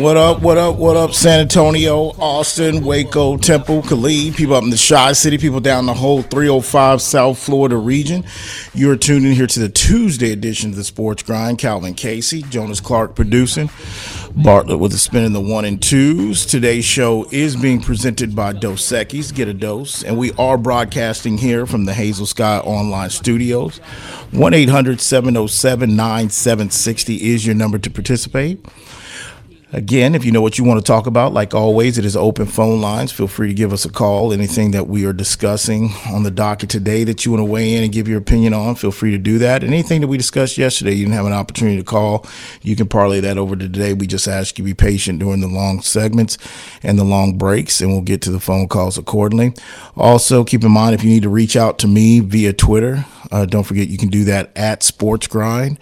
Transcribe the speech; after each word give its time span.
What 0.00 0.16
up, 0.16 0.40
what 0.40 0.56
up, 0.56 0.76
what 0.76 0.96
up, 0.96 1.12
San 1.12 1.40
Antonio, 1.40 2.12
Austin, 2.18 2.82
Waco, 2.84 3.36
Temple, 3.36 3.82
Killeen, 3.82 4.34
people 4.34 4.54
up 4.54 4.64
in 4.64 4.70
the 4.70 4.86
Chi 4.88 5.12
City, 5.12 5.36
people 5.36 5.60
down 5.60 5.84
the 5.84 5.94
whole 5.94 6.22
305 6.22 7.02
South 7.02 7.38
Florida 7.38 7.76
region. 7.76 8.24
You're 8.72 8.96
tuned 8.96 9.26
in 9.26 9.32
here 9.32 9.46
to 9.46 9.60
the 9.60 9.68
Tuesday 9.68 10.32
edition 10.32 10.70
of 10.70 10.76
the 10.76 10.84
Sports 10.84 11.22
Grind. 11.22 11.58
Calvin 11.58 11.94
Casey, 11.94 12.42
Jonas 12.44 12.80
Clark 12.80 13.14
producing, 13.14 13.68
Bartlett 14.34 14.78
with 14.78 14.94
a 14.94 14.98
spin 14.98 15.24
in 15.24 15.34
the 15.34 15.40
one 15.40 15.66
and 15.66 15.80
twos. 15.80 16.46
Today's 16.46 16.86
show 16.86 17.26
is 17.30 17.54
being 17.54 17.82
presented 17.82 18.34
by 18.34 18.54
Dos 18.54 18.90
Equis, 18.90 19.32
Get 19.32 19.46
a 19.46 19.52
Dose, 19.52 20.02
and 20.02 20.16
we 20.16 20.32
are 20.32 20.56
broadcasting 20.56 21.36
here 21.36 21.66
from 21.66 21.84
the 21.84 21.92
Hazel 21.92 22.24
Sky 22.24 22.58
Online 22.60 23.10
Studios. 23.10 23.76
1 24.30 24.54
800 24.54 25.02
707 25.02 25.94
9760 25.94 27.30
is 27.30 27.44
your 27.44 27.54
number 27.54 27.78
to 27.78 27.90
participate. 27.90 28.64
Again, 29.74 30.14
if 30.14 30.26
you 30.26 30.32
know 30.32 30.42
what 30.42 30.58
you 30.58 30.64
want 30.64 30.80
to 30.80 30.84
talk 30.84 31.06
about, 31.06 31.32
like 31.32 31.54
always, 31.54 31.96
it 31.96 32.04
is 32.04 32.14
open 32.14 32.44
phone 32.44 32.82
lines. 32.82 33.10
Feel 33.10 33.26
free 33.26 33.48
to 33.48 33.54
give 33.54 33.72
us 33.72 33.86
a 33.86 33.90
call. 33.90 34.30
Anything 34.30 34.72
that 34.72 34.86
we 34.86 35.06
are 35.06 35.14
discussing 35.14 35.92
on 36.10 36.24
the 36.24 36.30
docket 36.30 36.68
today 36.68 37.04
that 37.04 37.24
you 37.24 37.32
want 37.32 37.40
to 37.40 37.50
weigh 37.50 37.74
in 37.74 37.82
and 37.82 37.90
give 37.90 38.06
your 38.06 38.18
opinion 38.18 38.52
on, 38.52 38.74
feel 38.74 38.90
free 38.90 39.12
to 39.12 39.18
do 39.18 39.38
that. 39.38 39.64
Anything 39.64 40.02
that 40.02 40.08
we 40.08 40.18
discussed 40.18 40.58
yesterday, 40.58 40.92
you 40.92 41.06
didn't 41.06 41.14
have 41.14 41.24
an 41.24 41.32
opportunity 41.32 41.78
to 41.78 41.84
call, 41.84 42.26
you 42.60 42.76
can 42.76 42.86
parlay 42.86 43.20
that 43.20 43.38
over 43.38 43.56
to 43.56 43.64
today. 43.66 43.94
We 43.94 44.06
just 44.06 44.28
ask 44.28 44.58
you 44.58 44.64
be 44.64 44.74
patient 44.74 45.20
during 45.20 45.40
the 45.40 45.48
long 45.48 45.80
segments 45.80 46.36
and 46.82 46.98
the 46.98 47.04
long 47.04 47.38
breaks, 47.38 47.80
and 47.80 47.90
we'll 47.90 48.02
get 48.02 48.20
to 48.22 48.30
the 48.30 48.40
phone 48.40 48.68
calls 48.68 48.98
accordingly. 48.98 49.54
Also, 49.96 50.44
keep 50.44 50.64
in 50.64 50.70
mind 50.70 50.94
if 50.94 51.02
you 51.02 51.08
need 51.08 51.22
to 51.22 51.30
reach 51.30 51.56
out 51.56 51.78
to 51.78 51.88
me 51.88 52.20
via 52.20 52.52
Twitter, 52.52 53.06
uh, 53.30 53.46
don't 53.46 53.64
forget 53.64 53.88
you 53.88 53.96
can 53.96 54.10
do 54.10 54.24
that 54.24 54.50
at 54.54 54.82
Sports 54.82 55.26
Grind. 55.26 55.78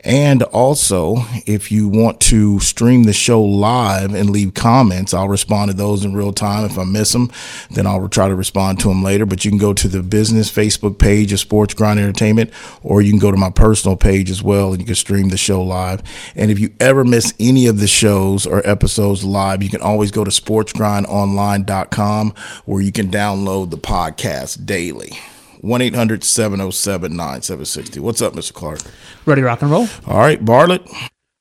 And 0.00 0.42
also, 0.42 1.16
if 1.46 1.70
you 1.70 1.88
want 1.88 2.20
to 2.22 2.58
stream 2.60 3.04
the 3.04 3.12
show 3.12 3.33
live 3.42 4.14
and 4.14 4.30
leave 4.30 4.54
comments, 4.54 5.12
I'll 5.14 5.28
respond 5.28 5.70
to 5.70 5.76
those 5.76 6.04
in 6.04 6.14
real 6.14 6.32
time. 6.32 6.64
If 6.64 6.78
I 6.78 6.84
miss 6.84 7.12
them, 7.12 7.30
then 7.70 7.86
I'll 7.86 8.08
try 8.08 8.28
to 8.28 8.34
respond 8.34 8.80
to 8.80 8.88
them 8.88 9.02
later. 9.02 9.26
But 9.26 9.44
you 9.44 9.50
can 9.50 9.58
go 9.58 9.74
to 9.74 9.88
the 9.88 10.02
business 10.02 10.50
Facebook 10.50 10.98
page 10.98 11.32
of 11.32 11.40
Sports 11.40 11.74
Grind 11.74 11.98
Entertainment, 11.98 12.50
or 12.82 13.02
you 13.02 13.10
can 13.10 13.18
go 13.18 13.30
to 13.30 13.36
my 13.36 13.50
personal 13.50 13.96
page 13.96 14.30
as 14.30 14.42
well, 14.42 14.72
and 14.72 14.80
you 14.80 14.86
can 14.86 14.94
stream 14.94 15.28
the 15.28 15.36
show 15.36 15.62
live. 15.62 16.02
And 16.34 16.50
if 16.50 16.58
you 16.58 16.72
ever 16.80 17.04
miss 17.04 17.34
any 17.38 17.66
of 17.66 17.80
the 17.80 17.88
shows 17.88 18.46
or 18.46 18.66
episodes 18.66 19.24
live, 19.24 19.62
you 19.62 19.70
can 19.70 19.80
always 19.80 20.10
go 20.10 20.24
to 20.24 20.30
sportsgrindonline.com 20.30 22.34
where 22.64 22.82
you 22.82 22.92
can 22.92 23.10
download 23.10 23.70
the 23.70 23.78
podcast 23.78 24.66
daily. 24.66 25.12
1 25.60 25.80
800 25.80 26.22
707 26.22 27.16
9760. 27.16 28.00
What's 28.00 28.20
up, 28.20 28.34
Mr. 28.34 28.52
Clark? 28.52 28.80
Ready, 29.24 29.40
rock 29.40 29.62
and 29.62 29.70
roll. 29.70 29.88
All 30.06 30.18
right, 30.18 30.44
Bartlett. 30.44 30.86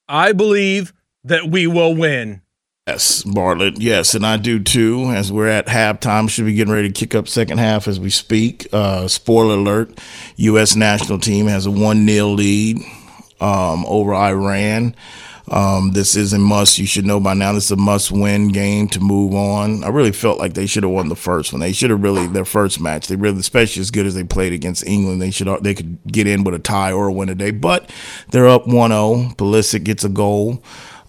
I 0.08 0.32
believe 0.32 0.94
that 1.24 1.50
we 1.50 1.68
will 1.68 1.96
win. 1.96 2.42
Yes, 2.88 3.24
Bartlett. 3.24 3.80
Yes, 3.80 4.14
and 4.14 4.26
I 4.26 4.36
do 4.36 4.62
too. 4.62 5.06
As 5.06 5.32
we're 5.32 5.48
at 5.48 5.68
halftime, 5.68 6.30
should 6.30 6.46
be 6.46 6.54
getting 6.54 6.74
ready 6.74 6.90
to 6.90 6.94
kick 6.94 7.16
up 7.16 7.30
second 7.30 7.60
half 7.60 7.88
as 7.88 7.98
we 7.98 8.10
speak. 8.10 8.68
Uh, 8.74 9.08
spoiler 9.08 9.56
alert: 9.56 10.02
U.S. 10.36 10.76
national 10.76 11.20
team 11.20 11.48
has 11.48 11.66
a 11.66 11.72
one 11.72 12.06
0 12.06 12.28
lead 12.28 12.80
um, 13.40 13.86
over 13.88 14.14
Iran. 14.14 14.96
Um, 15.50 15.92
this 15.92 16.16
is 16.16 16.34
a 16.34 16.40
must. 16.40 16.78
You 16.78 16.86
should 16.86 17.06
know 17.06 17.20
by 17.20 17.34
now. 17.34 17.54
This 17.54 17.66
is 17.66 17.72
a 17.72 17.76
must-win 17.76 18.50
game 18.50 18.88
to 18.90 19.00
move 19.00 19.34
on. 19.34 19.84
I 19.84 19.90
really 19.90 20.14
felt 20.14 20.40
like 20.40 20.54
they 20.54 20.66
should 20.66 20.84
have 20.84 20.92
won 20.92 21.10
the 21.10 21.16
first 21.16 21.52
one. 21.52 21.60
They 21.60 21.74
should 21.74 21.90
have 21.90 22.02
really 22.02 22.28
their 22.28 22.46
first 22.46 22.80
match. 22.80 23.08
They 23.08 23.18
really, 23.18 23.40
especially 23.40 23.82
as 23.82 23.92
good 23.92 24.06
as 24.06 24.16
they 24.16 24.24
played 24.24 24.54
against 24.54 24.86
England, 24.88 25.22
they 25.22 25.32
should 25.32 25.48
they 25.64 25.74
could 25.74 26.00
get 26.08 26.28
in 26.28 26.44
with 26.44 26.56
a 26.56 26.60
tie 26.60 26.92
or 26.92 27.08
a 27.08 27.12
win 27.12 27.28
today. 27.28 27.52
But 27.52 27.90
they're 28.32 28.48
up 28.48 28.66
1-0. 28.66 29.36
Pulisic 29.36 29.84
gets 29.84 30.04
a 30.04 30.10
goal. 30.10 30.64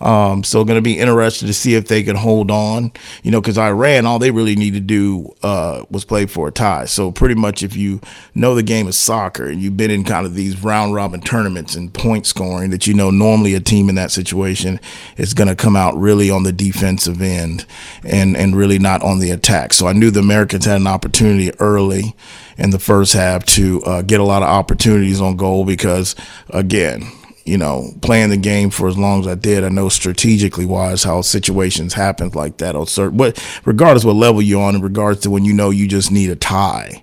Um, 0.04 0.44
so 0.44 0.62
going 0.64 0.76
to 0.76 0.82
be 0.82 0.98
interested 0.98 1.46
to 1.46 1.54
see 1.54 1.74
if 1.74 1.88
they 1.88 2.02
can 2.02 2.14
hold 2.14 2.50
on, 2.50 2.92
you 3.22 3.30
know, 3.30 3.40
because 3.40 3.56
Iran, 3.56 4.04
all 4.04 4.18
they 4.18 4.30
really 4.30 4.54
need 4.54 4.74
to 4.74 4.80
do 4.80 5.34
uh, 5.42 5.84
was 5.90 6.04
play 6.04 6.26
for 6.26 6.48
a 6.48 6.52
tie. 6.52 6.84
So 6.84 7.10
pretty 7.10 7.34
much 7.34 7.62
if 7.62 7.74
you 7.74 8.00
know 8.34 8.54
the 8.54 8.62
game 8.62 8.86
of 8.86 8.94
soccer 8.94 9.46
and 9.46 9.62
you've 9.62 9.78
been 9.78 9.90
in 9.90 10.04
kind 10.04 10.26
of 10.26 10.34
these 10.34 10.62
round 10.62 10.94
robin 10.94 11.22
tournaments 11.22 11.74
and 11.74 11.92
point 11.92 12.26
scoring 12.26 12.70
that 12.70 12.86
you 12.86 12.92
know 12.92 13.10
normally 13.10 13.54
a 13.54 13.60
team 13.60 13.88
in 13.88 13.94
that 13.94 14.10
situation 14.10 14.78
is 15.16 15.32
going 15.32 15.48
to 15.48 15.56
come 15.56 15.74
out 15.74 15.96
really 15.96 16.30
on 16.30 16.42
the 16.42 16.52
defensive 16.52 17.22
end 17.22 17.64
and, 18.04 18.36
and 18.36 18.56
really 18.56 18.78
not 18.78 19.02
on 19.02 19.20
the 19.20 19.30
attack. 19.30 19.72
So 19.72 19.86
I 19.86 19.94
knew 19.94 20.10
the 20.10 20.20
Americans 20.20 20.66
had 20.66 20.80
an 20.80 20.86
opportunity 20.86 21.50
early 21.58 22.14
in 22.58 22.70
the 22.70 22.78
first 22.78 23.14
half 23.14 23.44
to 23.46 23.82
uh, 23.84 24.02
get 24.02 24.20
a 24.20 24.24
lot 24.24 24.42
of 24.42 24.48
opportunities 24.48 25.20
on 25.20 25.36
goal 25.36 25.64
because, 25.64 26.14
again, 26.50 27.10
you 27.44 27.58
know, 27.58 27.90
playing 28.00 28.30
the 28.30 28.36
game 28.36 28.70
for 28.70 28.88
as 28.88 28.96
long 28.96 29.20
as 29.20 29.26
I 29.26 29.34
did, 29.34 29.64
I 29.64 29.68
know 29.68 29.88
strategically 29.88 30.64
wise 30.64 31.02
how 31.04 31.20
situations 31.20 31.92
happen 31.92 32.30
like 32.30 32.56
that. 32.58 32.74
Or 32.74 32.86
certain, 32.86 33.16
but 33.16 33.42
regardless 33.64 34.04
what 34.04 34.16
level 34.16 34.40
you're 34.40 34.62
on, 34.62 34.74
in 34.74 34.82
regards 34.82 35.20
to 35.20 35.30
when 35.30 35.44
you 35.44 35.52
know 35.52 35.70
you 35.70 35.86
just 35.86 36.10
need 36.10 36.30
a 36.30 36.36
tie 36.36 37.02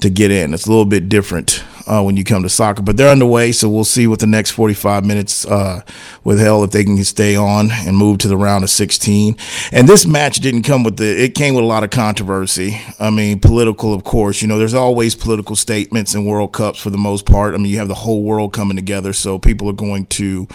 to 0.00 0.10
get 0.10 0.30
in, 0.30 0.54
it's 0.54 0.66
a 0.66 0.70
little 0.70 0.84
bit 0.84 1.08
different 1.08 1.64
uh, 1.86 2.02
when 2.02 2.16
you 2.16 2.24
come 2.24 2.42
to 2.42 2.48
soccer. 2.48 2.82
But 2.82 2.96
they're 2.96 3.10
underway, 3.10 3.52
so 3.52 3.68
we'll 3.68 3.84
see 3.84 4.06
what 4.06 4.18
the 4.18 4.26
next 4.26 4.52
45 4.52 5.04
minutes 5.04 5.46
uh, 5.46 5.82
with 6.24 6.38
hell 6.38 6.64
if 6.64 6.70
they 6.70 6.84
can 6.84 7.02
stay 7.04 7.36
on 7.36 7.70
and 7.70 7.96
move 7.96 8.18
to 8.18 8.28
the 8.28 8.36
round 8.36 8.64
of 8.64 8.70
16. 8.70 9.36
And 9.72 9.88
this 9.88 10.06
match 10.06 10.40
didn't 10.40 10.62
come 10.62 10.82
with 10.82 10.96
the 10.96 11.24
it 11.24 11.34
came 11.34 11.54
with 11.54 11.64
a 11.64 11.66
lot 11.68 11.84
of 11.84 11.90
controversy. 11.90 12.80
I 12.98 13.10
mean, 13.10 13.40
political, 13.40 13.94
of 13.94 14.04
course. 14.04 14.42
You 14.42 14.48
know, 14.48 14.58
there's 14.58 14.74
always 14.74 15.14
political 15.14 15.56
statements 15.56 16.14
in 16.14 16.24
World 16.24 16.52
Cups 16.52 16.78
for 16.80 16.90
the 16.90 16.98
most 16.98 17.26
part. 17.26 17.54
I 17.54 17.58
mean, 17.58 17.66
you 17.66 17.78
have 17.78 17.88
the 17.88 17.94
whole 17.94 18.22
world 18.22 18.52
coming 18.52 18.76
together, 18.76 19.12
so 19.12 19.38
people 19.38 19.68
are 19.68 19.74
going 19.74 20.06
to, 20.06 20.48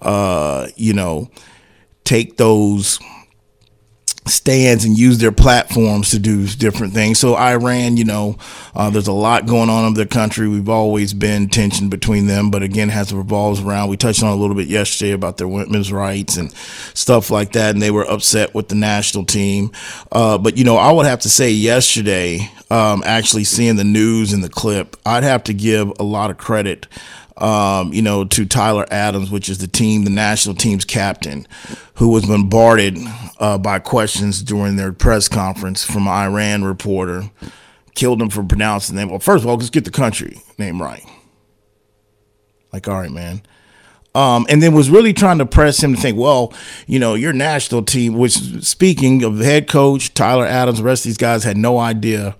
uh, 0.00 0.68
you 0.76 0.92
know, 0.92 1.30
take 2.04 2.36
those 2.38 2.98
stands 4.30 4.84
and 4.84 4.98
use 4.98 5.18
their 5.18 5.32
platforms 5.32 6.10
to 6.10 6.18
do 6.18 6.46
different 6.46 6.92
things. 6.92 7.18
So 7.18 7.36
Iran, 7.36 7.96
you 7.96 8.04
know, 8.04 8.36
uh, 8.74 8.90
there's 8.90 9.08
a 9.08 9.12
lot 9.12 9.46
going 9.46 9.68
on 9.68 9.86
in 9.86 9.94
their 9.94 10.06
country. 10.06 10.48
We've 10.48 10.68
always 10.68 11.12
been 11.12 11.48
tension 11.48 11.88
between 11.88 12.26
them, 12.26 12.50
but 12.50 12.62
again, 12.62 12.88
has 12.88 13.12
revolves 13.12 13.60
around. 13.60 13.88
We 13.88 13.96
touched 13.96 14.22
on 14.22 14.32
a 14.32 14.36
little 14.36 14.56
bit 14.56 14.68
yesterday 14.68 15.12
about 15.12 15.36
their 15.36 15.48
women's 15.48 15.92
rights 15.92 16.36
and 16.36 16.52
stuff 16.94 17.30
like 17.30 17.52
that, 17.52 17.74
and 17.74 17.82
they 17.82 17.90
were 17.90 18.08
upset 18.08 18.54
with 18.54 18.68
the 18.68 18.74
national 18.74 19.24
team. 19.24 19.72
Uh, 20.12 20.38
but 20.38 20.56
you 20.56 20.64
know, 20.64 20.76
I 20.76 20.92
would 20.92 21.06
have 21.06 21.20
to 21.20 21.28
say 21.30 21.50
yesterday, 21.50 22.50
um, 22.70 23.02
actually 23.04 23.44
seeing 23.44 23.76
the 23.76 23.84
news 23.84 24.32
and 24.32 24.44
the 24.44 24.48
clip, 24.48 24.96
I'd 25.04 25.24
have 25.24 25.44
to 25.44 25.54
give 25.54 25.92
a 25.98 26.04
lot 26.04 26.30
of 26.30 26.38
credit. 26.38 26.86
Um, 27.40 27.92
you 27.94 28.02
know, 28.02 28.24
to 28.24 28.44
Tyler 28.44 28.86
Adams, 28.90 29.30
which 29.30 29.48
is 29.48 29.58
the 29.58 29.66
team, 29.66 30.04
the 30.04 30.10
national 30.10 30.54
team's 30.54 30.84
captain, 30.84 31.46
who 31.94 32.10
was 32.10 32.26
bombarded 32.26 32.98
uh, 33.38 33.56
by 33.56 33.78
questions 33.78 34.42
during 34.42 34.76
their 34.76 34.92
press 34.92 35.26
conference 35.26 35.82
from 35.82 36.06
an 36.06 36.12
Iran 36.12 36.64
reporter. 36.64 37.30
Killed 37.94 38.20
him 38.20 38.28
for 38.28 38.42
pronouncing 38.42 38.94
the 38.94 39.00
name. 39.00 39.10
Well, 39.10 39.20
first 39.20 39.42
of 39.42 39.48
all, 39.48 39.56
let's 39.56 39.70
get 39.70 39.86
the 39.86 39.90
country 39.90 40.42
name 40.58 40.82
right. 40.82 41.04
Like, 42.72 42.86
all 42.88 42.98
right, 42.98 43.10
man. 43.10 43.42
Um, 44.14 44.44
and 44.48 44.62
then 44.62 44.74
was 44.74 44.90
really 44.90 45.12
trying 45.12 45.38
to 45.38 45.46
press 45.46 45.82
him 45.82 45.94
to 45.94 46.00
think, 46.00 46.18
well, 46.18 46.52
you 46.86 46.98
know, 46.98 47.14
your 47.14 47.32
national 47.32 47.84
team, 47.84 48.14
which 48.14 48.34
speaking 48.64 49.22
of 49.22 49.38
the 49.38 49.44
head 49.44 49.68
coach, 49.68 50.14
Tyler 50.14 50.46
Adams, 50.46 50.78
the 50.78 50.84
rest 50.84 51.04
of 51.04 51.10
these 51.10 51.16
guys 51.16 51.44
had 51.44 51.56
no 51.56 51.78
idea 51.78 52.36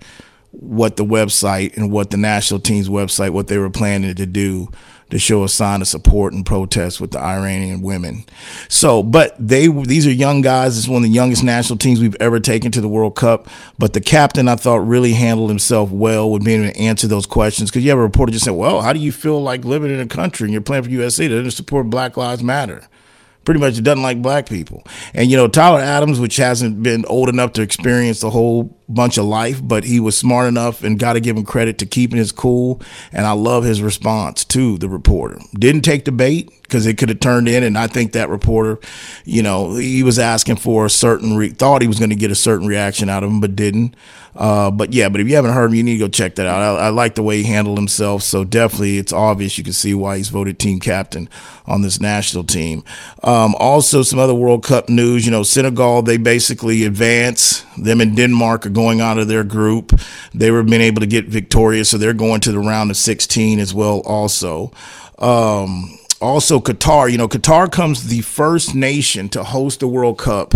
what 0.51 0.97
the 0.97 1.05
website 1.05 1.75
and 1.77 1.91
what 1.91 2.11
the 2.11 2.17
national 2.17 2.59
team's 2.59 2.89
website, 2.89 3.31
what 3.31 3.47
they 3.47 3.57
were 3.57 3.69
planning 3.69 4.13
to 4.15 4.25
do 4.25 4.69
to 5.11 5.19
show 5.19 5.43
a 5.43 5.49
sign 5.49 5.81
of 5.81 5.87
support 5.87 6.33
and 6.33 6.45
protest 6.45 6.99
with 6.99 7.11
the 7.11 7.19
Iranian 7.19 7.81
women. 7.81 8.23
So, 8.69 9.03
but 9.03 9.35
they 9.37 9.67
these 9.67 10.07
are 10.07 10.11
young 10.11 10.41
guys. 10.41 10.77
It's 10.77 10.87
one 10.87 11.03
of 11.03 11.03
the 11.03 11.13
youngest 11.13 11.43
national 11.43 11.77
teams 11.77 11.99
we've 11.99 12.15
ever 12.19 12.39
taken 12.39 12.71
to 12.71 12.81
the 12.81 12.87
World 12.87 13.15
Cup. 13.15 13.47
But 13.77 13.93
the 13.93 14.01
captain, 14.01 14.47
I 14.47 14.55
thought, 14.55 14.87
really 14.87 15.13
handled 15.13 15.49
himself 15.49 15.91
well 15.91 16.31
with 16.31 16.43
being 16.43 16.63
able 16.63 16.73
to 16.73 16.79
answer 16.79 17.07
those 17.07 17.25
questions. 17.25 17.69
Because 17.69 17.83
you 17.83 17.89
have 17.89 17.99
a 17.99 18.03
reporter 18.03 18.31
just 18.31 18.45
said, 18.45 18.51
"Well, 18.51 18.81
how 18.81 18.93
do 18.93 18.99
you 18.99 19.11
feel 19.11 19.41
like 19.41 19.65
living 19.65 19.91
in 19.91 19.99
a 19.99 20.07
country 20.07 20.45
and 20.45 20.53
you're 20.53 20.61
playing 20.61 20.83
for 20.83 20.89
USA 20.89 21.27
that 21.27 21.35
doesn't 21.35 21.51
support 21.51 21.89
Black 21.89 22.17
Lives 22.17 22.41
Matter?" 22.41 22.87
pretty 23.43 23.59
much 23.59 23.77
it 23.77 23.81
doesn't 23.81 24.03
like 24.03 24.21
black 24.21 24.47
people. 24.47 24.83
And 25.13 25.31
you 25.31 25.37
know, 25.37 25.47
Tyler 25.47 25.79
Adams, 25.79 26.19
which 26.19 26.37
hasn't 26.37 26.83
been 26.83 27.05
old 27.05 27.27
enough 27.27 27.53
to 27.53 27.61
experience 27.61 28.19
the 28.19 28.29
whole 28.29 28.77
bunch 28.93 29.17
of 29.17 29.25
life, 29.25 29.59
but 29.63 29.83
he 29.83 29.99
was 29.99 30.17
smart 30.17 30.47
enough 30.47 30.83
and 30.83 30.99
got 30.99 31.13
to 31.13 31.19
give 31.19 31.37
him 31.37 31.45
credit 31.45 31.77
to 31.79 31.85
keeping 31.85 32.17
his 32.17 32.31
cool. 32.31 32.81
And 33.11 33.25
I 33.25 33.31
love 33.31 33.63
his 33.63 33.81
response 33.81 34.45
to 34.45 34.77
the 34.77 34.89
reporter. 34.89 35.39
Didn't 35.53 35.81
take 35.81 36.05
the 36.05 36.11
bait 36.11 36.51
because 36.63 36.85
it 36.85 36.97
could 36.97 37.09
have 37.09 37.19
turned 37.19 37.49
in. 37.49 37.63
And 37.63 37.77
I 37.77 37.87
think 37.87 38.13
that 38.13 38.29
reporter, 38.29 38.79
you 39.25 39.43
know, 39.43 39.75
he 39.75 40.03
was 40.03 40.17
asking 40.17 40.55
for 40.55 40.85
a 40.85 40.89
certain, 40.89 41.35
re- 41.35 41.49
thought 41.49 41.81
he 41.81 41.87
was 41.87 41.99
going 41.99 42.11
to 42.11 42.15
get 42.15 42.31
a 42.31 42.35
certain 42.35 42.67
reaction 42.67 43.09
out 43.09 43.23
of 43.23 43.29
him, 43.29 43.41
but 43.41 43.55
didn't. 43.55 43.95
Uh, 44.35 44.71
but 44.71 44.93
yeah, 44.93 45.09
but 45.09 45.19
if 45.19 45.27
you 45.27 45.35
haven't 45.35 45.51
heard 45.51 45.65
him, 45.65 45.75
you 45.75 45.83
need 45.83 45.93
to 45.93 46.05
go 46.05 46.07
check 46.07 46.35
that 46.35 46.47
out. 46.47 46.61
I, 46.61 46.85
I, 46.85 46.89
like 46.89 47.15
the 47.15 47.23
way 47.23 47.37
he 47.37 47.43
handled 47.43 47.77
himself. 47.77 48.23
So 48.23 48.45
definitely, 48.45 48.97
it's 48.97 49.11
obvious 49.11 49.57
you 49.57 49.63
can 49.63 49.73
see 49.73 49.93
why 49.93 50.17
he's 50.17 50.29
voted 50.29 50.57
team 50.57 50.79
captain 50.79 51.27
on 51.67 51.81
this 51.81 51.99
national 51.99 52.45
team. 52.45 52.83
Um, 53.23 53.55
also, 53.59 54.03
some 54.03 54.19
other 54.19 54.33
World 54.33 54.63
Cup 54.63 54.87
news. 54.87 55.25
You 55.25 55.31
know, 55.31 55.43
Senegal 55.43 56.01
they 56.01 56.17
basically 56.17 56.85
advance. 56.85 57.65
Them 57.77 57.99
and 57.99 58.15
Denmark 58.15 58.65
are 58.65 58.69
going 58.69 58.80
out 58.89 59.19
of 59.19 59.27
their 59.27 59.43
group. 59.43 59.99
They 60.33 60.49
were 60.49 60.63
been 60.63 60.81
able 60.81 61.01
to 61.01 61.07
get 61.07 61.25
victorious, 61.25 61.89
so 61.89 61.97
they're 61.97 62.13
going 62.13 62.41
to 62.41 62.51
the 62.51 62.59
round 62.59 62.89
of 62.89 62.97
16 62.97 63.59
as 63.59 63.73
well. 63.73 63.99
Also. 64.01 64.71
Um, 65.19 65.97
also, 66.21 66.59
Qatar. 66.59 67.11
You 67.11 67.17
know, 67.17 67.27
Qatar 67.27 67.71
comes 67.71 68.07
the 68.07 68.21
first 68.21 68.75
nation 68.75 69.29
to 69.29 69.43
host 69.43 69.79
the 69.79 69.87
World 69.87 70.17
Cup 70.17 70.53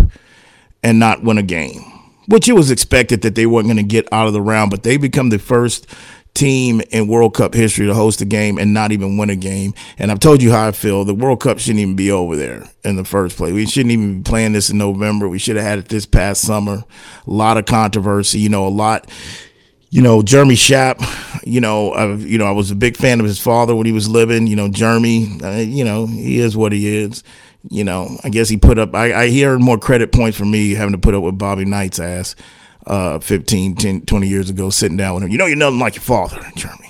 and 0.82 0.98
not 0.98 1.22
win 1.22 1.38
a 1.38 1.42
game, 1.42 1.82
which 2.26 2.48
it 2.48 2.52
was 2.52 2.70
expected 2.70 3.22
that 3.22 3.34
they 3.34 3.46
weren't 3.46 3.66
going 3.66 3.76
to 3.76 3.82
get 3.82 4.10
out 4.12 4.26
of 4.26 4.32
the 4.32 4.40
round, 4.40 4.70
but 4.70 4.82
they 4.82 4.96
become 4.96 5.30
the 5.30 5.38
first 5.38 5.86
team 6.36 6.80
in 6.90 7.08
World 7.08 7.34
Cup 7.34 7.54
history 7.54 7.86
to 7.86 7.94
host 7.94 8.20
a 8.20 8.24
game 8.24 8.58
and 8.58 8.72
not 8.72 8.92
even 8.92 9.16
win 9.16 9.30
a 9.30 9.36
game. 9.36 9.74
And 9.98 10.12
I've 10.12 10.20
told 10.20 10.42
you 10.42 10.52
how 10.52 10.68
I 10.68 10.72
feel. 10.72 11.04
The 11.04 11.14
World 11.14 11.40
Cup 11.40 11.58
shouldn't 11.58 11.80
even 11.80 11.96
be 11.96 12.10
over 12.10 12.36
there 12.36 12.68
in 12.84 12.96
the 12.96 13.04
first 13.04 13.36
place. 13.36 13.52
We 13.52 13.66
shouldn't 13.66 13.92
even 13.92 14.18
be 14.18 14.22
playing 14.22 14.52
this 14.52 14.70
in 14.70 14.78
November. 14.78 15.28
We 15.28 15.38
should 15.38 15.56
have 15.56 15.64
had 15.64 15.78
it 15.78 15.88
this 15.88 16.06
past 16.06 16.42
summer. 16.42 16.84
A 17.26 17.30
lot 17.30 17.56
of 17.56 17.64
controversy, 17.64 18.38
you 18.38 18.48
know, 18.48 18.66
a 18.66 18.68
lot. 18.68 19.10
You 19.90 20.02
know, 20.02 20.20
Jeremy 20.20 20.56
Schaap, 20.56 21.00
you 21.44 21.60
know, 21.60 21.92
I, 21.92 22.14
you 22.14 22.38
know, 22.38 22.44
I 22.44 22.50
was 22.50 22.70
a 22.70 22.76
big 22.76 22.96
fan 22.96 23.18
of 23.18 23.26
his 23.26 23.40
father 23.40 23.74
when 23.74 23.86
he 23.86 23.92
was 23.92 24.08
living. 24.08 24.46
You 24.46 24.56
know, 24.56 24.68
Jeremy, 24.68 25.40
uh, 25.42 25.56
you 25.56 25.84
know, 25.84 26.06
he 26.06 26.38
is 26.38 26.56
what 26.56 26.72
he 26.72 26.96
is. 26.98 27.22
You 27.70 27.84
know, 27.84 28.18
I 28.22 28.28
guess 28.28 28.48
he 28.48 28.56
put 28.56 28.78
up, 28.78 28.94
I, 28.94 29.22
I 29.22 29.28
hear 29.28 29.58
more 29.58 29.78
credit 29.78 30.12
points 30.12 30.36
for 30.36 30.44
me 30.44 30.74
having 30.74 30.92
to 30.92 30.98
put 30.98 31.14
up 31.14 31.22
with 31.22 31.38
Bobby 31.38 31.64
Knight's 31.64 31.98
ass 31.98 32.36
uh, 32.86 33.18
15, 33.18 33.74
10, 33.74 34.00
20 34.02 34.28
years 34.28 34.50
ago, 34.50 34.70
sitting 34.70 34.96
down 34.96 35.14
with 35.14 35.24
him. 35.24 35.30
You 35.30 35.38
know, 35.38 35.46
you're 35.46 35.56
nothing 35.56 35.78
like 35.78 35.96
your 35.96 36.02
father, 36.02 36.40
Jeremy. 36.54 36.88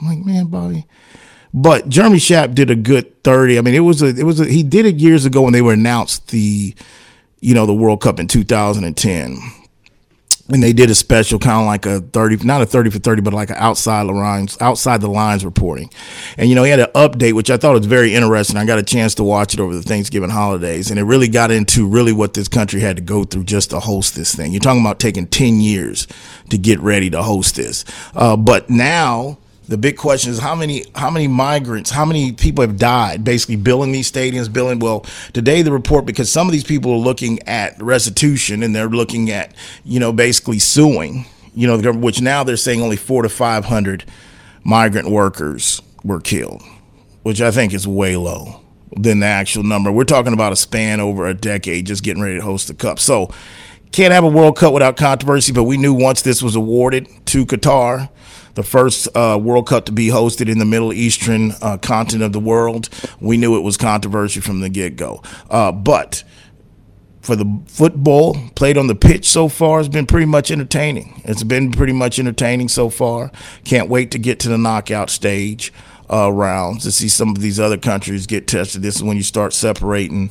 I'm 0.00 0.06
like, 0.08 0.24
man, 0.24 0.46
Bobby. 0.46 0.86
But 1.52 1.88
Jeremy 1.88 2.18
Schaap 2.18 2.54
did 2.54 2.70
a 2.70 2.76
good 2.76 3.22
30. 3.24 3.58
I 3.58 3.62
mean, 3.62 3.74
it 3.74 3.80
was 3.80 4.02
a, 4.02 4.08
it 4.08 4.24
was 4.24 4.40
a, 4.40 4.44
he 4.44 4.62
did 4.62 4.84
it 4.84 4.96
years 4.96 5.24
ago 5.24 5.42
when 5.42 5.52
they 5.52 5.62
were 5.62 5.72
announced 5.72 6.28
the, 6.28 6.74
you 7.40 7.54
know, 7.54 7.66
the 7.66 7.74
World 7.74 8.00
Cup 8.02 8.20
in 8.20 8.28
2010 8.28 9.38
and 10.48 10.62
they 10.62 10.72
did 10.72 10.90
a 10.90 10.94
special 10.94 11.38
kind 11.38 11.60
of 11.60 11.66
like 11.66 11.86
a 11.86 12.00
30 12.00 12.44
not 12.44 12.62
a 12.62 12.66
30 12.66 12.90
for 12.90 12.98
30 12.98 13.22
but 13.22 13.34
like 13.34 13.50
an 13.50 13.56
outside 13.58 14.06
the 14.06 14.12
lines 14.12 14.56
outside 14.60 15.00
the 15.00 15.08
lines 15.08 15.44
reporting. 15.44 15.90
And 16.38 16.48
you 16.48 16.54
know 16.54 16.62
he 16.62 16.70
had 16.70 16.80
an 16.80 16.92
update 16.94 17.32
which 17.32 17.50
i 17.50 17.56
thought 17.56 17.74
was 17.74 17.86
very 17.86 18.14
interesting. 18.14 18.56
I 18.56 18.64
got 18.64 18.78
a 18.78 18.82
chance 18.82 19.14
to 19.16 19.24
watch 19.24 19.54
it 19.54 19.60
over 19.60 19.74
the 19.74 19.82
thanksgiving 19.82 20.30
holidays. 20.30 20.90
And 20.90 20.98
it 20.98 21.04
really 21.04 21.28
got 21.28 21.50
into 21.50 21.86
really 21.86 22.12
what 22.12 22.34
this 22.34 22.48
country 22.48 22.80
had 22.80 22.96
to 22.96 23.02
go 23.02 23.24
through 23.24 23.44
just 23.44 23.70
to 23.70 23.80
host 23.80 24.14
this 24.14 24.34
thing. 24.34 24.52
You're 24.52 24.60
talking 24.60 24.80
about 24.80 25.00
taking 25.00 25.26
10 25.26 25.60
years 25.60 26.06
to 26.50 26.58
get 26.58 26.78
ready 26.80 27.10
to 27.10 27.22
host 27.22 27.56
this. 27.56 27.84
Uh, 28.14 28.36
but 28.36 28.70
now 28.70 29.38
the 29.68 29.76
big 29.76 29.96
question 29.96 30.30
is 30.30 30.38
how 30.38 30.54
many 30.54 30.84
how 30.94 31.10
many 31.10 31.26
migrants, 31.26 31.90
how 31.90 32.04
many 32.04 32.32
people 32.32 32.62
have 32.62 32.76
died 32.78 33.24
basically 33.24 33.56
building 33.56 33.92
these 33.92 34.10
stadiums, 34.10 34.52
building 34.52 34.78
well 34.78 35.00
today 35.32 35.62
the 35.62 35.72
report 35.72 36.06
because 36.06 36.30
some 36.30 36.46
of 36.46 36.52
these 36.52 36.64
people 36.64 36.92
are 36.92 36.98
looking 36.98 37.42
at 37.48 37.80
restitution 37.82 38.62
and 38.62 38.74
they're 38.74 38.88
looking 38.88 39.30
at, 39.30 39.54
you 39.84 39.98
know, 39.98 40.12
basically 40.12 40.58
suing, 40.58 41.26
you 41.54 41.66
know, 41.66 41.92
which 41.92 42.20
now 42.20 42.44
they're 42.44 42.56
saying 42.56 42.80
only 42.80 42.96
4 42.96 43.22
to 43.22 43.28
500 43.28 44.04
migrant 44.62 45.10
workers 45.10 45.82
were 46.04 46.20
killed, 46.20 46.62
which 47.22 47.40
I 47.40 47.50
think 47.50 47.74
is 47.74 47.88
way 47.88 48.16
low 48.16 48.60
than 48.96 49.20
the 49.20 49.26
actual 49.26 49.64
number. 49.64 49.90
We're 49.90 50.04
talking 50.04 50.32
about 50.32 50.52
a 50.52 50.56
span 50.56 51.00
over 51.00 51.26
a 51.26 51.34
decade 51.34 51.86
just 51.86 52.04
getting 52.04 52.22
ready 52.22 52.36
to 52.36 52.42
host 52.42 52.68
the 52.68 52.74
cup. 52.74 53.00
So 53.00 53.30
can't 53.92 54.12
have 54.12 54.24
a 54.24 54.28
World 54.28 54.56
Cup 54.56 54.72
without 54.72 54.96
controversy, 54.96 55.52
but 55.52 55.64
we 55.64 55.76
knew 55.76 55.94
once 55.94 56.22
this 56.22 56.42
was 56.42 56.54
awarded 56.54 57.08
to 57.26 57.46
Qatar 57.46 58.10
the 58.56 58.62
first 58.62 59.06
uh, 59.14 59.38
World 59.40 59.68
Cup 59.68 59.84
to 59.86 59.92
be 59.92 60.08
hosted 60.08 60.50
in 60.50 60.58
the 60.58 60.64
Middle 60.64 60.92
Eastern 60.92 61.52
uh, 61.62 61.78
continent 61.78 62.24
of 62.24 62.32
the 62.32 62.40
world. 62.40 62.88
We 63.20 63.36
knew 63.36 63.56
it 63.56 63.60
was 63.60 63.76
controversial 63.76 64.42
from 64.42 64.60
the 64.60 64.68
get 64.68 64.96
go. 64.96 65.22
Uh, 65.48 65.70
but 65.70 66.24
for 67.20 67.36
the 67.36 67.60
football 67.66 68.36
played 68.54 68.78
on 68.78 68.86
the 68.86 68.94
pitch 68.94 69.28
so 69.28 69.48
far 69.48 69.78
has 69.78 69.88
been 69.88 70.06
pretty 70.06 70.26
much 70.26 70.50
entertaining. 70.50 71.20
It's 71.24 71.42
been 71.42 71.70
pretty 71.70 71.92
much 71.92 72.18
entertaining 72.18 72.68
so 72.68 72.88
far. 72.88 73.30
Can't 73.64 73.88
wait 73.88 74.10
to 74.12 74.18
get 74.18 74.40
to 74.40 74.48
the 74.48 74.58
knockout 74.58 75.10
stage 75.10 75.72
uh, 76.10 76.32
rounds 76.32 76.84
to 76.84 76.92
see 76.92 77.08
some 77.08 77.30
of 77.30 77.40
these 77.40 77.60
other 77.60 77.76
countries 77.76 78.26
get 78.26 78.46
tested. 78.46 78.82
This 78.82 78.96
is 78.96 79.02
when 79.02 79.16
you 79.16 79.22
start 79.22 79.52
separating 79.52 80.30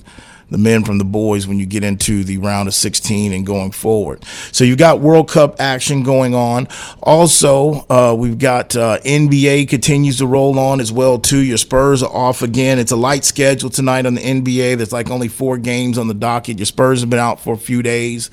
the 0.50 0.58
men 0.58 0.84
from 0.84 0.98
the 0.98 1.06
boys 1.06 1.48
when 1.48 1.58
you 1.58 1.66
get 1.66 1.84
into 1.84 2.24
the 2.24 2.38
round 2.38 2.68
of 2.68 2.74
16 2.74 3.34
and 3.34 3.46
going 3.46 3.72
forward. 3.72 4.24
So 4.52 4.64
you've 4.64 4.78
got 4.78 5.00
World 5.00 5.30
Cup 5.30 5.60
action 5.60 6.04
going 6.04 6.36
on. 6.36 6.68
Also, 7.02 7.86
uh, 7.90 8.16
we've 8.18 8.38
got 8.38 8.76
uh, 8.76 9.00
NBA 9.00 9.70
continues 9.70 10.20
to 10.20 10.28
roll 10.28 10.58
on 10.60 10.80
as 10.80 10.92
well 10.92 11.18
too. 11.18 11.42
Your 11.42 11.58
Spurs 11.58 12.04
are 12.04 12.12
off 12.14 12.42
again. 12.42 12.80
It's 12.80 12.92
a 12.92 12.96
light 12.96 13.26
schedule 13.26 13.70
tonight 13.70 14.06
on 14.06 14.16
the 14.16 14.22
NBA. 14.22 14.78
There's 14.78 14.94
like 14.94 15.10
only 15.10 15.28
four 15.28 15.58
games 15.58 15.98
on 15.98 16.08
the 16.08 16.14
docket. 16.14 16.60
Your 16.60 16.66
Spurs 16.66 17.02
have 17.02 17.10
been 17.10 17.20
out 17.20 17.40
for 17.40 17.54
a 17.54 17.58
few 17.58 17.82
days. 17.82 18.30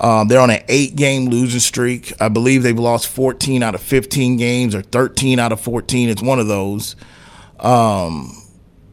Um, 0.00 0.26
they're 0.26 0.40
on 0.40 0.50
an 0.50 0.62
eight 0.68 0.96
game 0.96 1.26
losing 1.26 1.60
streak. 1.60 2.12
I 2.20 2.28
believe 2.28 2.64
they've 2.64 2.78
lost 2.78 3.06
14 3.08 3.62
out 3.62 3.76
of 3.76 3.82
15 3.82 4.36
games 4.36 4.74
or 4.74 4.82
13 4.82 5.38
out 5.38 5.52
of 5.52 5.60
14. 5.60 6.08
It's 6.08 6.22
one 6.22 6.40
of 6.40 6.48
those. 6.48 6.96
Um, 7.60 8.41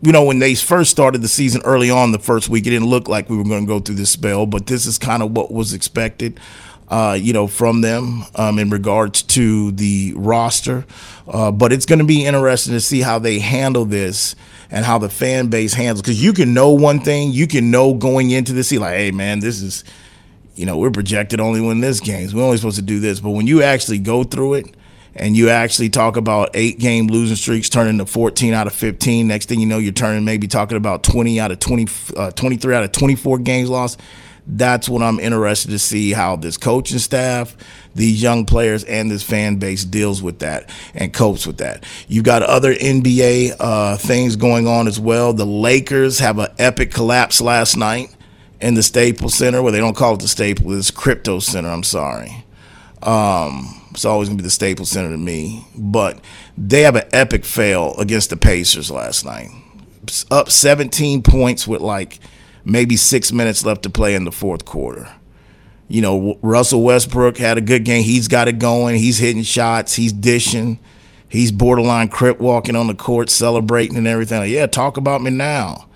you 0.01 0.11
know, 0.11 0.23
when 0.23 0.39
they 0.39 0.55
first 0.55 0.91
started 0.91 1.21
the 1.21 1.27
season 1.27 1.61
early 1.65 1.89
on 1.89 2.11
the 2.11 2.19
first 2.19 2.49
week, 2.49 2.65
it 2.65 2.69
didn't 2.69 2.87
look 2.87 3.09
like 3.09 3.29
we 3.29 3.37
were 3.37 3.43
going 3.43 3.65
to 3.65 3.67
go 3.67 3.79
through 3.79 3.95
this 3.95 4.09
spell, 4.09 4.45
but 4.45 4.67
this 4.67 4.85
is 4.85 4.97
kind 4.97 5.21
of 5.21 5.31
what 5.31 5.51
was 5.51 5.73
expected. 5.73 6.39
Uh, 6.87 7.13
you 7.13 7.33
know, 7.33 7.45
from 7.45 7.81
them 7.81 8.23
um, 8.33 8.57
in 8.57 8.71
regards 8.71 9.21
to 9.21 9.69
the 9.73 10.11
roster. 10.15 10.87
Uh, 11.27 11.51
but 11.51 11.71
it's 11.71 11.85
going 11.85 11.99
to 11.99 12.05
be 12.05 12.25
interesting 12.25 12.73
to 12.73 12.79
see 12.79 13.01
how 13.01 13.19
they 13.19 13.37
handle 13.37 13.85
this 13.85 14.35
and 14.71 14.83
how 14.83 14.97
the 14.97 15.07
fan 15.07 15.49
base 15.49 15.75
handles. 15.75 16.01
Because 16.01 16.23
you 16.23 16.33
can 16.33 16.55
know 16.55 16.71
one 16.71 16.99
thing, 16.99 17.31
you 17.31 17.45
can 17.45 17.69
know 17.69 17.93
going 17.93 18.31
into 18.31 18.53
this, 18.53 18.69
see 18.69 18.79
like, 18.79 18.95
hey 18.95 19.11
man, 19.11 19.39
this 19.39 19.61
is, 19.61 19.83
you 20.55 20.65
know, 20.65 20.79
we're 20.79 20.89
projected 20.89 21.39
only 21.39 21.61
win 21.61 21.79
this 21.79 21.99
games. 21.99 22.33
We're 22.33 22.43
only 22.43 22.57
supposed 22.57 22.77
to 22.77 22.81
do 22.81 22.99
this. 22.99 23.19
But 23.19 23.31
when 23.31 23.45
you 23.45 23.61
actually 23.61 23.99
go 23.99 24.23
through 24.23 24.55
it 24.55 24.75
and 25.15 25.35
you 25.35 25.49
actually 25.49 25.89
talk 25.89 26.17
about 26.17 26.51
eight 26.53 26.79
game 26.79 27.07
losing 27.07 27.35
streaks 27.35 27.69
turning 27.69 27.97
to 27.97 28.05
14 28.05 28.53
out 28.53 28.67
of 28.67 28.73
15. 28.73 29.27
Next 29.27 29.49
thing 29.49 29.59
you 29.59 29.65
know, 29.65 29.77
you're 29.77 29.91
turning 29.91 30.25
maybe 30.25 30.47
talking 30.47 30.77
about 30.77 31.03
20 31.03 31.39
out 31.39 31.51
of 31.51 31.59
20, 31.59 31.87
uh, 32.15 32.31
23 32.31 32.75
out 32.75 32.83
of 32.83 32.91
24 32.91 33.39
games 33.39 33.69
lost. 33.69 33.99
That's 34.51 34.89
what 34.89 35.03
I'm 35.03 35.19
interested 35.19 35.69
to 35.71 35.79
see 35.79 36.11
how 36.11 36.35
this 36.35 36.57
coaching 36.57 36.97
staff, 36.97 37.55
these 37.93 38.21
young 38.21 38.45
players, 38.45 38.83
and 38.83 39.11
this 39.11 39.21
fan 39.21 39.57
base 39.57 39.85
deals 39.85 40.23
with 40.23 40.39
that 40.39 40.69
and 40.95 41.13
copes 41.13 41.45
with 41.45 41.57
that. 41.57 41.85
you've 42.07 42.23
got 42.23 42.41
other 42.41 42.73
NBA 42.73 43.57
uh, 43.59 43.97
things 43.97 44.35
going 44.35 44.67
on 44.67 44.87
as 44.87 44.99
well. 44.99 45.33
The 45.33 45.45
Lakers 45.45 46.17
have 46.19 46.39
an 46.39 46.47
epic 46.57 46.91
collapse 46.91 47.41
last 47.41 47.77
night 47.77 48.15
in 48.59 48.73
the 48.73 48.83
Staples 48.83 49.35
Center, 49.35 49.61
where 49.61 49.71
they 49.71 49.79
don't 49.79 49.95
call 49.95 50.15
it 50.15 50.21
the 50.21 50.27
Staples, 50.27 50.75
it's 50.77 50.91
Crypto 50.91 51.39
Center. 51.39 51.69
I'm 51.69 51.83
sorry. 51.83 52.43
Um, 53.03 53.78
it's 53.91 54.05
always 54.05 54.29
gonna 54.29 54.37
be 54.37 54.43
the 54.43 54.49
Staples 54.49 54.91
Center 54.91 55.09
to 55.09 55.17
me. 55.17 55.65
But 55.75 56.19
they 56.57 56.81
have 56.81 56.95
an 56.95 57.07
epic 57.11 57.45
fail 57.45 57.95
against 57.97 58.29
the 58.29 58.37
Pacers 58.37 58.91
last 58.91 59.25
night. 59.25 59.49
Up 60.31 60.49
17 60.49 61.21
points 61.23 61.67
with 61.67 61.81
like 61.81 62.19
maybe 62.65 62.95
six 62.95 63.31
minutes 63.31 63.65
left 63.65 63.83
to 63.83 63.89
play 63.89 64.15
in 64.15 64.25
the 64.25 64.31
fourth 64.31 64.65
quarter. 64.65 65.13
You 65.87 66.01
know, 66.01 66.37
Russell 66.41 66.83
Westbrook 66.83 67.37
had 67.37 67.57
a 67.57 67.61
good 67.61 67.83
game. 67.83 68.03
He's 68.03 68.27
got 68.27 68.47
it 68.47 68.59
going. 68.59 68.97
He's 68.97 69.17
hitting 69.17 69.43
shots. 69.43 69.95
He's 69.95 70.13
dishing. 70.13 70.79
He's 71.27 71.51
borderline 71.51 72.09
crip 72.09 72.39
walking 72.39 72.75
on 72.75 72.87
the 72.87 72.95
court, 72.95 73.29
celebrating 73.29 73.97
and 73.97 74.07
everything. 74.07 74.39
Like, 74.39 74.49
yeah, 74.49 74.67
talk 74.67 74.97
about 74.97 75.21
me 75.21 75.31
now. 75.31 75.87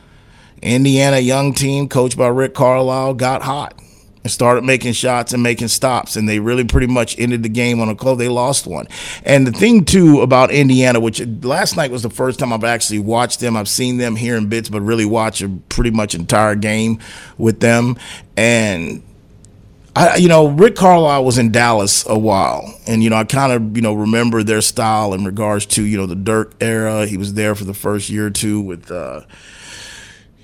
Indiana 0.62 1.20
young 1.20 1.54
team, 1.54 1.90
coached 1.90 2.18
by 2.18 2.28
Rick 2.28 2.54
Carlisle, 2.54 3.16
got 3.16 3.44
hot 3.44 3.83
and 4.24 4.32
started 4.32 4.64
making 4.64 4.94
shots 4.94 5.34
and 5.34 5.44
making 5.44 5.68
stops. 5.68 6.16
And 6.16 6.28
they 6.28 6.40
really 6.40 6.64
pretty 6.64 6.88
much 6.88 7.18
ended 7.20 7.44
the 7.44 7.50
game 7.50 7.80
on 7.80 7.90
a 7.90 7.96
close. 7.96 8.18
They 8.18 8.30
lost 8.30 8.66
one. 8.68 8.88
And 9.24 9.46
the 9.46 9.52
thing, 9.52 9.86
too, 9.86 10.22
about 10.22 10.52
Indiana, 10.52 11.00
which 11.00 11.22
last 11.42 11.76
night 11.76 11.92
was 11.92 12.04
the 12.04 12.10
first 12.10 12.40
time 12.40 12.54
I've 12.54 12.64
actually 12.64 13.00
watched 13.00 13.40
them. 13.40 13.58
I've 13.58 13.70
seen 13.70 13.98
them 13.98 14.16
here 14.16 14.36
in 14.38 14.48
bits, 14.48 14.70
but 14.70 14.82
really 14.82 15.06
watch 15.06 15.42
a 15.42 15.50
pretty 15.70 15.92
much 15.92 16.16
entire 16.16 16.56
game 16.56 17.00
with 17.38 17.60
them. 17.60 17.98
And 18.38 19.04
I, 19.96 20.16
you 20.16 20.28
know, 20.28 20.48
Rick 20.48 20.76
Carlisle 20.76 21.24
was 21.24 21.38
in 21.38 21.52
Dallas 21.52 22.04
a 22.10 22.18
while, 22.18 22.74
and 22.88 23.04
you 23.04 23.12
know, 23.12 23.16
I 23.16 23.26
kind 23.26 23.52
of, 23.52 23.76
you 23.76 23.84
know, 23.84 23.94
remember 23.94 24.42
their 24.42 24.62
style 24.62 25.14
in 25.14 25.24
regards 25.24 25.68
to, 25.68 25.84
you 25.84 25.98
know, 25.98 26.08
the 26.08 26.16
Dirk 26.16 26.56
era. 26.60 27.06
He 27.06 27.16
was 27.16 27.36
there 27.36 27.54
for 27.54 27.64
the 27.64 27.76
first 27.76 28.10
year 28.10 28.26
or 28.26 28.32
two 28.32 28.60
with, 28.60 28.90
uh, 28.90 29.22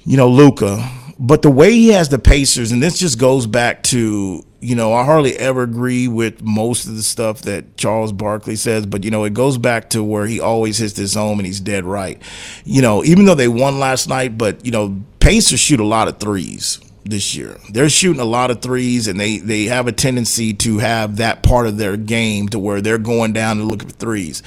you 0.05 0.17
know, 0.17 0.29
Luka, 0.29 0.87
but 1.19 1.41
the 1.41 1.51
way 1.51 1.71
he 1.73 1.89
has 1.89 2.07
the 2.07 2.17
Pacers, 2.17 2.71
and 2.71 2.81
this 2.81 2.97
just 2.97 3.19
goes 3.19 3.45
back 3.45 3.83
to, 3.83 4.41
you 4.61 4.75
know, 4.75 4.93
I 4.93 5.03
hardly 5.03 5.35
ever 5.35 5.63
agree 5.63 6.07
with 6.07 6.41
most 6.41 6.85
of 6.85 6.95
the 6.95 7.03
stuff 7.03 7.41
that 7.41 7.75
Charles 7.75 8.13
Barkley 8.13 8.55
says, 8.55 8.85
but, 8.85 9.03
you 9.03 9.11
know, 9.11 9.25
it 9.25 9.33
goes 9.33 9.57
back 9.57 9.89
to 9.89 10.01
where 10.01 10.25
he 10.25 10.39
always 10.39 10.77
hits 10.77 10.95
his 10.95 11.15
home 11.15 11.37
and 11.39 11.45
he's 11.45 11.59
dead 11.59 11.83
right. 11.83 12.21
You 12.63 12.81
know, 12.81 13.03
even 13.03 13.25
though 13.25 13.35
they 13.35 13.49
won 13.49 13.79
last 13.79 14.07
night, 14.07 14.37
but, 14.37 14.65
you 14.65 14.71
know, 14.71 15.03
Pacers 15.19 15.59
shoot 15.59 15.81
a 15.81 15.85
lot 15.85 16.07
of 16.07 16.21
threes 16.21 16.79
this 17.03 17.35
year. 17.35 17.57
They're 17.69 17.89
shooting 17.89 18.21
a 18.21 18.25
lot 18.25 18.49
of 18.49 18.61
threes, 18.61 19.07
and 19.07 19.19
they 19.19 19.39
they 19.39 19.65
have 19.65 19.87
a 19.87 19.91
tendency 19.91 20.53
to 20.53 20.77
have 20.77 21.17
that 21.17 21.43
part 21.43 21.67
of 21.67 21.77
their 21.77 21.97
game 21.97 22.47
to 22.49 22.59
where 22.59 22.81
they're 22.81 22.97
going 22.97 23.33
down 23.33 23.59
and 23.59 23.67
looking 23.67 23.89
for 23.89 23.95
threes. 23.95 24.43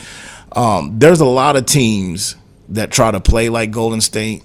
Um, 0.52 0.98
there's 0.98 1.20
a 1.20 1.26
lot 1.26 1.56
of 1.56 1.66
teams 1.66 2.36
that 2.70 2.90
try 2.90 3.10
to 3.10 3.20
play 3.20 3.48
like 3.48 3.70
Golden 3.70 4.00
State 4.00 4.42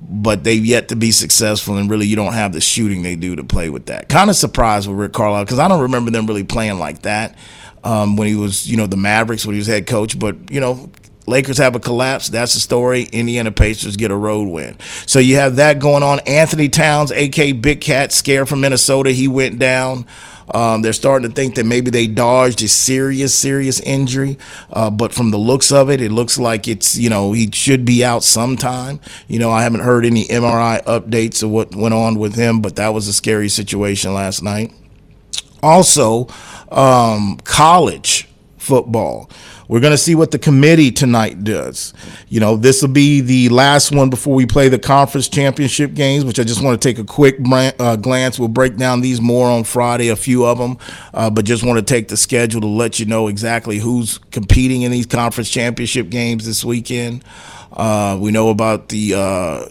but 0.00 0.44
they've 0.44 0.64
yet 0.64 0.88
to 0.88 0.96
be 0.96 1.10
successful. 1.10 1.76
And 1.76 1.90
really, 1.90 2.06
you 2.06 2.16
don't 2.16 2.32
have 2.32 2.52
the 2.52 2.60
shooting 2.60 3.02
they 3.02 3.16
do 3.16 3.36
to 3.36 3.44
play 3.44 3.70
with 3.70 3.86
that. 3.86 4.08
Kind 4.08 4.30
of 4.30 4.36
surprised 4.36 4.88
with 4.88 4.96
Rick 4.96 5.12
Carlisle 5.12 5.44
because 5.44 5.58
I 5.58 5.68
don't 5.68 5.82
remember 5.82 6.10
them 6.10 6.26
really 6.26 6.44
playing 6.44 6.78
like 6.78 7.02
that 7.02 7.36
um, 7.84 8.16
when 8.16 8.28
he 8.28 8.34
was, 8.34 8.68
you 8.68 8.76
know, 8.76 8.86
the 8.86 8.96
Mavericks 8.96 9.46
when 9.46 9.54
he 9.54 9.58
was 9.58 9.66
head 9.66 9.86
coach. 9.86 10.18
But 10.18 10.50
you 10.50 10.60
know, 10.60 10.90
Lakers 11.26 11.58
have 11.58 11.76
a 11.76 11.80
collapse. 11.80 12.28
That's 12.28 12.54
the 12.54 12.60
story. 12.60 13.04
Indiana 13.04 13.52
Pacers 13.52 13.96
get 13.96 14.10
a 14.10 14.16
road 14.16 14.48
win. 14.48 14.76
So 15.06 15.18
you 15.18 15.36
have 15.36 15.56
that 15.56 15.78
going 15.78 16.02
on. 16.02 16.20
Anthony 16.20 16.68
Towns, 16.68 17.12
aka 17.12 17.52
Big 17.52 17.80
Cat, 17.80 18.12
scared 18.12 18.48
from 18.48 18.60
Minnesota. 18.60 19.12
He 19.12 19.28
went 19.28 19.58
down. 19.58 20.06
Um, 20.54 20.82
they're 20.82 20.92
starting 20.92 21.28
to 21.28 21.34
think 21.34 21.54
that 21.54 21.64
maybe 21.64 21.90
they 21.90 22.06
dodged 22.06 22.62
a 22.62 22.68
serious, 22.68 23.34
serious 23.34 23.80
injury. 23.80 24.38
Uh, 24.70 24.90
but 24.90 25.12
from 25.12 25.30
the 25.30 25.38
looks 25.38 25.72
of 25.72 25.90
it, 25.90 26.00
it 26.00 26.10
looks 26.10 26.38
like 26.38 26.68
it's, 26.68 26.96
you 26.96 27.10
know, 27.10 27.32
he 27.32 27.50
should 27.52 27.84
be 27.84 28.04
out 28.04 28.22
sometime. 28.24 29.00
You 29.28 29.38
know, 29.38 29.50
I 29.50 29.62
haven't 29.62 29.80
heard 29.80 30.04
any 30.04 30.24
MRI 30.26 30.82
updates 30.84 31.42
of 31.42 31.50
what 31.50 31.74
went 31.74 31.94
on 31.94 32.18
with 32.18 32.34
him, 32.34 32.60
but 32.60 32.76
that 32.76 32.94
was 32.94 33.08
a 33.08 33.12
scary 33.12 33.48
situation 33.48 34.14
last 34.14 34.42
night. 34.42 34.72
Also, 35.62 36.28
um, 36.70 37.38
college 37.44 38.28
football. 38.58 39.30
We're 39.70 39.78
going 39.78 39.92
to 39.92 39.98
see 39.98 40.16
what 40.16 40.32
the 40.32 40.38
committee 40.40 40.90
tonight 40.90 41.44
does. 41.44 41.94
You 42.28 42.40
know, 42.40 42.56
this 42.56 42.82
will 42.82 42.88
be 42.88 43.20
the 43.20 43.50
last 43.50 43.92
one 43.92 44.10
before 44.10 44.34
we 44.34 44.44
play 44.44 44.68
the 44.68 44.80
conference 44.80 45.28
championship 45.28 45.94
games, 45.94 46.24
which 46.24 46.40
I 46.40 46.42
just 46.42 46.60
want 46.60 46.82
to 46.82 46.88
take 46.88 46.98
a 46.98 47.04
quick 47.04 47.36
uh, 47.48 47.94
glance. 47.94 48.36
We'll 48.36 48.48
break 48.48 48.76
down 48.76 49.00
these 49.00 49.20
more 49.20 49.48
on 49.48 49.62
Friday, 49.62 50.08
a 50.08 50.16
few 50.16 50.44
of 50.44 50.58
them, 50.58 50.76
uh, 51.14 51.30
but 51.30 51.44
just 51.44 51.62
want 51.62 51.78
to 51.78 51.84
take 51.84 52.08
the 52.08 52.16
schedule 52.16 52.60
to 52.62 52.66
let 52.66 52.98
you 52.98 53.06
know 53.06 53.28
exactly 53.28 53.78
who's 53.78 54.18
competing 54.32 54.82
in 54.82 54.90
these 54.90 55.06
conference 55.06 55.50
championship 55.50 56.10
games 56.10 56.46
this 56.46 56.64
weekend. 56.64 57.22
Uh, 57.72 58.18
we 58.20 58.32
know 58.32 58.48
about 58.48 58.88
the 58.88 59.14
uh, 59.14 59.66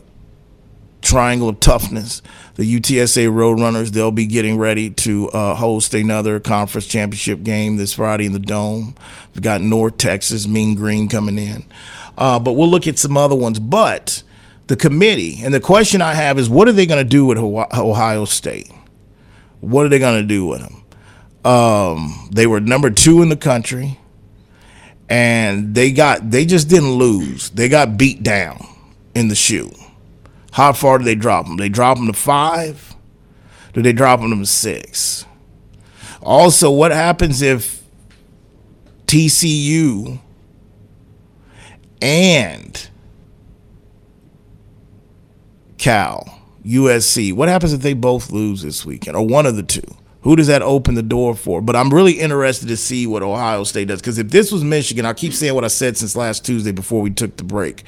Triangle 1.10 1.50
of 1.50 1.60
Toughness 1.60 2.22
the 2.60 2.80
UTSA 2.80 3.32
Roadrunners. 3.32 3.92
They'll 3.92 4.12
be 4.12 4.26
getting 4.26 4.58
ready 4.58 4.90
to 4.90 5.30
uh, 5.30 5.56
host 5.56 5.94
another 5.94 6.42
conference 6.42 6.88
championship 6.88 7.42
game 7.42 7.78
this 7.78 7.94
Friday 7.94 8.26
in 8.26 8.34
the 8.34 8.40
Dome. 8.40 8.96
We've 9.34 9.42
got 9.42 9.62
North 9.62 9.96
Texas, 9.96 10.46
Mean 10.46 10.76
Green 10.76 11.08
coming 11.08 11.38
in. 11.38 11.64
Uh, 12.18 12.38
but 12.38 12.54
we'll 12.54 12.68
look 12.68 12.86
at 12.86 13.00
some 13.00 13.16
other 13.16 13.36
ones. 13.36 13.60
But 13.60 14.24
the 14.68 14.76
committee, 14.76 15.40
and 15.42 15.54
the 15.54 15.62
question 15.62 16.02
I 16.02 16.14
have 16.16 16.38
is 16.38 16.50
what 16.50 16.68
are 16.68 16.74
they 16.74 16.86
going 16.86 17.02
to 17.02 17.10
do 17.10 17.26
with 17.26 17.38
Ohio 17.38 18.26
State? 18.26 18.70
What 19.62 19.86
are 19.86 19.90
they 19.90 20.00
going 20.00 20.22
to 20.22 20.28
do 20.28 20.46
with 20.46 20.60
them? 20.60 20.84
Um, 21.50 22.30
they 22.34 22.46
were 22.46 22.60
number 22.60 22.90
two 22.90 23.22
in 23.22 23.30
the 23.30 23.38
country, 23.38 23.98
and 25.08 25.74
they 25.74 25.94
got 25.94 26.30
they 26.30 26.44
just 26.44 26.68
didn't 26.68 26.92
lose. 26.92 27.52
They 27.52 27.70
got 27.70 27.98
beat 27.98 28.22
down 28.22 28.68
in 29.16 29.30
the 29.30 29.36
shoe. 29.36 29.72
How 30.52 30.74
far 30.74 30.98
do 30.98 31.06
they 31.06 31.16
drop 31.16 31.46
them? 31.46 31.58
They 31.58 31.70
drop 31.70 31.98
them 31.98 32.08
to 32.08 32.14
five? 32.14 32.96
Do 33.74 33.82
they 33.82 33.94
drop 33.94 34.22
them 34.22 34.38
to 34.40 34.46
six? 34.46 35.26
Also, 36.22 36.72
what 36.72 36.92
happens 36.92 37.42
if 37.42 37.84
TCU 39.06 40.20
and 42.02 42.90
Cal, 45.78 46.42
USC, 46.66 47.34
what 47.34 47.48
happens 47.48 47.74
if 47.74 47.82
they 47.82 47.94
both 47.94 48.32
lose 48.32 48.62
this 48.62 48.86
weekend 48.86 49.16
or 49.16 49.26
one 49.26 49.46
of 49.46 49.56
the 49.56 49.64
two? 49.64 49.96
Who 50.22 50.36
does 50.36 50.48
that 50.48 50.62
open 50.62 50.96
the 50.96 51.02
door 51.02 51.34
for? 51.34 51.62
But 51.62 51.78
I'm 51.78 51.94
really 51.94 52.20
interested 52.20 52.68
to 52.68 52.76
see 52.76 53.08
what 53.08 53.24
Ohio 53.24 53.64
State 53.64 53.88
does 53.88 54.02
because 54.02 54.18
if 54.18 54.30
this 54.30 54.52
was 54.52 54.66
Michigan, 54.66 55.06
I 55.06 55.14
keep 55.14 55.34
saying 55.34 55.56
what 55.56 55.64
I 55.64 55.70
said 55.70 55.96
since 55.96 56.16
last 56.16 56.46
Tuesday 56.46 56.74
before 56.74 57.02
we 57.02 57.10
took 57.10 57.38
the 57.38 57.46
break 57.46 57.86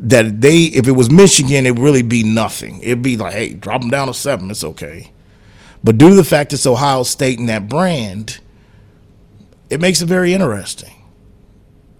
that 0.00 0.40
they 0.40 0.64
if 0.64 0.88
it 0.88 0.92
was 0.92 1.10
Michigan, 1.10 1.66
it'd 1.66 1.78
really 1.78 2.02
be 2.02 2.22
nothing. 2.22 2.80
It'd 2.80 3.02
be 3.02 3.16
like, 3.16 3.34
hey, 3.34 3.54
drop 3.54 3.82
them 3.82 3.90
down 3.90 4.08
to 4.08 4.14
seven. 4.14 4.50
It's 4.50 4.64
okay. 4.64 5.12
But 5.84 5.98
due 5.98 6.10
to 6.10 6.14
the 6.14 6.24
fact 6.24 6.52
it's 6.52 6.66
Ohio 6.66 7.02
State 7.02 7.38
and 7.38 7.48
that 7.48 7.68
brand, 7.68 8.40
it 9.68 9.80
makes 9.80 10.00
it 10.00 10.06
very 10.06 10.32
interesting. 10.32 10.94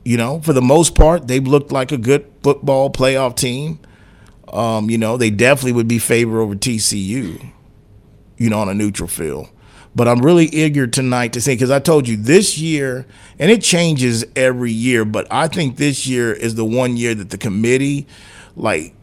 You 0.05 0.17
know, 0.17 0.41
for 0.41 0.55
the 0.55 0.63
most 0.63 0.95
part, 0.95 1.29
they've 1.29 1.47
looked 1.47 1.73
like 1.73 1.93
a 1.93 1.99
good 1.99 2.27
football 2.43 2.91
playoff 2.91 3.37
team. 3.37 3.79
Um, 4.51 4.91
you 4.91 4.99
know, 4.99 5.17
they 5.17 5.31
definitely 5.31 5.73
would 5.73 5.89
be 5.89 5.99
favored 5.99 6.41
over 6.41 6.55
TCU, 6.55 7.53
you 8.39 8.51
know, 8.51 8.59
on 8.61 8.69
a 8.69 8.75
neutral 8.75 9.09
field. 9.09 9.49
But 9.95 10.07
I'm 10.07 10.21
really 10.21 10.47
eager 10.47 10.87
tonight 10.87 11.33
to 11.33 11.41
see 11.41 11.55
because 11.55 11.71
I 11.71 11.81
told 11.81 12.07
you 12.07 12.17
this 12.17 12.59
year, 12.59 13.07
and 13.39 13.51
it 13.51 13.63
changes 13.63 14.25
every 14.37 14.71
year, 14.71 15.05
but 15.05 15.27
I 15.31 15.49
think 15.49 15.77
this 15.77 16.07
year 16.07 16.33
is 16.33 16.55
the 16.55 16.65
one 16.65 16.97
year 16.97 17.15
that 17.15 17.31
the 17.31 17.39
committee, 17.39 18.07
like 18.55 18.95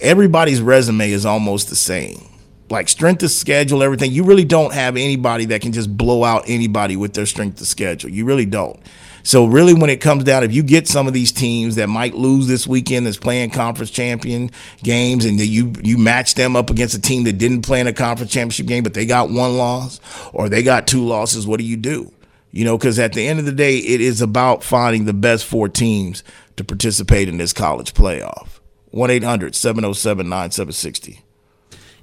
everybody's 0.00 0.62
resume 0.62 1.10
is 1.10 1.26
almost 1.26 1.68
the 1.68 1.76
same. 1.76 2.26
Like 2.70 2.88
strength 2.88 3.22
of 3.22 3.30
schedule, 3.30 3.82
everything. 3.82 4.12
You 4.12 4.24
really 4.24 4.44
don't 4.44 4.72
have 4.72 4.96
anybody 4.96 5.44
that 5.46 5.60
can 5.60 5.72
just 5.72 5.94
blow 5.94 6.24
out 6.24 6.44
anybody 6.46 6.96
with 6.96 7.14
their 7.14 7.26
strength 7.26 7.60
of 7.60 7.66
schedule. 7.66 8.10
You 8.10 8.24
really 8.24 8.46
don't. 8.46 8.80
So 9.22 9.46
really, 9.46 9.74
when 9.74 9.90
it 9.90 10.00
comes 10.00 10.24
down, 10.24 10.44
if 10.44 10.52
you 10.52 10.62
get 10.62 10.88
some 10.88 11.06
of 11.06 11.12
these 11.12 11.32
teams 11.32 11.76
that 11.76 11.88
might 11.88 12.14
lose 12.14 12.46
this 12.46 12.66
weekend, 12.66 13.06
that's 13.06 13.16
playing 13.16 13.50
conference 13.50 13.90
champion 13.90 14.50
games, 14.82 15.24
and 15.24 15.38
you 15.38 15.72
you 15.82 15.98
match 15.98 16.34
them 16.34 16.56
up 16.56 16.70
against 16.70 16.94
a 16.94 17.00
team 17.00 17.24
that 17.24 17.34
didn't 17.34 17.62
play 17.62 17.80
in 17.80 17.86
a 17.86 17.92
conference 17.92 18.32
championship 18.32 18.66
game, 18.66 18.82
but 18.82 18.94
they 18.94 19.06
got 19.06 19.30
one 19.30 19.56
loss 19.56 20.00
or 20.32 20.48
they 20.48 20.62
got 20.62 20.86
two 20.86 21.04
losses, 21.04 21.46
what 21.46 21.58
do 21.58 21.64
you 21.64 21.76
do? 21.76 22.12
You 22.52 22.64
know, 22.64 22.76
because 22.76 22.98
at 22.98 23.12
the 23.12 23.26
end 23.26 23.38
of 23.38 23.44
the 23.44 23.52
day, 23.52 23.78
it 23.78 24.00
is 24.00 24.20
about 24.20 24.64
finding 24.64 25.04
the 25.04 25.12
best 25.12 25.44
four 25.44 25.68
teams 25.68 26.24
to 26.56 26.64
participate 26.64 27.28
in 27.28 27.38
this 27.38 27.52
college 27.52 27.94
playoff. 27.94 28.60
1 28.90 29.10
800 29.10 29.54
707 29.54 30.28
9760. 30.28 31.22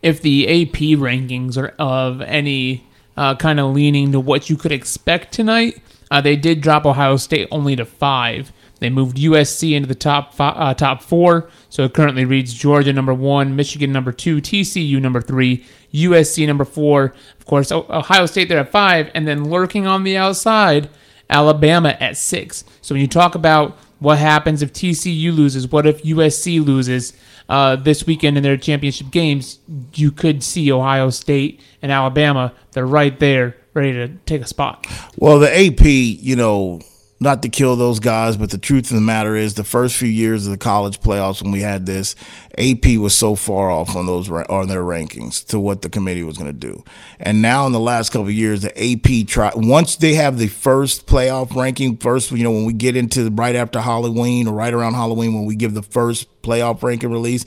If 0.02 0.22
the 0.22 0.48
AP 0.48 1.00
rankings 1.00 1.58
are 1.58 1.74
of 1.80 2.22
any 2.22 2.88
uh, 3.18 3.36
kind 3.36 3.60
of 3.60 3.74
leaning 3.74 4.12
to 4.14 4.20
what 4.20 4.50
you 4.50 4.56
could 4.56 4.72
expect 4.72 5.34
tonight, 5.34 5.82
uh, 6.10 6.22
they 6.22 6.36
did 6.36 6.62
drop 6.62 6.86
Ohio 6.86 7.18
State 7.18 7.48
only 7.52 7.76
to 7.76 7.86
five. 7.86 8.52
They 8.80 8.90
moved 8.90 9.18
USC 9.18 9.74
into 9.74 9.88
the 9.88 9.96
top 9.96 10.34
five, 10.34 10.54
uh, 10.56 10.74
top 10.74 11.02
four, 11.02 11.50
so 11.70 11.84
it 11.84 11.94
currently 11.94 12.26
reads 12.26 12.54
Georgia 12.54 12.94
number 12.94 13.14
one, 13.14 13.56
Michigan 13.56 13.92
number 13.92 14.12
two, 14.12 14.38
TCU 14.38 15.02
number 15.02 15.22
three, 15.22 15.66
USC 15.94 16.46
number 16.46 16.66
four. 16.66 17.16
Of 17.40 17.46
course, 17.46 17.72
Ohio 17.72 18.26
State 18.28 18.50
there 18.50 18.60
at 18.60 18.72
five, 18.72 19.10
and 19.16 19.28
then 19.28 19.46
lurking 19.46 19.88
on 19.88 20.04
the 20.04 20.16
outside, 20.16 20.90
Alabama 21.30 21.98
at 22.00 22.18
six. 22.18 22.64
So 22.82 22.94
when 22.94 23.02
you 23.02 23.08
talk 23.08 23.36
about 23.36 23.78
what 24.00 24.20
happens 24.20 24.62
if 24.62 24.74
TCU 24.74 25.36
loses, 25.36 25.68
what 25.68 25.88
if 25.88 26.04
USC 26.04 26.64
loses 26.64 27.14
uh, 27.50 27.78
this 27.78 28.06
weekend 28.06 28.38
in 28.38 28.44
their 28.44 28.58
championship 28.58 29.10
games, 29.10 29.60
you 29.96 30.12
could 30.12 30.44
see 30.44 30.72
Ohio 30.72 31.10
State 31.10 31.62
and 31.82 31.92
Alabama. 31.92 32.54
They're 32.74 32.86
right 32.86 33.18
there 33.20 33.58
ready 33.78 33.94
to 33.94 34.10
take 34.26 34.42
a 34.42 34.48
spot. 34.48 34.88
Well, 35.18 35.40
the 35.40 35.50
AP, 35.50 35.86
you 35.86 36.36
know, 36.36 36.82
not 37.20 37.42
to 37.42 37.50
kill 37.50 37.76
those 37.76 38.00
guys, 38.00 38.38
but 38.38 38.52
the 38.52 38.58
truth 38.58 38.92
of 38.92 38.96
the 38.96 39.02
matter 39.02 39.36
is, 39.36 39.56
the 39.56 39.64
first 39.64 39.98
few 39.98 40.08
years 40.08 40.46
of 40.46 40.52
the 40.52 40.58
college 40.58 41.00
playoffs 41.00 41.42
when 41.42 41.52
we 41.52 41.62
had 41.62 41.86
this, 41.86 42.16
AP 42.58 42.98
was 42.98 43.16
so 43.16 43.36
far 43.36 43.72
off 43.72 43.96
on 43.96 44.06
those 44.06 44.30
on 44.30 44.68
their 44.68 44.84
rankings 44.84 45.46
to 45.48 45.60
what 45.60 45.82
the 45.82 45.90
committee 45.90 46.24
was 46.24 46.38
going 46.38 46.52
to 46.52 46.54
do, 46.54 46.84
and 47.20 47.42
now 47.42 47.66
in 47.66 47.72
the 47.72 47.80
last 47.80 48.12
couple 48.12 48.28
of 48.28 48.34
years, 48.34 48.62
the 48.62 48.72
AP 48.78 49.28
try 49.28 49.52
once 49.56 49.96
they 49.96 50.14
have 50.16 50.38
the 50.38 50.48
first 50.48 51.08
playoff 51.08 51.56
ranking, 51.56 51.98
first 51.98 52.32
you 52.32 52.44
know 52.44 52.52
when 52.52 52.66
we 52.66 52.74
get 52.74 52.96
into 52.96 53.30
right 53.32 53.56
after 53.56 53.80
Halloween 53.82 54.48
or 54.48 54.54
right 54.54 54.74
around 54.74 54.94
Halloween 54.94 55.34
when 55.34 55.46
we 55.46 55.56
give 55.56 55.74
the 55.74 55.84
first 55.84 56.42
playoff 56.42 56.84
ranking 56.84 57.12
release. 57.12 57.46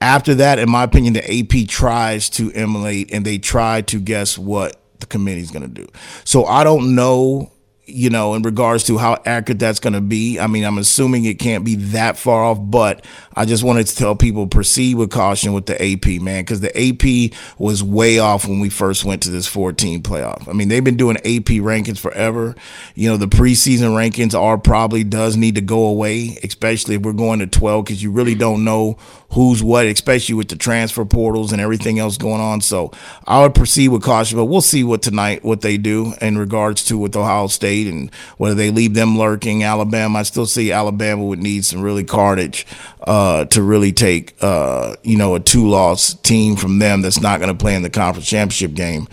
After 0.00 0.36
that, 0.36 0.60
in 0.60 0.70
my 0.70 0.84
opinion, 0.84 1.14
the 1.14 1.40
AP 1.40 1.66
tries 1.68 2.30
to 2.30 2.52
emulate 2.52 3.12
and 3.12 3.24
they 3.24 3.38
try 3.38 3.80
to 3.82 3.98
guess 3.98 4.38
what 4.38 4.77
the 5.00 5.06
committee's 5.06 5.50
going 5.50 5.62
to 5.62 5.68
do. 5.68 5.86
So 6.24 6.44
I 6.44 6.64
don't 6.64 6.94
know 6.94 7.52
you 7.88 8.10
know, 8.10 8.34
in 8.34 8.42
regards 8.42 8.84
to 8.84 8.98
how 8.98 9.20
accurate 9.24 9.58
that's 9.58 9.80
going 9.80 9.94
to 9.94 10.00
be. 10.00 10.38
I 10.38 10.46
mean, 10.46 10.64
I'm 10.64 10.78
assuming 10.78 11.24
it 11.24 11.38
can't 11.38 11.64
be 11.64 11.76
that 11.76 12.18
far 12.18 12.44
off, 12.44 12.58
but 12.60 13.04
I 13.34 13.44
just 13.44 13.64
wanted 13.64 13.86
to 13.86 13.96
tell 13.96 14.14
people 14.14 14.46
proceed 14.46 14.96
with 14.96 15.10
caution 15.10 15.52
with 15.52 15.66
the 15.66 15.74
AP, 15.74 16.20
man, 16.20 16.42
because 16.42 16.60
the 16.60 16.76
AP 16.76 17.32
was 17.58 17.82
way 17.82 18.18
off 18.18 18.46
when 18.46 18.60
we 18.60 18.68
first 18.68 19.04
went 19.04 19.22
to 19.22 19.30
this 19.30 19.46
14 19.46 20.02
playoff. 20.02 20.48
I 20.48 20.52
mean, 20.52 20.68
they've 20.68 20.84
been 20.84 20.96
doing 20.96 21.16
AP 21.18 21.62
rankings 21.62 21.98
forever. 21.98 22.54
You 22.94 23.08
know, 23.08 23.16
the 23.16 23.28
preseason 23.28 23.90
rankings 23.90 24.38
are 24.38 24.58
probably 24.58 25.04
does 25.04 25.36
need 25.36 25.54
to 25.54 25.60
go 25.60 25.86
away, 25.86 26.38
especially 26.42 26.96
if 26.96 27.02
we're 27.02 27.12
going 27.12 27.38
to 27.38 27.46
12, 27.46 27.84
because 27.84 28.02
you 28.02 28.10
really 28.10 28.34
don't 28.34 28.64
know 28.64 28.98
who's 29.32 29.62
what, 29.62 29.86
especially 29.86 30.34
with 30.34 30.48
the 30.48 30.56
transfer 30.56 31.04
portals 31.04 31.52
and 31.52 31.60
everything 31.60 31.98
else 31.98 32.16
going 32.16 32.40
on. 32.40 32.60
So 32.60 32.90
I 33.26 33.42
would 33.42 33.54
proceed 33.54 33.88
with 33.88 34.02
caution, 34.02 34.38
but 34.38 34.46
we'll 34.46 34.60
see 34.62 34.84
what 34.84 35.02
tonight 35.02 35.44
what 35.44 35.60
they 35.60 35.76
do 35.76 36.14
in 36.20 36.38
regards 36.38 36.84
to 36.86 36.98
with 36.98 37.14
Ohio 37.14 37.46
State 37.46 37.77
and 37.86 38.12
whether 38.36 38.54
they 38.54 38.70
leave 38.70 38.94
them 38.94 39.18
lurking. 39.18 39.62
Alabama, 39.62 40.18
I 40.18 40.22
still 40.22 40.46
see 40.46 40.72
Alabama 40.72 41.24
would 41.24 41.42
need 41.42 41.64
some 41.64 41.80
really 41.80 42.04
carnage 42.04 42.66
uh, 43.02 43.44
to 43.46 43.62
really 43.62 43.92
take 43.92 44.34
uh, 44.42 44.96
you 45.02 45.16
know 45.16 45.34
a 45.34 45.40
two 45.40 45.68
loss 45.68 46.14
team 46.14 46.56
from 46.56 46.78
them 46.78 47.02
that's 47.02 47.20
not 47.20 47.40
going 47.40 47.56
to 47.56 47.58
play 47.58 47.74
in 47.74 47.82
the 47.82 47.90
conference 47.90 48.28
championship 48.28 48.74
game. 48.74 49.08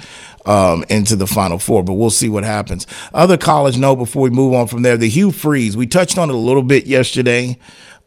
Um, 0.48 0.86
into 0.90 1.16
the 1.16 1.26
Final 1.26 1.58
Four, 1.58 1.84
but 1.84 1.94
we'll 1.94 2.12
see 2.12 2.30
what 2.30 2.44
happens. 2.44 2.86
Other 3.16 3.36
college 3.36 3.80
note 3.80 3.96
before 3.96 4.22
we 4.22 4.30
move 4.30 4.54
on 4.54 4.68
from 4.68 4.84
there, 4.84 4.96
the 4.96 5.10
Hugh 5.10 5.32
Freeze. 5.32 5.76
We 5.76 5.88
touched 5.88 6.20
on 6.20 6.30
it 6.30 6.36
a 6.36 6.38
little 6.38 6.62
bit 6.62 6.86
yesterday. 6.86 7.58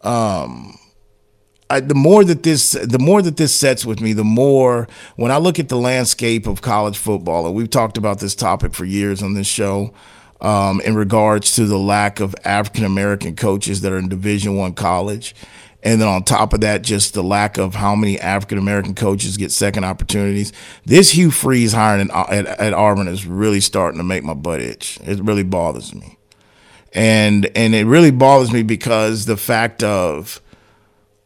Um, 0.03 0.79
I, 1.71 1.81
the 1.81 1.95
more 1.95 2.25
that 2.25 2.43
this 2.43 2.73
the 2.73 2.99
more 2.99 3.21
that 3.21 3.37
this 3.37 3.55
sets 3.55 3.85
with 3.85 4.00
me, 4.00 4.12
the 4.12 4.25
more 4.25 4.88
when 5.17 5.31
I 5.31 5.37
look 5.37 5.59
at 5.59 5.69
the 5.69 5.77
landscape 5.77 6.47
of 6.47 6.62
college 6.62 6.97
football, 6.97 7.47
and 7.47 7.55
we've 7.55 7.69
talked 7.69 7.99
about 7.99 8.21
this 8.21 8.35
topic 8.35 8.75
for 8.75 8.85
years 8.85 9.23
on 9.23 9.35
this 9.35 9.47
show. 9.47 9.93
Um, 10.40 10.80
in 10.83 10.95
regards 10.95 11.54
to 11.57 11.66
the 11.66 11.78
lack 11.78 12.21
of 12.21 12.35
African 12.45 12.85
American 12.85 13.37
coaches 13.37 13.80
that 13.80 13.92
are 13.92 13.99
in 13.99 14.09
Division 14.09 14.57
One 14.57 14.75
college. 14.75 15.35
And 15.83 16.00
then 16.00 16.09
on 16.09 16.25
top 16.25 16.52
of 16.52 16.61
that, 16.62 16.83
just 16.83 17.14
the 17.14 17.23
lack 17.23 17.57
of 17.57 17.76
how 17.76 17.95
many 17.95 18.18
African 18.18 18.59
American 18.59 18.95
coaches 18.95 19.37
get 19.37 19.52
second 19.52 19.85
opportunities. 19.85 20.52
This 20.85 21.12
Hugh 21.12 21.30
Freeze 21.30 21.73
hiring 21.73 22.11
at, 22.11 22.30
at, 22.30 22.47
at 22.47 22.73
Auburn 22.73 23.07
is 23.07 23.26
really 23.26 23.61
starting 23.61 23.99
to 23.99 24.04
make 24.04 24.25
my 24.25 24.35
butt 24.35 24.61
itch. 24.61 24.99
It 25.04 25.21
really 25.23 25.45
bothers 25.45 25.95
me, 25.95 26.18
and 26.92 27.49
and 27.57 27.75
it 27.75 27.87
really 27.87 28.11
bothers 28.11 28.52
me 28.52 28.64
because 28.64 29.26
the 29.26 29.37
fact 29.37 29.85
of 29.85 30.40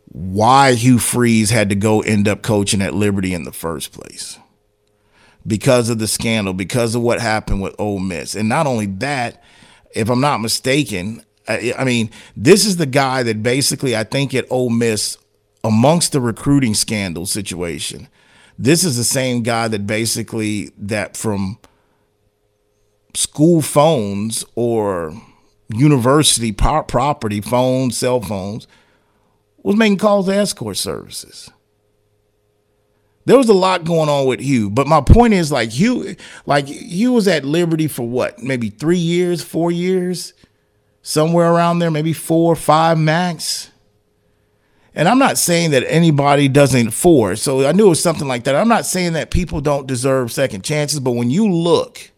why 0.05 0.75
Hugh 0.75 0.99
Freeze 0.99 1.49
had 1.49 1.71
to 1.71 1.75
go 1.75 2.03
end 2.03 2.29
up 2.29 2.43
coaching 2.43 2.83
at 2.83 2.93
Liberty 2.93 3.33
in 3.33 3.45
the 3.45 3.53
first 3.53 3.93
place 3.93 4.39
because 5.47 5.91
of 5.91 5.99
the 5.99 6.07
scandal, 6.07 6.53
because 6.53 6.95
of 6.95 7.03
what 7.03 7.21
happened 7.21 7.63
with 7.63 7.75
Ole 7.79 7.99
Miss, 7.99 8.35
and 8.35 8.49
not 8.49 8.67
only 8.67 8.87
that, 8.87 9.43
if 9.95 10.09
I'm 10.09 10.21
not 10.21 10.41
mistaken, 10.41 11.25
I, 11.49 11.85
mean, 11.85 12.11
this 12.37 12.65
is 12.65 12.77
the 12.77 12.87
guy 12.87 13.23
that 13.25 13.43
basically 13.43 13.97
I 13.97 14.05
think 14.05 14.35
at 14.35 14.47
Ole 14.51 14.71
Miss, 14.71 15.19
amongst 15.65 16.13
the 16.13 16.21
recruiting 16.21 16.75
scandal 16.75 17.27
situation, 17.27 18.09
this 18.59 18.85
is 18.85 18.97
the 18.97 19.05
same 19.05 19.43
guy 19.43 19.69
that 19.69 19.87
basically 19.87 20.71
that 20.79 21.17
from 21.17 21.59
school 23.15 23.61
phones 23.61 24.45
or 24.55 25.15
university 25.69 26.53
property 26.53 27.41
phones, 27.41 27.97
cell 27.97 28.21
phones, 28.21 28.67
was 29.63 29.77
making 29.77 29.99
calls 29.99 30.27
to 30.27 30.35
escort 30.35 30.77
services. 30.77 31.51
There 33.25 33.37
was 33.37 33.49
a 33.49 33.55
lot 33.55 33.85
going 33.85 34.09
on 34.09 34.27
with 34.27 34.41
Hugh, 34.41 34.69
but 34.69 34.87
my 34.87 35.01
point 35.01 35.33
is 35.33 35.53
like 35.53 35.71
Hugh, 35.71 36.17
like 36.45 36.67
Hugh 36.67 37.13
was 37.13 37.29
at 37.29 37.45
Liberty 37.45 37.87
for 37.87 38.07
what, 38.07 38.43
maybe 38.43 38.69
three 38.69 38.99
years, 38.99 39.43
four 39.43 39.71
years 39.71 40.35
somewhere 41.03 41.53
around 41.53 41.79
there, 41.79 41.91
maybe 41.91 42.13
four 42.13 42.57
five 42.57 42.99
max. 42.99 43.71
And 44.95 45.09
I'm 45.09 45.19
not 45.19 45.39
saying 45.39 45.71
that 45.71 45.85
anybody 45.87 46.49
doesn't 46.49 46.91
for. 46.91 47.35
So 47.37 47.67
I 47.67 47.73
knew 47.73 47.87
it 47.87 47.91
was 47.91 48.03
something 48.03 48.29
like 48.29 48.45
that. 48.45 48.55
I'm 48.55 48.69
not 48.69 48.85
saying 48.85 49.15
that 49.15 49.31
people 49.31 49.61
don't 49.61 49.87
deserve 49.87 50.31
second 50.31 50.65
chances, 50.65 51.01
but 51.01 51.13
when 51.13 51.31
you 51.31 51.51
look, 51.51 52.11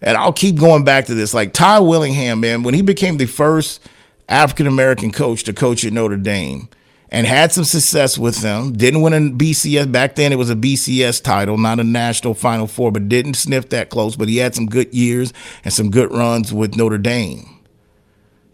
and 0.00 0.16
I'll 0.16 0.32
keep 0.32 0.56
going 0.56 0.84
back 0.84 1.06
to 1.06 1.14
this, 1.14 1.34
like 1.34 1.52
Ty 1.52 1.80
Willingham, 1.80 2.40
man, 2.40 2.62
when 2.62 2.72
he 2.72 2.80
became 2.80 3.18
the 3.18 3.26
first 3.26 3.86
African 4.28 4.66
American 4.66 5.10
coach 5.10 5.44
to 5.44 5.52
coach 5.52 5.84
at 5.84 5.92
Notre 5.92 6.16
Dame 6.16 6.68
and 7.10 7.26
had 7.26 7.50
some 7.52 7.64
success 7.64 8.16
with 8.16 8.40
them, 8.40 8.72
didn't 8.72 9.02
win 9.02 9.12
a 9.12 9.18
BCS 9.18 9.90
back 9.90 10.14
then. 10.14 10.32
It 10.32 10.36
was 10.36 10.50
a 10.50 10.54
BCS 10.54 11.22
title, 11.22 11.58
not 11.58 11.80
a 11.80 11.84
national 11.84 12.34
Final 12.34 12.66
Four, 12.66 12.92
but 12.92 13.08
didn't 13.08 13.34
sniff 13.34 13.68
that 13.70 13.90
close. 13.90 14.14
But 14.16 14.28
he 14.28 14.36
had 14.36 14.54
some 14.54 14.66
good 14.66 14.94
years 14.94 15.32
and 15.64 15.72
some 15.72 15.90
good 15.90 16.12
runs 16.12 16.52
with 16.52 16.76
Notre 16.76 16.98
Dame. 16.98 17.58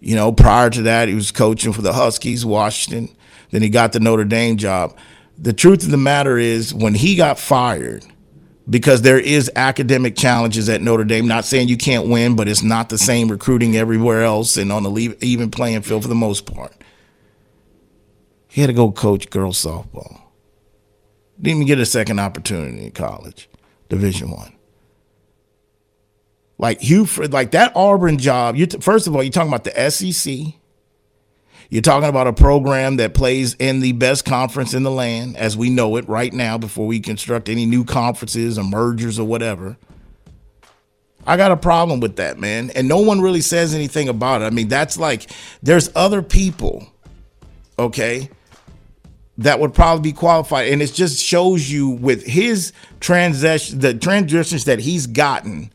You 0.00 0.14
know, 0.14 0.32
prior 0.32 0.70
to 0.70 0.82
that, 0.82 1.08
he 1.08 1.14
was 1.14 1.32
coaching 1.32 1.72
for 1.72 1.82
the 1.82 1.92
Huskies, 1.92 2.46
Washington. 2.46 3.14
Then 3.50 3.62
he 3.62 3.68
got 3.68 3.92
the 3.92 4.00
Notre 4.00 4.24
Dame 4.24 4.56
job. 4.56 4.96
The 5.38 5.52
truth 5.52 5.84
of 5.84 5.90
the 5.90 5.96
matter 5.98 6.38
is, 6.38 6.72
when 6.72 6.94
he 6.94 7.14
got 7.14 7.38
fired, 7.38 8.04
because 8.68 9.02
there 9.02 9.18
is 9.18 9.50
academic 9.54 10.16
challenges 10.16 10.68
at 10.68 10.82
Notre 10.82 11.04
Dame. 11.04 11.26
Not 11.26 11.44
saying 11.44 11.68
you 11.68 11.76
can't 11.76 12.08
win, 12.08 12.36
but 12.36 12.48
it's 12.48 12.62
not 12.62 12.88
the 12.88 12.98
same 12.98 13.28
recruiting 13.28 13.76
everywhere 13.76 14.22
else 14.22 14.56
and 14.56 14.72
on 14.72 14.82
the 14.82 15.16
even 15.20 15.50
playing 15.50 15.82
field 15.82 16.02
for 16.02 16.08
the 16.08 16.14
most 16.14 16.46
part. 16.46 16.72
He 18.56 18.62
had 18.62 18.68
to 18.68 18.72
go 18.72 18.90
coach 18.90 19.28
girls 19.28 19.62
softball. 19.62 20.18
Didn't 21.38 21.56
even 21.56 21.66
get 21.66 21.78
a 21.78 21.84
second 21.84 22.18
opportunity 22.18 22.86
in 22.86 22.90
college, 22.92 23.50
Division 23.90 24.30
One. 24.30 24.54
Like 26.56 26.80
Hugh, 26.80 27.04
like 27.04 27.50
that 27.50 27.72
Auburn 27.76 28.16
job. 28.16 28.56
You 28.56 28.66
first 28.80 29.06
of 29.06 29.14
all, 29.14 29.22
you're 29.22 29.30
talking 29.30 29.52
about 29.52 29.64
the 29.64 29.90
SEC. 29.90 30.54
You're 31.68 31.82
talking 31.82 32.08
about 32.08 32.28
a 32.28 32.32
program 32.32 32.96
that 32.96 33.12
plays 33.12 33.52
in 33.58 33.80
the 33.80 33.92
best 33.92 34.24
conference 34.24 34.72
in 34.72 34.84
the 34.84 34.90
land, 34.90 35.36
as 35.36 35.54
we 35.54 35.68
know 35.68 35.96
it 35.96 36.08
right 36.08 36.32
now, 36.32 36.56
before 36.56 36.86
we 36.86 36.98
construct 36.98 37.50
any 37.50 37.66
new 37.66 37.84
conferences 37.84 38.58
or 38.58 38.64
mergers 38.64 39.18
or 39.18 39.26
whatever. 39.26 39.76
I 41.26 41.36
got 41.36 41.52
a 41.52 41.58
problem 41.58 42.00
with 42.00 42.16
that, 42.16 42.38
man. 42.38 42.70
And 42.70 42.88
no 42.88 43.00
one 43.00 43.20
really 43.20 43.42
says 43.42 43.74
anything 43.74 44.08
about 44.08 44.40
it. 44.40 44.46
I 44.46 44.50
mean, 44.50 44.68
that's 44.68 44.96
like 44.96 45.30
there's 45.62 45.90
other 45.94 46.22
people, 46.22 46.86
okay, 47.78 48.30
that 49.38 49.60
would 49.60 49.74
probably 49.74 50.10
be 50.10 50.16
qualified. 50.16 50.68
And 50.68 50.82
it 50.82 50.92
just 50.92 51.22
shows 51.22 51.70
you 51.70 51.90
with 51.90 52.24
his 52.24 52.72
transition, 53.00 53.80
the 53.80 53.94
transitions 53.94 54.64
that 54.64 54.80
he's 54.80 55.06
gotten 55.06 55.70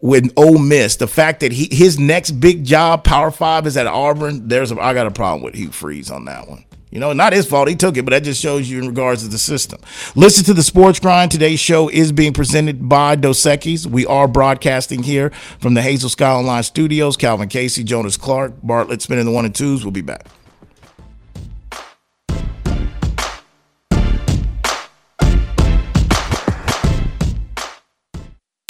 with 0.00 0.32
Ole 0.36 0.58
Miss, 0.58 0.96
the 0.96 1.06
fact 1.06 1.40
that 1.40 1.52
he 1.52 1.68
his 1.70 1.98
next 1.98 2.32
big 2.32 2.64
job, 2.64 3.04
Power 3.04 3.30
Five, 3.30 3.66
is 3.66 3.76
at 3.76 3.86
Auburn. 3.86 4.48
There's 4.48 4.72
a, 4.72 4.80
I 4.80 4.94
got 4.94 5.06
a 5.06 5.10
problem 5.10 5.42
with 5.42 5.54
Hugh 5.54 5.70
Freeze 5.70 6.10
on 6.10 6.24
that 6.24 6.48
one. 6.48 6.64
You 6.90 6.98
know, 6.98 7.12
not 7.12 7.32
his 7.32 7.46
fault. 7.46 7.68
He 7.68 7.76
took 7.76 7.96
it, 7.96 8.04
but 8.04 8.10
that 8.10 8.24
just 8.24 8.42
shows 8.42 8.68
you 8.68 8.80
in 8.80 8.88
regards 8.88 9.22
to 9.22 9.28
the 9.28 9.38
system. 9.38 9.80
Listen 10.16 10.44
to 10.46 10.54
the 10.54 10.62
Sports 10.62 10.98
Grind. 10.98 11.30
Today's 11.30 11.60
show 11.60 11.88
is 11.88 12.10
being 12.10 12.32
presented 12.32 12.88
by 12.88 13.14
Dos. 13.14 13.46
We 13.86 14.06
are 14.06 14.26
broadcasting 14.26 15.04
here 15.04 15.30
from 15.60 15.74
the 15.74 15.82
Hazel 15.82 16.08
Sky 16.08 16.32
Online 16.32 16.64
Studios. 16.64 17.16
Calvin 17.16 17.48
Casey, 17.48 17.84
Jonas 17.84 18.16
Clark, 18.16 18.54
Bartlett 18.64 19.02
spinning 19.02 19.26
the 19.26 19.30
one 19.30 19.44
and 19.44 19.54
twos. 19.54 19.84
We'll 19.84 19.92
be 19.92 20.00
back. 20.00 20.26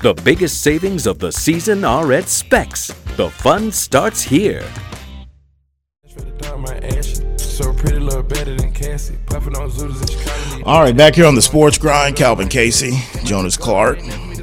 The 0.00 0.14
biggest 0.14 0.62
savings 0.62 1.08
of 1.08 1.18
the 1.18 1.32
season 1.32 1.84
are 1.84 2.12
at 2.12 2.28
Specs. 2.28 2.86
The 3.16 3.30
fun 3.30 3.72
starts 3.72 4.22
here. 4.22 4.62
So 7.36 7.72
pretty 7.72 7.98
little 7.98 8.22
better 8.22 8.54
than 8.54 8.70
Cassie. 8.70 9.18
Puffing 9.26 9.56
on 9.56 9.68
Zooters 9.68 10.00
and 10.00 10.10
Chicago. 10.10 10.64
All 10.64 10.82
right, 10.82 10.96
back 10.96 11.16
here 11.16 11.26
on 11.26 11.34
the 11.34 11.42
Sports 11.42 11.78
Grind, 11.78 12.14
Calvin 12.14 12.46
Casey, 12.46 12.92
Jonas 13.24 13.56
Clark. 13.56 13.98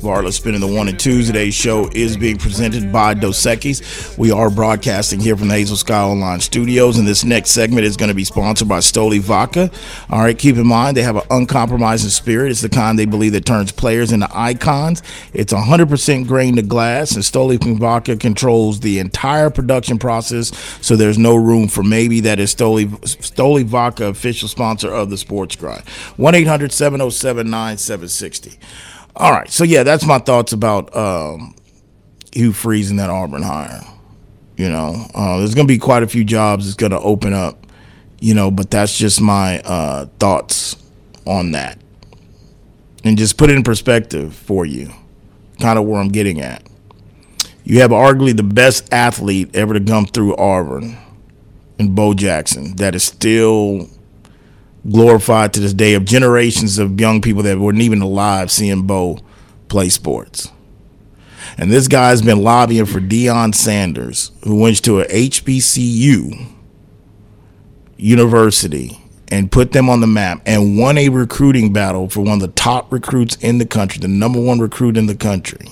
Varla 0.06 0.32
spinning 0.32 0.62
the 0.62 0.68
one 0.68 0.88
and 0.88 1.00
two. 1.00 1.24
Today's 1.24 1.56
show 1.56 1.90
is 1.92 2.16
being 2.16 2.38
presented 2.38 2.94
by 2.94 3.16
Dos 3.16 3.44
Equis. 3.44 4.16
We 4.20 4.32
are 4.32 4.52
broadcasting 4.52 5.20
here 5.20 5.36
from 5.36 5.48
the 5.48 5.56
Hazel 5.56 5.78
Sky 5.78 6.00
Online 6.00 6.40
Studios, 6.40 7.00
and 7.00 7.08
this 7.08 7.24
next 7.24 7.50
segment 7.50 7.88
is 7.88 7.98
going 7.98 8.10
to 8.10 8.16
be 8.16 8.24
sponsored 8.24 8.70
by 8.70 8.78
Stoli 8.78 9.20
Vodka. 9.20 9.72
All 10.12 10.20
right, 10.20 10.38
keep 10.38 10.58
in 10.58 10.68
mind 10.68 10.96
they 10.96 11.02
have 11.02 11.16
an 11.16 11.24
uncompromising 11.32 12.12
spirit. 12.12 12.52
It's 12.52 12.62
the 12.62 12.70
kind 12.70 13.00
they 13.00 13.08
believe 13.08 13.32
that 13.32 13.48
turns 13.48 13.72
players 13.72 14.12
into 14.12 14.28
icons. 14.32 15.02
It's 15.34 15.52
100% 15.52 16.28
grain 16.28 16.58
to 16.58 16.62
glass, 16.62 17.16
and 17.16 17.24
Stoli 17.24 17.58
Vodka 17.80 18.16
controls 18.16 18.82
the 18.82 19.00
entire 19.00 19.50
production 19.50 19.98
process, 19.98 20.56
so 20.86 20.96
there's 20.96 21.18
no 21.18 21.36
room 21.36 21.68
for 21.68 21.82
maybe. 21.82 22.20
That 22.20 22.40
is 22.40 22.54
Stoli, 22.54 22.86
Stoli 22.86 23.64
Vodka, 23.64 24.06
official 24.06 24.50
sponsor 24.50 24.94
of 24.94 25.10
the 25.10 25.18
Sports 25.18 25.56
Grind. 25.56 25.82
1 26.18 26.36
800 26.36 26.72
707 26.72 27.50
9760. 27.50 28.60
All 29.18 29.32
right, 29.32 29.50
so 29.50 29.64
yeah, 29.64 29.84
that's 29.84 30.06
my 30.06 30.20
thoughts 30.20 30.52
about 30.52 30.94
um, 30.96 31.56
Hugh 32.34 32.52
Freeze 32.52 32.90
and 32.90 33.00
that 33.00 33.10
Auburn 33.10 33.44
hire. 33.44 33.82
You 34.58 34.70
know, 34.70 35.08
uh, 35.14 35.38
there's 35.38 35.56
going 35.56 35.68
to 35.68 35.74
be 35.74 35.78
quite 35.78 36.04
a 36.04 36.08
few 36.08 36.24
jobs 36.26 36.66
that's 36.66 36.76
going 36.76 36.92
to 36.92 37.00
open 37.00 37.34
up. 37.34 37.66
You 38.20 38.34
know, 38.34 38.52
but 38.52 38.72
that's 38.72 38.98
just 38.98 39.22
my 39.22 39.60
uh, 39.60 40.08
thoughts 40.20 40.76
on 41.26 41.52
that, 41.52 41.78
and 43.04 43.18
just 43.18 43.38
put 43.38 43.50
it 43.50 43.56
in 43.56 43.64
perspective 43.64 44.34
for 44.34 44.66
you, 44.66 44.92
kind 45.60 45.78
of 45.78 45.86
where 45.86 46.02
I'm 46.02 46.10
getting 46.10 46.42
at. 46.42 46.64
You 47.64 47.82
have 47.82 47.92
arguably 47.92 48.36
the 48.36 48.44
best 48.44 48.92
athlete 48.94 49.56
ever 49.56 49.74
to 49.74 49.80
come 49.80 50.06
through 50.06 50.36
Auburn, 50.38 50.98
and 51.80 51.96
Bo 51.96 52.14
Jackson, 52.14 52.76
that 52.78 52.96
is 52.96 53.04
still 53.04 53.90
glorified 54.90 55.54
to 55.54 55.60
this 55.60 55.74
day 55.74 55.94
of 55.94 56.06
generations 56.06 56.78
of 56.78 57.00
young 57.00 57.22
people 57.22 57.44
that 57.44 57.60
weren't 57.60 57.82
even 57.82 58.02
alive 58.02 58.52
seeing 58.52 58.84
Bo 58.84 59.20
play 59.68 59.90
sports. 59.90 60.52
And 61.58 61.72
this 61.72 61.88
guy's 61.88 62.22
been 62.22 62.44
lobbying 62.44 62.86
for 62.86 63.00
Deion 63.00 63.56
Sanders, 63.56 64.32
who 64.44 64.60
went 64.60 64.84
to 64.84 65.00
a 65.00 65.06
HBCU 65.06 66.48
university 67.98 69.00
and 69.30 69.52
put 69.52 69.72
them 69.72 69.90
on 69.90 70.02
the 70.02 70.08
map 70.08 70.42
and 70.46 70.78
won 70.78 70.98
a 70.98 71.10
recruiting 71.10 71.74
battle 71.74 72.10
for 72.10 72.22
one 72.22 72.34
of 72.34 72.40
the 72.42 72.48
top 72.50 72.92
recruits 72.92 73.36
in 73.38 73.58
the 73.58 73.66
country, 73.66 74.00
the 74.00 74.08
number 74.08 74.40
one 74.40 74.60
recruit 74.60 74.98
in 74.98 75.08
the 75.08 75.16
country, 75.16 75.68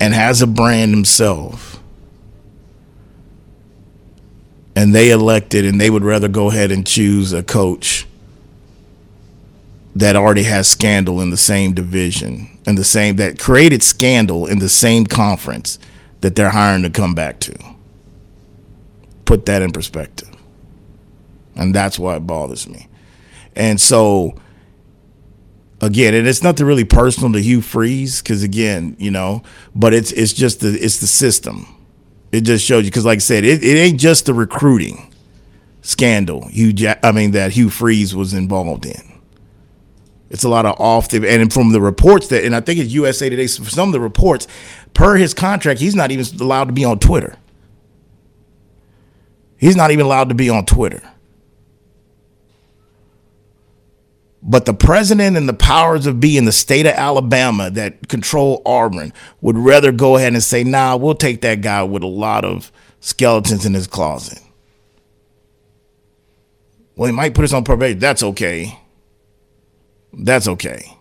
and 0.00 0.14
has 0.14 0.42
a 0.42 0.46
brand 0.46 0.92
himself 0.92 1.75
and 4.76 4.94
they 4.94 5.10
elected 5.10 5.64
and 5.64 5.80
they 5.80 5.88
would 5.88 6.04
rather 6.04 6.28
go 6.28 6.50
ahead 6.50 6.70
and 6.70 6.86
choose 6.86 7.32
a 7.32 7.42
coach 7.42 8.06
that 9.96 10.14
already 10.14 10.42
has 10.42 10.68
scandal 10.68 11.22
in 11.22 11.30
the 11.30 11.36
same 11.38 11.72
division 11.72 12.46
and 12.66 12.76
the 12.76 12.84
same 12.84 13.16
that 13.16 13.38
created 13.38 13.82
scandal 13.82 14.46
in 14.46 14.58
the 14.58 14.68
same 14.68 15.06
conference 15.06 15.78
that 16.20 16.36
they're 16.36 16.50
hiring 16.50 16.82
to 16.82 16.90
come 16.90 17.14
back 17.14 17.40
to. 17.40 17.56
Put 19.24 19.46
that 19.46 19.62
in 19.62 19.72
perspective. 19.72 20.28
And 21.56 21.74
that's 21.74 21.98
why 21.98 22.16
it 22.16 22.26
bothers 22.26 22.68
me. 22.68 22.86
And 23.56 23.80
so 23.80 24.34
again, 25.80 26.12
and 26.12 26.28
it's 26.28 26.42
nothing 26.42 26.66
really 26.66 26.84
personal 26.84 27.32
to 27.32 27.40
Hugh 27.40 27.62
Freeze, 27.62 28.20
because 28.20 28.42
again, 28.42 28.94
you 28.98 29.10
know, 29.10 29.42
but 29.74 29.94
it's 29.94 30.12
it's 30.12 30.34
just 30.34 30.60
the 30.60 30.68
it's 30.74 30.98
the 30.98 31.06
system 31.06 31.75
it 32.36 32.42
just 32.42 32.64
shows 32.64 32.84
you 32.84 32.90
because, 32.90 33.04
like 33.04 33.16
I 33.16 33.20
said, 33.20 33.44
it, 33.44 33.64
it 33.64 33.76
ain't 33.76 34.00
just 34.00 34.26
the 34.26 34.34
recruiting 34.34 35.12
scandal. 35.82 36.48
Hugh, 36.48 36.72
ja- 36.76 36.96
I 37.02 37.12
mean 37.12 37.32
that 37.32 37.52
Hugh 37.52 37.70
Freeze 37.70 38.14
was 38.14 38.34
involved 38.34 38.86
in. 38.86 39.02
It's 40.28 40.44
a 40.44 40.48
lot 40.48 40.66
of 40.66 40.78
off 40.80 41.08
the 41.08 41.28
and 41.28 41.52
from 41.52 41.72
the 41.72 41.80
reports 41.80 42.28
that, 42.28 42.44
and 42.44 42.54
I 42.54 42.60
think 42.60 42.80
it's 42.80 42.92
USA 42.92 43.28
Today. 43.30 43.46
Some 43.46 43.88
of 43.88 43.92
the 43.92 44.00
reports, 44.00 44.48
per 44.92 45.16
his 45.16 45.32
contract, 45.34 45.80
he's 45.80 45.94
not 45.94 46.10
even 46.10 46.26
allowed 46.40 46.64
to 46.64 46.72
be 46.72 46.84
on 46.84 46.98
Twitter. 46.98 47.36
He's 49.56 49.76
not 49.76 49.90
even 49.90 50.04
allowed 50.04 50.28
to 50.28 50.34
be 50.34 50.50
on 50.50 50.66
Twitter. 50.66 51.02
But 54.42 54.64
the 54.64 54.74
president 54.74 55.36
and 55.36 55.48
the 55.48 55.54
powers 55.54 56.06
of 56.06 56.20
be 56.20 56.36
in 56.36 56.44
the 56.44 56.52
state 56.52 56.86
of 56.86 56.92
Alabama 56.92 57.70
that 57.70 58.08
control 58.08 58.62
Auburn 58.64 59.12
would 59.40 59.56
rather 59.56 59.92
go 59.92 60.16
ahead 60.16 60.34
and 60.34 60.42
say, 60.42 60.62
nah, 60.62 60.96
we'll 60.96 61.14
take 61.14 61.40
that 61.40 61.62
guy 61.62 61.82
with 61.82 62.02
a 62.02 62.08
lot 62.08 62.44
of 62.44 62.70
skeletons 63.00 63.66
in 63.66 63.74
his 63.74 63.86
closet. 63.86 64.40
Well, 66.96 67.08
he 67.08 67.12
might 67.12 67.34
put 67.34 67.44
us 67.44 67.52
on 67.52 67.64
probation. 67.64 67.98
That's 67.98 68.22
okay. 68.22 68.78
That's 70.12 70.48
okay. 70.48 70.92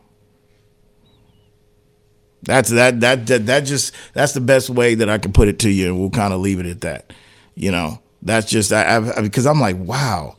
That's 2.43 2.69
that, 2.69 3.00
that 3.00 3.26
that 3.26 3.45
that 3.48 3.62
just 3.62 3.93
that's 4.13 4.34
the 4.34 4.41
best 4.41 4.69
way 4.69 4.93
that 4.95 5.10
I 5.10 5.17
can 5.17 5.34
put 5.34 5.48
it 5.48 5.58
to 5.60 5.69
you, 5.69 5.88
and 5.88 6.00
we'll 6.00 6.12
kind 6.12 6.32
of 6.32 6.41
leave 6.41 6.60
it 6.60 6.67
at 6.67 6.82
that. 6.82 7.12
You 7.56 7.71
know, 7.71 8.02
that's 8.21 8.48
just 8.48 8.71
I 8.71 9.21
because 9.21 9.48
I'm 9.48 9.60
like, 9.60 9.78
wow 9.78 10.36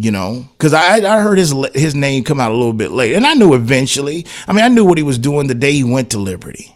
you 0.00 0.10
know, 0.10 0.48
because 0.52 0.72
I 0.72 0.96
I 0.96 1.20
heard 1.20 1.36
his 1.36 1.54
his 1.74 1.94
name 1.94 2.24
come 2.24 2.40
out 2.40 2.52
a 2.52 2.54
little 2.54 2.72
bit 2.72 2.90
late, 2.90 3.14
and 3.14 3.26
I 3.26 3.34
knew 3.34 3.52
eventually. 3.52 4.24
I 4.48 4.54
mean, 4.54 4.64
I 4.64 4.68
knew 4.68 4.82
what 4.82 4.96
he 4.96 5.04
was 5.04 5.18
doing 5.18 5.46
the 5.46 5.54
day 5.54 5.72
he 5.72 5.84
went 5.84 6.10
to 6.12 6.18
Liberty. 6.18 6.74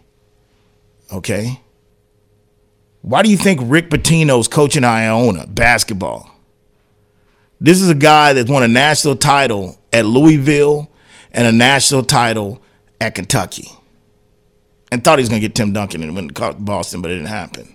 Okay. 1.10 1.58
Why 3.00 3.22
do 3.22 3.30
you 3.30 3.38
think 3.38 3.60
Rick 3.64 3.88
Pitino's 3.88 4.46
coaching 4.46 4.84
Iona 4.84 5.46
basketball? 5.46 6.30
This 7.60 7.80
is 7.80 7.88
a 7.88 7.94
guy 7.94 8.34
that 8.34 8.50
won 8.50 8.62
a 8.62 8.68
national 8.68 9.16
title 9.16 9.78
at 9.90 10.04
Louisville 10.04 10.90
and 11.32 11.46
a 11.46 11.52
national 11.52 12.02
title 12.02 12.60
at 13.00 13.14
Kentucky, 13.14 13.70
and 14.92 15.02
thought 15.02 15.18
he 15.18 15.22
was 15.22 15.30
going 15.30 15.40
to 15.40 15.48
get 15.48 15.54
Tim 15.54 15.72
Duncan 15.72 16.02
and 16.02 16.36
to 16.36 16.52
Boston, 16.58 17.00
but 17.00 17.10
it 17.10 17.14
didn't 17.14 17.28
happen. 17.28 17.74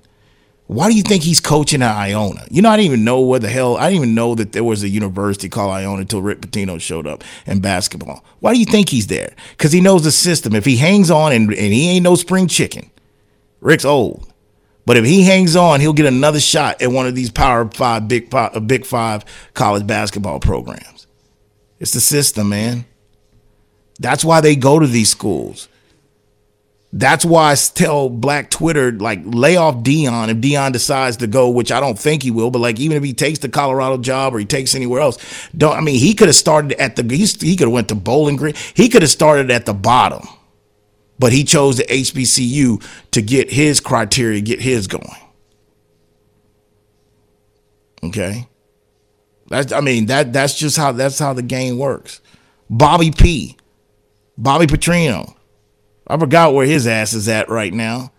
Why 0.70 0.88
do 0.88 0.96
you 0.96 1.02
think 1.02 1.24
he's 1.24 1.40
coaching 1.40 1.82
at 1.82 1.96
Iona? 1.96 2.46
You 2.52 2.62
know, 2.62 2.70
I 2.70 2.78
didn't 2.78 2.86
even 2.86 3.04
know 3.04 3.22
what 3.22 3.42
the 3.42 3.50
hell. 3.50 3.76
I 3.76 3.90
didn't 3.90 4.04
even 4.04 4.14
know 4.14 4.36
that 4.36 4.52
there 4.52 4.64
was 4.64 4.84
a 4.84 4.88
university 4.88 5.50
called 5.50 5.72
Iona 5.72 6.02
until 6.02 6.22
Rick 6.22 6.42
Pitino 6.42 6.80
showed 6.80 7.08
up 7.08 7.24
in 7.48 7.60
basketball. 7.60 8.24
Why 8.40 8.54
do 8.54 8.60
you 8.60 8.68
think 8.68 8.90
he's 8.90 9.08
there? 9.08 9.34
Because 9.58 9.72
he 9.72 9.82
knows 9.82 10.04
the 10.04 10.12
system. 10.12 10.54
If 10.54 10.66
he 10.66 10.78
hangs 10.78 11.10
on 11.10 11.32
and, 11.32 11.52
and 11.52 11.74
he 11.74 11.90
ain't 11.90 12.04
no 12.04 12.14
spring 12.14 12.48
chicken, 12.48 12.92
Rick's 13.62 13.84
old. 13.84 14.32
But 14.86 14.96
if 14.96 15.06
he 15.06 15.24
hangs 15.24 15.56
on, 15.56 15.80
he'll 15.80 15.92
get 15.92 16.06
another 16.06 16.40
shot 16.40 16.84
at 16.84 16.92
one 16.92 17.08
of 17.08 17.16
these 17.16 17.32
Power 17.32 17.68
Five, 17.72 18.08
Big 18.08 18.30
Five, 18.30 18.56
uh, 18.56 18.60
Big 18.60 18.86
Five 18.86 19.26
college 19.56 19.88
basketball 19.88 20.40
programs. 20.40 21.08
It's 21.80 21.94
the 21.94 22.00
system, 22.00 22.50
man. 22.50 22.86
That's 24.00 24.24
why 24.24 24.40
they 24.40 24.56
go 24.56 24.78
to 24.78 24.86
these 24.86 25.10
schools. 25.10 25.68
That's 26.92 27.24
why 27.24 27.52
I 27.52 27.56
tell 27.56 28.10
Black 28.10 28.50
Twitter 28.50 28.92
like 28.92 29.22
lay 29.24 29.56
off 29.56 29.84
Deion 29.84 30.30
if 30.30 30.38
Deion 30.38 30.72
decides 30.72 31.18
to 31.18 31.28
go, 31.28 31.50
which 31.50 31.72
I 31.72 31.80
don't 31.80 32.00
think 32.00 32.24
he 32.24 32.32
will. 32.32 32.50
But 32.50 32.60
like 32.60 32.80
even 32.80 32.98
if 32.98 33.04
he 33.04 33.14
takes 33.14 33.40
the 33.40 33.50
Colorado 33.50 33.98
job 33.98 34.34
or 34.34 34.40
he 34.40 34.46
takes 34.46 34.74
anywhere 34.74 35.02
else, 35.02 35.18
don't 35.56 35.78
I 35.78 35.82
mean 35.82 36.00
he 36.00 36.16
could 36.16 36.30
have 36.30 36.36
started 36.36 36.74
at 36.82 36.96
the 36.96 37.04
he 37.04 37.56
could 37.56 37.68
have 37.68 37.72
went 37.72 37.90
to 37.90 37.96
Bowling 37.96 38.38
Green. 38.38 38.56
He 38.74 38.90
could 38.90 39.04
have 39.04 39.12
started 39.12 39.52
at 39.52 39.68
the 39.68 39.74
bottom, 39.74 40.28
but 41.20 41.32
he 41.32 41.44
chose 41.44 41.78
the 41.78 41.84
HBCU 41.84 42.84
to 43.12 43.22
get 43.22 43.52
his 43.52 43.80
criteria, 43.80 44.42
get 44.42 44.60
his 44.60 44.88
going. 44.88 45.06
Okay, 48.02 48.48
that's 49.48 49.72
I 49.72 49.82
mean 49.82 50.08
that 50.08 50.34
that's 50.34 50.58
just 50.58 50.76
how 50.76 50.92
that's 50.92 51.20
how 51.20 51.34
the 51.34 51.44
game 51.44 51.78
works. 51.78 52.20
Bobby 52.68 53.12
P, 53.12 53.58
Bobby 54.40 54.66
Petrino 54.66 55.36
I 56.10 56.18
forgot 56.18 56.54
where 56.54 56.66
his 56.66 56.88
ass 56.88 57.14
is 57.14 57.30
at 57.30 57.50
right 57.50 57.74
now. 57.74 58.12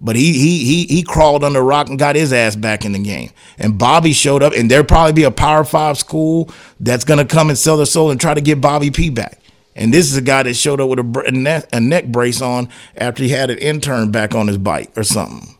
But 0.00 0.16
he 0.16 0.34
he 0.34 0.64
he 0.64 0.84
he 0.94 1.02
crawled 1.02 1.42
under 1.42 1.60
a 1.60 1.62
rock 1.62 1.88
and 1.88 1.98
got 1.98 2.16
his 2.16 2.32
ass 2.32 2.54
back 2.54 2.84
in 2.84 2.92
the 2.92 2.98
game. 2.98 3.30
And 3.58 3.78
Bobby 3.78 4.12
showed 4.12 4.42
up, 4.42 4.52
and 4.52 4.70
there'll 4.70 4.84
probably 4.84 5.14
be 5.14 5.22
a 5.24 5.30
Power 5.30 5.64
Five 5.64 5.98
school 5.98 6.50
that's 6.78 7.04
gonna 7.04 7.24
come 7.24 7.48
and 7.48 7.58
sell 7.58 7.78
their 7.78 7.86
soul 7.86 8.10
and 8.10 8.20
try 8.20 8.34
to 8.34 8.42
get 8.42 8.60
Bobby 8.60 8.90
P 8.90 9.08
back. 9.10 9.40
And 9.74 9.94
this 9.94 10.10
is 10.10 10.16
a 10.16 10.22
guy 10.22 10.42
that 10.42 10.54
showed 10.54 10.80
up 10.80 10.88
with 10.90 10.98
a, 10.98 11.22
a, 11.28 11.32
neck, 11.32 11.68
a 11.72 11.80
neck 11.80 12.06
brace 12.06 12.42
on 12.42 12.68
after 12.96 13.22
he 13.22 13.30
had 13.30 13.50
an 13.50 13.58
intern 13.58 14.10
back 14.10 14.34
on 14.34 14.48
his 14.48 14.58
bike 14.58 14.90
or 14.96 15.04
something. 15.04 15.56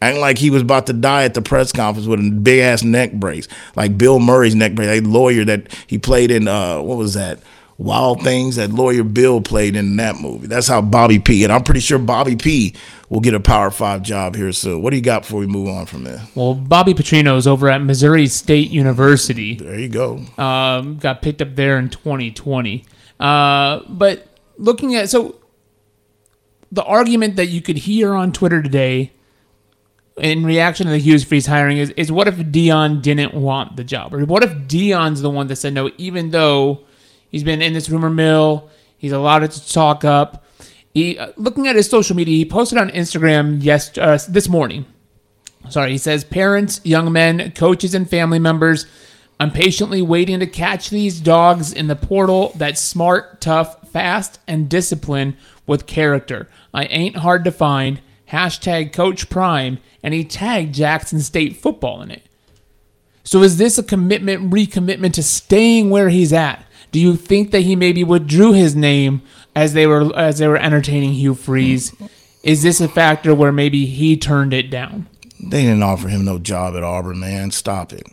acting 0.00 0.20
like 0.20 0.38
he 0.38 0.50
was 0.50 0.62
about 0.62 0.86
to 0.86 0.92
die 0.92 1.24
at 1.24 1.34
the 1.34 1.42
press 1.42 1.72
conference 1.72 2.06
with 2.08 2.20
a 2.20 2.30
big 2.30 2.60
ass 2.60 2.82
neck 2.82 3.12
brace, 3.12 3.48
like 3.76 3.98
Bill 3.98 4.18
Murray's 4.18 4.54
neck 4.54 4.74
brace, 4.74 4.88
a 4.88 5.00
lawyer 5.00 5.44
that 5.44 5.68
he 5.86 5.98
played 5.98 6.30
in. 6.30 6.48
Uh, 6.48 6.80
what 6.82 6.98
was 6.98 7.14
that? 7.14 7.40
Wild 7.82 8.22
Things 8.22 8.56
that 8.56 8.70
lawyer 8.70 9.02
Bill 9.02 9.40
played 9.40 9.76
in 9.76 9.96
that 9.96 10.16
movie. 10.16 10.46
That's 10.46 10.68
how 10.68 10.80
Bobby 10.80 11.18
P. 11.18 11.42
And 11.44 11.52
I'm 11.52 11.64
pretty 11.64 11.80
sure 11.80 11.98
Bobby 11.98 12.36
P. 12.36 12.74
will 13.08 13.20
get 13.20 13.34
a 13.34 13.40
Power 13.40 13.70
Five 13.70 14.02
job 14.02 14.36
here 14.36 14.52
soon. 14.52 14.82
What 14.82 14.90
do 14.90 14.96
you 14.96 15.02
got 15.02 15.22
before 15.22 15.40
we 15.40 15.46
move 15.46 15.68
on 15.68 15.86
from 15.86 16.04
there? 16.04 16.22
Well, 16.34 16.54
Bobby 16.54 16.94
Petrino 16.94 17.36
is 17.36 17.46
over 17.46 17.68
at 17.68 17.82
Missouri 17.82 18.26
State 18.28 18.70
University. 18.70 19.56
There 19.56 19.78
you 19.78 19.88
go. 19.88 20.24
Um, 20.38 20.98
got 20.98 21.22
picked 21.22 21.42
up 21.42 21.56
there 21.56 21.78
in 21.78 21.90
2020. 21.90 22.84
Uh, 23.18 23.80
but 23.88 24.26
looking 24.58 24.94
at 24.94 25.10
so 25.10 25.36
the 26.70 26.84
argument 26.84 27.36
that 27.36 27.46
you 27.46 27.60
could 27.60 27.76
hear 27.76 28.14
on 28.14 28.32
Twitter 28.32 28.62
today 28.62 29.12
in 30.16 30.44
reaction 30.44 30.86
to 30.86 30.92
the 30.92 30.98
Hughes 30.98 31.24
Freeze 31.24 31.46
hiring 31.46 31.78
is, 31.78 31.90
is 31.90 32.12
what 32.12 32.28
if 32.28 32.36
Deion 32.36 33.02
didn't 33.02 33.34
want 33.34 33.76
the 33.76 33.84
job? 33.84 34.14
Or 34.14 34.24
what 34.24 34.42
if 34.42 34.52
Deion's 34.52 35.22
the 35.22 35.30
one 35.30 35.46
that 35.48 35.56
said 35.56 35.74
no, 35.74 35.90
even 35.98 36.30
though 36.30 36.84
he's 37.32 37.42
been 37.42 37.60
in 37.60 37.72
this 37.72 37.90
rumor 37.90 38.10
mill, 38.10 38.70
he's 38.96 39.10
allowed 39.10 39.42
it 39.42 39.50
to 39.50 39.72
talk 39.72 40.04
up. 40.04 40.44
He, 40.94 41.18
uh, 41.18 41.32
looking 41.36 41.66
at 41.66 41.74
his 41.74 41.90
social 41.90 42.14
media, 42.14 42.36
he 42.36 42.44
posted 42.44 42.78
on 42.78 42.90
Instagram 42.90 43.58
yes, 43.60 43.98
uh, 43.98 44.18
this 44.28 44.48
morning. 44.48 44.84
Sorry, 45.68 45.90
he 45.90 45.98
says, 45.98 46.22
Parents, 46.22 46.80
young 46.84 47.10
men, 47.12 47.50
coaches, 47.52 47.94
and 47.94 48.08
family 48.08 48.38
members, 48.38 48.86
I'm 49.40 49.50
patiently 49.50 50.02
waiting 50.02 50.38
to 50.38 50.46
catch 50.46 50.90
these 50.90 51.20
dogs 51.20 51.72
in 51.72 51.88
the 51.88 51.96
portal 51.96 52.52
that's 52.54 52.80
smart, 52.80 53.40
tough, 53.40 53.88
fast, 53.90 54.38
and 54.46 54.68
disciplined 54.68 55.36
with 55.66 55.86
character. 55.86 56.48
I 56.72 56.84
ain't 56.84 57.16
hard 57.16 57.44
to 57.44 57.50
find. 57.50 58.00
Hashtag 58.30 58.92
Coach 58.92 59.28
Prime, 59.28 59.78
and 60.02 60.14
he 60.14 60.24
tagged 60.24 60.74
Jackson 60.74 61.20
State 61.20 61.56
football 61.56 62.02
in 62.02 62.10
it. 62.10 62.22
So 63.24 63.42
is 63.42 63.56
this 63.56 63.78
a 63.78 63.82
commitment, 63.82 64.50
recommitment 64.50 65.12
to 65.14 65.22
staying 65.22 65.90
where 65.90 66.08
he's 66.08 66.32
at? 66.32 66.64
Do 66.92 67.00
you 67.00 67.16
think 67.16 67.50
that 67.50 67.60
he 67.60 67.74
maybe 67.74 68.04
withdrew 68.04 68.52
his 68.52 68.76
name 68.76 69.22
as 69.56 69.72
they 69.72 69.86
were 69.86 70.14
as 70.16 70.38
they 70.38 70.46
were 70.46 70.58
entertaining 70.58 71.14
Hugh 71.14 71.34
Freeze? 71.34 71.92
Is 72.42 72.62
this 72.62 72.80
a 72.80 72.88
factor 72.88 73.34
where 73.34 73.52
maybe 73.52 73.86
he 73.86 74.16
turned 74.16 74.52
it 74.52 74.70
down? 74.70 75.08
They 75.40 75.62
didn't 75.62 75.82
offer 75.82 76.08
him 76.08 76.24
no 76.24 76.38
job 76.38 76.76
at 76.76 76.84
Auburn, 76.84 77.18
man. 77.18 77.50
Stop 77.50 77.92
it. 77.92 78.06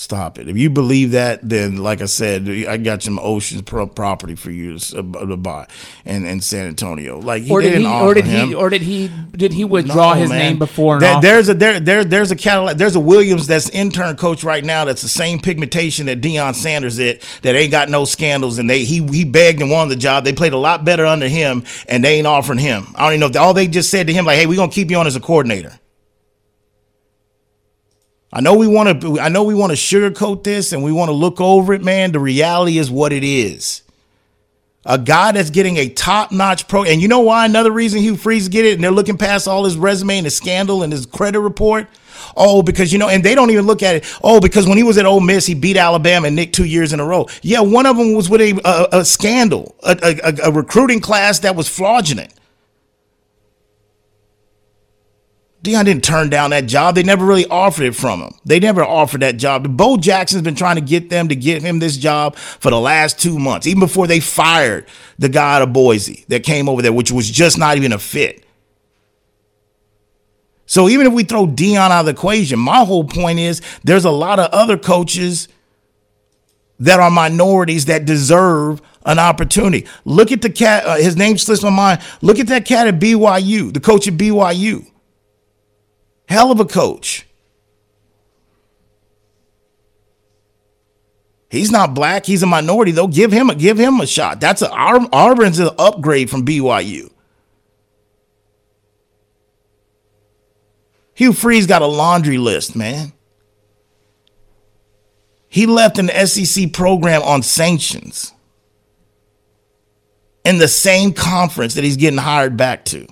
Stop 0.00 0.38
it. 0.38 0.48
If 0.48 0.56
you 0.56 0.70
believe 0.70 1.10
that, 1.10 1.40
then 1.42 1.78
like 1.78 2.00
I 2.00 2.04
said, 2.06 2.48
I 2.48 2.76
got 2.76 3.02
some 3.02 3.18
oceans 3.18 3.62
pro- 3.62 3.88
property 3.88 4.36
for 4.36 4.52
you 4.52 4.78
to, 4.78 4.98
uh, 5.00 5.26
to 5.26 5.36
buy 5.36 5.66
in, 6.04 6.24
in 6.24 6.40
San 6.40 6.68
Antonio. 6.68 7.18
Like 7.18 7.42
he 7.42 7.50
Or 7.50 7.60
did 7.60 7.70
didn't 7.70 7.86
he? 7.90 8.00
Or 8.00 8.14
did 8.14 8.24
him. 8.24 8.48
he? 8.50 8.54
Or 8.54 8.70
did 8.70 8.82
he? 8.82 9.10
Did 9.32 9.52
he 9.52 9.64
withdraw 9.64 10.14
No, 10.14 10.20
his 10.20 10.30
man. 10.30 10.38
name 10.38 10.58
before? 10.60 11.00
There- 11.00 11.20
there's 11.20 11.48
a 11.48 11.54
there, 11.54 11.80
there 11.80 12.04
there's 12.04 12.30
a 12.30 12.36
Cadillac 12.36 12.76
there's 12.76 12.94
a 12.94 13.00
Williams 13.00 13.48
that's 13.48 13.68
intern 13.70 14.14
coach 14.16 14.44
right 14.44 14.64
now 14.64 14.84
that's 14.84 15.02
the 15.02 15.08
same 15.08 15.40
pigmentation 15.40 16.06
that 16.06 16.20
Deion 16.20 16.54
Sanders 16.54 17.00
is 17.00 17.20
that 17.42 17.56
ain't 17.56 17.72
got 17.72 17.88
no 17.88 18.04
scandals 18.04 18.60
and 18.60 18.70
they 18.70 18.84
he 18.84 19.04
he 19.08 19.24
begged 19.24 19.60
and 19.60 19.68
won 19.68 19.88
the 19.88 19.96
job. 19.96 20.22
They 20.22 20.32
played 20.32 20.52
a 20.52 20.58
lot 20.58 20.84
better 20.84 21.06
under 21.06 21.26
him 21.26 21.64
and 21.88 22.04
they 22.04 22.18
ain't 22.18 22.26
offering 22.28 22.60
him. 22.60 22.86
I 22.94 23.00
don't 23.00 23.10
even 23.14 23.20
know 23.20 23.26
if 23.26 23.32
they, 23.32 23.38
all 23.40 23.52
they 23.52 23.66
just 23.66 23.90
said 23.90 24.06
to 24.06 24.12
him 24.12 24.26
like, 24.26 24.36
hey, 24.38 24.46
we're 24.46 24.54
gonna 24.54 24.70
keep 24.70 24.92
you 24.92 24.96
on 24.96 25.08
as 25.08 25.16
a 25.16 25.20
coordinator. 25.20 25.72
I 28.32 28.40
know 28.40 28.54
we 28.54 28.66
want 28.66 29.00
to. 29.00 29.20
I 29.20 29.28
know 29.28 29.44
we 29.44 29.54
want 29.54 29.70
to 29.70 29.76
sugarcoat 29.76 30.44
this 30.44 30.72
and 30.72 30.84
we 30.84 30.92
want 30.92 31.08
to 31.08 31.14
look 31.14 31.40
over 31.40 31.72
it, 31.72 31.82
man. 31.82 32.12
The 32.12 32.20
reality 32.20 32.78
is 32.78 32.90
what 32.90 33.12
it 33.12 33.24
is. 33.24 33.82
A 34.84 34.98
guy 34.98 35.32
that's 35.32 35.50
getting 35.50 35.76
a 35.76 35.88
top-notch 35.88 36.66
pro, 36.68 36.84
and 36.84 37.02
you 37.02 37.08
know 37.08 37.20
why? 37.20 37.44
Another 37.44 37.70
reason 37.70 38.00
Hugh 38.00 38.16
Freeze 38.16 38.48
get 38.48 38.64
it, 38.64 38.74
and 38.74 38.84
they're 38.84 38.90
looking 38.90 39.18
past 39.18 39.46
all 39.46 39.64
his 39.64 39.76
resume 39.76 40.18
and 40.18 40.24
his 40.24 40.36
scandal 40.36 40.82
and 40.82 40.92
his 40.92 41.04
credit 41.04 41.40
report. 41.40 41.88
Oh, 42.36 42.62
because 42.62 42.92
you 42.92 42.98
know, 42.98 43.08
and 43.08 43.24
they 43.24 43.34
don't 43.34 43.50
even 43.50 43.66
look 43.66 43.82
at 43.82 43.96
it. 43.96 44.18
Oh, 44.22 44.40
because 44.40 44.66
when 44.66 44.76
he 44.76 44.82
was 44.82 44.96
at 44.98 45.06
Ole 45.06 45.20
Miss, 45.20 45.46
he 45.46 45.54
beat 45.54 45.76
Alabama 45.76 46.28
and 46.28 46.36
Nick 46.36 46.52
two 46.52 46.64
years 46.64 46.92
in 46.92 47.00
a 47.00 47.04
row. 47.04 47.26
Yeah, 47.42 47.60
one 47.60 47.86
of 47.86 47.96
them 47.96 48.14
was 48.14 48.30
with 48.30 48.40
a 48.40 48.60
a, 48.64 49.00
a 49.00 49.04
scandal, 49.04 49.74
a, 49.82 49.96
a, 50.02 50.48
a 50.48 50.52
recruiting 50.52 51.00
class 51.00 51.40
that 51.40 51.56
was 51.56 51.68
fraudulent. 51.68 52.32
Deion 55.62 55.84
didn't 55.84 56.04
turn 56.04 56.30
down 56.30 56.50
that 56.50 56.66
job. 56.66 56.94
They 56.94 57.02
never 57.02 57.26
really 57.26 57.46
offered 57.46 57.84
it 57.84 57.96
from 57.96 58.20
him. 58.20 58.32
They 58.44 58.60
never 58.60 58.84
offered 58.84 59.22
that 59.22 59.38
job. 59.38 59.76
Bo 59.76 59.96
Jackson's 59.96 60.42
been 60.42 60.54
trying 60.54 60.76
to 60.76 60.80
get 60.80 61.10
them 61.10 61.28
to 61.28 61.34
get 61.34 61.62
him 61.62 61.80
this 61.80 61.96
job 61.96 62.36
for 62.36 62.70
the 62.70 62.78
last 62.78 63.20
two 63.20 63.38
months, 63.38 63.66
even 63.66 63.80
before 63.80 64.06
they 64.06 64.20
fired 64.20 64.86
the 65.18 65.28
guy 65.28 65.56
out 65.56 65.62
of 65.62 65.72
Boise 65.72 66.24
that 66.28 66.44
came 66.44 66.68
over 66.68 66.80
there, 66.80 66.92
which 66.92 67.10
was 67.10 67.28
just 67.28 67.58
not 67.58 67.76
even 67.76 67.92
a 67.92 67.98
fit. 67.98 68.44
So 70.64 70.88
even 70.88 71.06
if 71.06 71.12
we 71.12 71.24
throw 71.24 71.46
Deion 71.46 71.90
out 71.90 72.00
of 72.00 72.06
the 72.06 72.12
equation, 72.12 72.58
my 72.58 72.84
whole 72.84 73.04
point 73.04 73.38
is 73.38 73.60
there's 73.82 74.04
a 74.04 74.10
lot 74.10 74.38
of 74.38 74.50
other 74.52 74.78
coaches 74.78 75.48
that 76.78 77.00
are 77.00 77.10
minorities 77.10 77.86
that 77.86 78.04
deserve 78.04 78.80
an 79.04 79.18
opportunity. 79.18 79.88
Look 80.04 80.30
at 80.30 80.42
the 80.42 80.50
cat. 80.50 80.84
Uh, 80.84 80.96
his 80.96 81.16
name 81.16 81.38
slips 81.38 81.62
my 81.62 81.70
mind. 81.70 82.00
Look 82.20 82.38
at 82.38 82.46
that 82.48 82.64
cat 82.64 82.86
at 82.86 83.00
BYU, 83.00 83.72
the 83.72 83.80
coach 83.80 84.06
at 84.06 84.14
BYU. 84.14 84.86
Hell 86.28 86.52
of 86.52 86.60
a 86.60 86.64
coach. 86.64 87.26
He's 91.50 91.70
not 91.70 91.94
black. 91.94 92.26
He's 92.26 92.42
a 92.42 92.46
minority 92.46 92.92
though. 92.92 93.06
Give 93.06 93.32
him 93.32 93.48
a 93.48 93.54
give 93.54 93.78
him 93.78 94.00
a 94.00 94.06
shot. 94.06 94.38
That's 94.40 94.60
a 94.60 94.70
Auburn's 94.70 95.58
an 95.58 95.70
upgrade 95.78 96.28
from 96.28 96.44
BYU. 96.44 97.10
Hugh 101.14 101.32
Freeze 101.32 101.66
got 101.66 101.82
a 101.82 101.86
laundry 101.86 102.38
list, 102.38 102.76
man. 102.76 103.12
He 105.48 105.66
left 105.66 105.98
an 105.98 106.10
SEC 106.26 106.72
program 106.74 107.22
on 107.22 107.42
sanctions 107.42 108.32
in 110.44 110.58
the 110.58 110.68
same 110.68 111.14
conference 111.14 111.74
that 111.74 111.84
he's 111.84 111.96
getting 111.96 112.18
hired 112.18 112.56
back 112.58 112.84
to. 112.86 113.06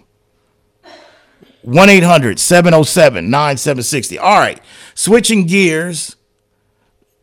1 1.66 1.88
800 1.88 2.38
707 2.38 3.28
9760. 3.28 4.18
All 4.18 4.38
right, 4.38 4.60
switching 4.94 5.46
gears. 5.46 6.14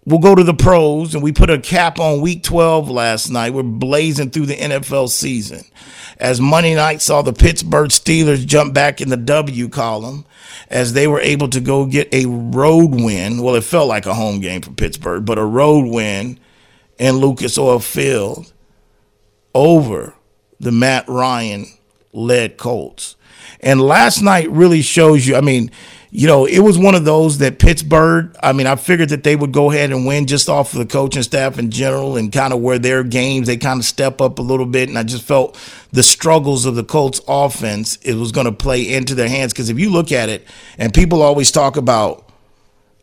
We'll 0.06 0.20
go 0.20 0.36
to 0.36 0.44
the 0.44 0.54
pros, 0.54 1.16
and 1.16 1.24
we 1.24 1.32
put 1.32 1.50
a 1.50 1.58
cap 1.58 1.98
on 1.98 2.20
week 2.20 2.44
12 2.44 2.90
last 2.90 3.30
night. 3.30 3.54
We're 3.54 3.64
blazing 3.64 4.32
through 4.32 4.48
the 4.48 4.58
NFL 4.58 5.08
season. 5.10 5.64
As 6.20 6.42
Monday 6.42 6.76
night 6.76 7.02
saw 7.02 7.22
the 7.22 7.32
Pittsburgh 7.32 7.90
Steelers 7.90 8.46
jump 8.46 8.74
back 8.74 9.00
in 9.00 9.08
the 9.08 9.16
W 9.16 9.70
column 9.70 10.26
as 10.70 10.92
they 10.92 11.08
were 11.08 11.22
able 11.22 11.48
to 11.48 11.62
go 11.62 11.86
get 11.86 12.14
a 12.14 12.26
road 12.26 12.92
win. 12.92 13.42
Well, 13.42 13.56
it 13.56 13.64
felt 13.64 13.88
like 13.88 14.06
a 14.06 14.14
home 14.14 14.42
game 14.42 14.62
for 14.62 14.72
Pittsburgh, 14.72 15.26
but 15.26 15.38
a 15.38 15.46
road 15.46 15.88
win 15.90 16.38
in 16.98 17.16
Lucas 17.16 17.58
Oil 17.58 17.80
Field 17.80 18.52
over 19.56 20.16
the 20.60 20.74
Matt 20.74 21.08
Ryan 21.08 21.66
led 22.12 22.58
Colts. 22.58 23.16
And 23.64 23.82
last 23.82 24.22
night 24.22 24.50
really 24.52 24.82
shows 24.82 25.26
you, 25.26 25.36
I 25.36 25.42
mean, 25.42 25.72
you 26.12 26.28
know, 26.28 26.46
it 26.46 26.60
was 26.60 26.78
one 26.78 26.94
of 26.94 27.06
those 27.06 27.40
that 27.40 27.58
Pittsburgh, 27.58 28.36
I 28.44 28.52
mean, 28.52 28.68
I 28.68 28.76
figured 28.76 29.10
that 29.10 29.24
they 29.24 29.36
would 29.36 29.52
go 29.52 29.72
ahead 29.72 29.92
and 29.92 30.06
win 30.06 30.28
just 30.28 30.50
off 30.50 30.74
of 30.74 30.80
the 30.80 30.86
coaching 30.86 31.24
staff 31.24 31.58
in 31.58 31.72
general 31.72 32.18
and 32.18 32.32
kind 32.32 32.54
of 32.54 32.60
where 32.60 32.78
their 32.78 33.04
games, 33.04 33.48
they 33.48 33.58
kind 33.58 33.80
of 33.80 33.86
step 33.86 34.22
up 34.22 34.38
a 34.38 34.42
little 34.44 34.66
bit. 34.66 34.90
And 34.90 34.98
I 34.98 35.04
just 35.04 35.24
felt 35.24 35.58
the 35.92 36.04
struggles 36.04 36.66
of 36.66 36.76
the 36.76 36.84
Colts 36.84 37.22
offense, 37.28 37.96
it 38.04 38.16
was 38.16 38.32
going 38.32 38.46
to 38.46 38.52
play 38.52 38.94
into 38.94 39.16
their 39.16 39.30
hands. 39.30 39.54
Because 39.54 39.70
if 39.70 39.80
you 39.80 39.90
look 39.90 40.12
at 40.12 40.30
it, 40.30 40.46
and 40.78 40.94
people 40.94 41.22
always 41.24 41.50
talk 41.50 41.78
about, 41.78 42.30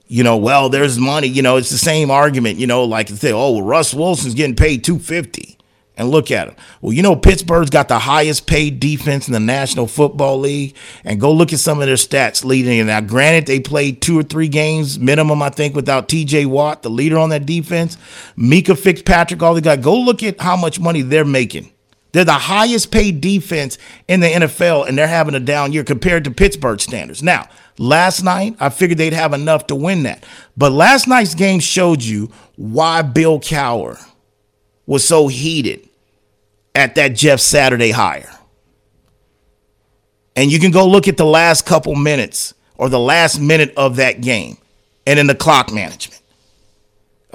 you 0.07 0.23
know, 0.23 0.37
well, 0.37 0.69
there's 0.69 0.99
money, 0.99 1.27
you 1.27 1.43
know, 1.43 1.57
it's 1.57 1.71
the 1.71 1.79
same 1.79 2.11
argument, 2.11 2.59
you 2.59 2.67
know, 2.67 2.85
like 2.85 3.07
to 3.07 3.17
say, 3.17 3.33
oh, 3.33 3.53
well, 3.53 3.63
Russ 3.63 3.95
Wilson's 3.95 4.35
getting 4.35 4.57
paid 4.57 4.85
250 4.85 5.57
and 6.01 6.11
look 6.11 6.31
at 6.31 6.47
them. 6.47 6.57
Well, 6.81 6.95
you 6.95 7.03
know, 7.03 7.15
Pittsburgh's 7.15 7.69
got 7.69 7.89
the 7.89 7.99
highest 7.99 8.47
paid 8.47 8.81
defense 8.81 9.27
in 9.27 9.35
the 9.35 9.39
National 9.39 9.87
Football 9.87 10.39
League. 10.39 10.75
And 11.05 11.21
go 11.21 11.31
look 11.31 11.53
at 11.53 11.59
some 11.59 11.79
of 11.79 11.87
their 11.87 11.97
stats 11.97 12.43
leading 12.43 12.79
in. 12.79 12.87
Now, 12.87 13.03
granted, 13.03 13.45
they 13.45 13.61
played 13.61 14.01
two 14.01 14.19
or 14.19 14.23
three 14.23 14.49
games 14.49 14.99
minimum, 14.99 15.43
I 15.43 15.51
think, 15.51 15.75
without 15.77 16.09
TJ 16.09 16.47
Watt, 16.47 16.83
the 16.83 16.89
leader 16.89 17.19
on 17.19 17.29
that 17.29 17.45
defense. 17.45 17.99
Minkah 18.35 18.79
Fitzpatrick, 18.79 19.43
all 19.43 19.53
the 19.53 19.61
guys. 19.61 19.85
Go 19.85 19.95
look 20.01 20.23
at 20.23 20.41
how 20.41 20.57
much 20.57 20.81
money 20.81 21.03
they're 21.03 21.27
making. 21.27 21.71
They're 22.13 22.25
the 22.25 22.33
highest 22.33 22.91
paid 22.91 23.21
defense 23.21 23.77
in 24.09 24.21
the 24.21 24.29
NFL, 24.29 24.89
and 24.89 24.97
they're 24.97 25.07
having 25.07 25.35
a 25.35 25.41
down 25.41 25.75
year 25.75 25.85
compared 25.85 26.25
to 26.25 26.31
Pittsburgh 26.31 26.81
standards. 26.81 27.23
Now, 27.23 27.47
last 27.77 28.23
night, 28.23 28.57
I 28.59 28.71
figured 28.71 28.97
they'd 28.97 29.13
have 29.13 29.35
enough 29.35 29.67
to 29.67 29.75
win 29.75 30.05
that. 30.05 30.25
But 30.57 30.73
last 30.73 31.07
night's 31.07 31.35
game 31.35 31.61
showed 31.61 32.03
you 32.03 32.33
why 32.57 33.03
Bill 33.03 33.39
Cowher 33.39 34.03
was 34.87 35.07
so 35.07 35.29
heated 35.29 35.90
at 36.81 36.95
that 36.95 37.09
Jeff 37.09 37.41
Saturday 37.41 37.91
hire. 37.91 38.35
And 40.35 40.51
you 40.51 40.59
can 40.59 40.71
go 40.71 40.89
look 40.89 41.07
at 41.07 41.19
the 41.19 41.27
last 41.27 41.67
couple 41.67 41.95
minutes 41.95 42.55
or 42.77 42.89
the 42.89 42.99
last 42.99 43.39
minute 43.39 43.75
of 43.77 43.97
that 43.97 44.23
game 44.23 44.57
and 45.07 45.19
in 45.19 45.27
the 45.27 45.35
clock 45.35 45.73
management. 45.73 46.23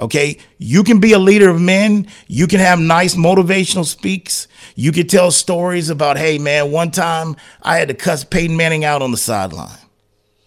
Okay? 0.00 0.38
You 0.58 0.82
can 0.82 0.98
be 0.98 1.12
a 1.12 1.18
leader 1.18 1.48
of 1.48 1.60
men. 1.60 2.08
You 2.26 2.48
can 2.48 2.58
have 2.58 2.80
nice 2.80 3.14
motivational 3.14 3.84
speaks. 3.84 4.48
You 4.74 4.90
can 4.90 5.06
tell 5.06 5.30
stories 5.30 5.88
about, 5.88 6.18
hey, 6.18 6.38
man, 6.38 6.72
one 6.72 6.90
time 6.90 7.36
I 7.62 7.76
had 7.76 7.88
to 7.88 7.94
cuss 7.94 8.24
Peyton 8.24 8.56
Manning 8.56 8.84
out 8.84 9.00
on 9.00 9.12
the 9.12 9.16
sideline. 9.16 9.78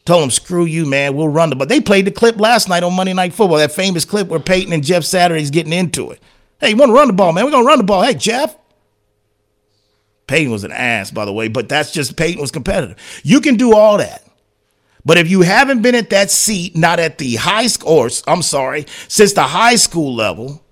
Told 0.04 0.24
him, 0.24 0.32
screw 0.32 0.66
you, 0.66 0.86
man. 0.86 1.16
We'll 1.16 1.30
run 1.30 1.50
the 1.50 1.56
But 1.56 1.70
They 1.70 1.80
played 1.80 2.06
the 2.06 2.12
clip 2.12 2.38
last 2.40 2.68
night 2.68 2.84
on 2.84 2.94
Monday 2.96 3.14
Night 3.14 3.34
Football, 3.34 3.60
that 3.60 3.72
famous 3.72 4.04
clip 4.04 4.28
where 4.28 4.40
Peyton 4.40 4.74
and 4.74 4.84
Jeff 4.84 5.06
Saturday's 5.06 5.52
getting 5.52 5.74
into 5.74 6.12
it. 6.12 6.20
Hey, 6.60 6.72
you 6.72 6.76
want 6.76 6.90
to 6.90 6.94
run 6.94 7.08
the 7.08 7.14
ball, 7.14 7.32
man? 7.32 7.46
We're 7.46 7.52
going 7.52 7.64
to 7.64 7.68
run 7.68 7.78
the 7.78 7.86
ball. 7.86 8.02
Hey, 8.02 8.16
Jeff. 8.16 8.59
Peyton 10.30 10.52
was 10.52 10.64
an 10.64 10.72
ass, 10.72 11.10
by 11.10 11.26
the 11.26 11.34
way, 11.34 11.48
but 11.48 11.68
that's 11.68 11.92
just 11.92 12.16
Peyton 12.16 12.40
was 12.40 12.52
competitive. 12.52 12.98
You 13.24 13.42
can 13.42 13.56
do 13.56 13.76
all 13.76 13.98
that. 13.98 14.24
But 15.04 15.18
if 15.18 15.30
you 15.30 15.42
haven't 15.42 15.82
been 15.82 15.96
at 15.96 16.12
that 16.12 16.30
seat, 16.30 16.78
not 16.78 17.00
at 17.00 17.18
the 17.18 17.36
high 17.36 17.66
school, 17.66 18.08
I'm 18.28 18.44
sorry, 18.44 18.86
since 19.08 19.34
the 19.34 19.42
high 19.42 19.76
school 19.76 20.14
level, 20.14 20.64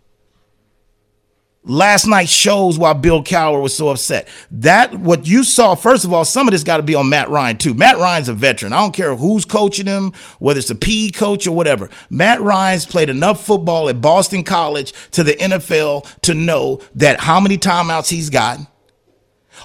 last 1.64 2.06
night 2.06 2.30
shows 2.30 2.78
why 2.78 2.94
Bill 2.94 3.24
Cowher 3.24 3.60
was 3.60 3.76
so 3.76 3.90
upset. 3.90 4.28
That 4.52 4.94
what 5.00 5.26
you 5.26 5.44
saw, 5.44 5.74
first 5.74 6.06
of 6.06 6.14
all, 6.14 6.24
some 6.24 6.48
of 6.48 6.52
this 6.52 6.64
got 6.64 6.78
to 6.78 6.84
be 6.84 6.94
on 6.94 7.10
Matt 7.10 7.30
Ryan 7.30 7.58
too. 7.58 7.74
Matt 7.74 7.98
Ryan's 7.98 8.30
a 8.30 8.34
veteran. 8.34 8.74
I 8.74 8.80
don't 8.82 8.94
care 8.94 9.16
who's 9.16 9.44
coaching 9.44 9.88
him, 9.88 10.12
whether 10.38 10.60
it's 10.60 10.70
a 10.70 10.76
PE 10.76 11.10
coach 11.12 11.48
or 11.48 11.56
whatever. 11.56 11.90
Matt 12.12 12.42
Ryan's 12.42 12.86
played 12.86 13.10
enough 13.10 13.44
football 13.44 13.90
at 13.90 14.02
Boston 14.02 14.44
College 14.44 14.94
to 15.12 15.24
the 15.24 15.34
NFL 15.34 16.22
to 16.22 16.36
know 16.36 16.80
that 16.94 17.22
how 17.22 17.40
many 17.40 17.58
timeouts 17.58 18.10
he's 18.10 18.30
gotten 18.30 18.68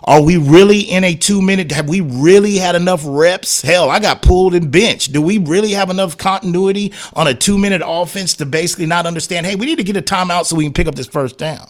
are 0.04 0.22
we 0.22 0.36
really 0.36 0.80
in 0.80 1.04
a 1.04 1.14
two 1.14 1.40
minute? 1.40 1.70
Have 1.72 1.88
we 1.88 2.00
really 2.00 2.56
had 2.56 2.74
enough 2.74 3.02
reps? 3.04 3.62
Hell, 3.62 3.90
I 3.90 3.98
got 4.00 4.22
pulled 4.22 4.54
and 4.54 4.70
benched. 4.70 5.12
Do 5.12 5.22
we 5.22 5.38
really 5.38 5.72
have 5.72 5.90
enough 5.90 6.18
continuity 6.18 6.92
on 7.14 7.26
a 7.26 7.34
two 7.34 7.58
minute 7.58 7.82
offense 7.84 8.34
to 8.34 8.46
basically 8.46 8.86
not 8.86 9.06
understand? 9.06 9.46
Hey, 9.46 9.54
we 9.54 9.66
need 9.66 9.78
to 9.78 9.84
get 9.84 9.96
a 9.96 10.02
timeout 10.02 10.46
so 10.46 10.56
we 10.56 10.64
can 10.64 10.72
pick 10.72 10.86
up 10.86 10.94
this 10.94 11.06
first 11.06 11.38
down. 11.38 11.68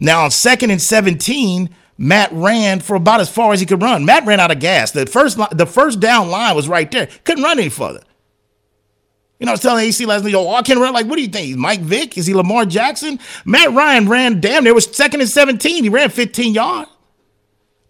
Now, 0.00 0.24
on 0.24 0.30
second 0.30 0.70
and 0.70 0.82
17, 0.82 1.70
Matt 1.98 2.30
ran 2.32 2.80
for 2.80 2.96
about 2.96 3.20
as 3.20 3.30
far 3.30 3.52
as 3.52 3.60
he 3.60 3.66
could 3.66 3.80
run. 3.80 4.04
Matt 4.04 4.26
ran 4.26 4.40
out 4.40 4.50
of 4.50 4.60
gas. 4.60 4.90
The 4.90 5.06
first, 5.06 5.38
the 5.52 5.66
first 5.66 6.00
down 6.00 6.30
line 6.30 6.54
was 6.54 6.68
right 6.68 6.90
there. 6.90 7.08
Couldn't 7.24 7.44
run 7.44 7.58
any 7.58 7.70
further. 7.70 8.02
You 9.38 9.44
know, 9.44 9.52
I 9.52 9.54
was 9.54 9.60
telling 9.60 9.84
AC 9.84 10.04
last 10.06 10.24
night, 10.24 10.32
yo, 10.32 10.46
oh, 10.46 10.54
I 10.54 10.62
can 10.62 10.78
run. 10.78 10.94
Like, 10.94 11.06
what 11.06 11.16
do 11.16 11.22
you 11.22 11.28
think? 11.28 11.56
Mike 11.56 11.80
Vick? 11.80 12.16
Is 12.16 12.26
he 12.26 12.34
Lamar 12.34 12.64
Jackson? 12.64 13.18
Matt 13.44 13.72
Ryan 13.72 14.08
ran 14.08 14.40
damn 14.40 14.64
There 14.64 14.74
was 14.74 14.86
second 14.86 15.20
and 15.20 15.28
17. 15.28 15.84
He 15.84 15.90
ran 15.90 16.08
15 16.08 16.54
yards. 16.54 16.90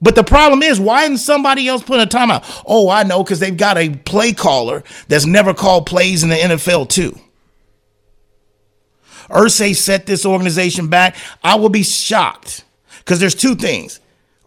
But 0.06 0.14
the 0.14 0.22
problem 0.22 0.62
is, 0.62 0.78
why 0.78 1.02
isn't 1.02 1.18
somebody 1.18 1.66
else 1.66 1.82
putting 1.82 2.04
a 2.04 2.06
timeout? 2.06 2.62
Oh, 2.64 2.88
I 2.88 3.02
know, 3.02 3.24
because 3.24 3.40
they've 3.40 3.56
got 3.56 3.76
a 3.76 3.88
play 3.88 4.32
caller 4.32 4.84
that's 5.08 5.26
never 5.26 5.52
called 5.52 5.86
plays 5.86 6.22
in 6.22 6.28
the 6.28 6.36
NFL, 6.36 6.88
too. 6.88 7.18
Irsay 9.28 9.74
set 9.74 10.06
this 10.06 10.24
organization 10.24 10.86
back. 10.86 11.16
I 11.42 11.56
will 11.56 11.70
be 11.70 11.82
shocked 11.82 12.64
because 12.98 13.18
there's 13.18 13.34
two 13.34 13.56
things. 13.56 13.98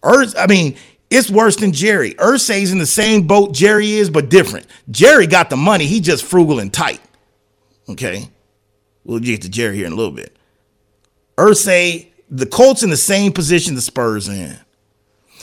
Urs, 0.01 0.33
I 0.37 0.47
mean, 0.47 0.77
it's 1.09 1.29
worse 1.29 1.57
than 1.57 1.73
Jerry. 1.73 2.13
Irsay's 2.13 2.71
in 2.71 2.77
the 2.77 2.85
same 2.85 3.27
boat 3.27 3.51
Jerry 3.51 3.91
is, 3.91 4.09
but 4.09 4.29
different. 4.29 4.65
Jerry 4.89 5.27
got 5.27 5.49
the 5.49 5.57
money. 5.57 5.87
He 5.87 5.99
just 5.99 6.23
frugal 6.23 6.59
and 6.59 6.71
tight. 6.71 7.01
Okay. 7.89 8.29
We'll 9.03 9.19
get 9.19 9.41
to 9.41 9.49
Jerry 9.49 9.75
here 9.75 9.87
in 9.87 9.91
a 9.91 9.97
little 9.97 10.13
bit. 10.13 10.37
Irsay, 11.37 12.07
the 12.29 12.45
Colts 12.45 12.81
in 12.81 12.89
the 12.89 12.95
same 12.95 13.33
position 13.33 13.75
the 13.75 13.81
Spurs 13.81 14.29
in. 14.29 14.57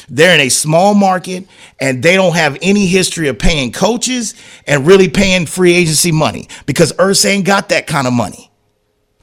They're 0.08 0.34
in 0.34 0.40
a 0.40 0.48
small 0.48 0.94
market 0.94 1.46
and 1.80 2.02
they 2.02 2.14
don't 2.14 2.34
have 2.34 2.56
any 2.62 2.86
history 2.86 3.28
of 3.28 3.38
paying 3.38 3.72
coaches 3.72 4.34
and 4.66 4.86
really 4.86 5.08
paying 5.08 5.46
free 5.46 5.74
agency 5.74 6.12
money 6.12 6.48
because 6.66 6.92
Irsay 6.94 7.30
ain't 7.30 7.46
got 7.46 7.70
that 7.70 7.86
kind 7.86 8.06
of 8.06 8.12
money. 8.12 8.50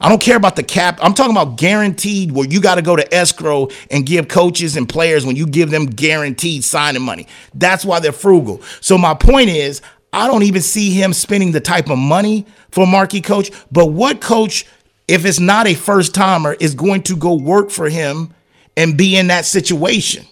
I 0.00 0.08
don't 0.08 0.20
care 0.20 0.36
about 0.36 0.56
the 0.56 0.62
cap. 0.62 0.98
I'm 1.00 1.14
talking 1.14 1.32
about 1.34 1.56
guaranteed 1.56 2.32
where 2.32 2.46
you 2.46 2.60
got 2.60 2.74
to 2.74 2.82
go 2.82 2.94
to 2.94 3.14
escrow 3.14 3.68
and 3.90 4.04
give 4.04 4.28
coaches 4.28 4.76
and 4.76 4.86
players 4.88 5.24
when 5.24 5.36
you 5.36 5.46
give 5.46 5.70
them 5.70 5.86
guaranteed 5.86 6.64
signing 6.64 7.00
money. 7.00 7.26
That's 7.54 7.84
why 7.84 8.00
they're 8.00 8.12
frugal. 8.12 8.60
So 8.80 8.98
my 8.98 9.14
point 9.14 9.48
is, 9.48 9.80
I 10.12 10.26
don't 10.26 10.42
even 10.42 10.62
see 10.62 10.90
him 10.90 11.12
spending 11.12 11.52
the 11.52 11.60
type 11.60 11.90
of 11.90 11.98
money 11.98 12.44
for 12.70 12.84
a 12.84 12.86
marquee 12.86 13.20
coach. 13.22 13.50
But 13.72 13.86
what 13.86 14.20
coach, 14.20 14.66
if 15.08 15.24
it's 15.24 15.40
not 15.40 15.66
a 15.66 15.74
first 15.74 16.14
timer, 16.14 16.52
is 16.52 16.74
going 16.74 17.02
to 17.04 17.16
go 17.16 17.34
work 17.34 17.70
for 17.70 17.88
him 17.88 18.34
and 18.76 18.98
be 18.98 19.16
in 19.16 19.28
that 19.28 19.46
situation? 19.46 20.26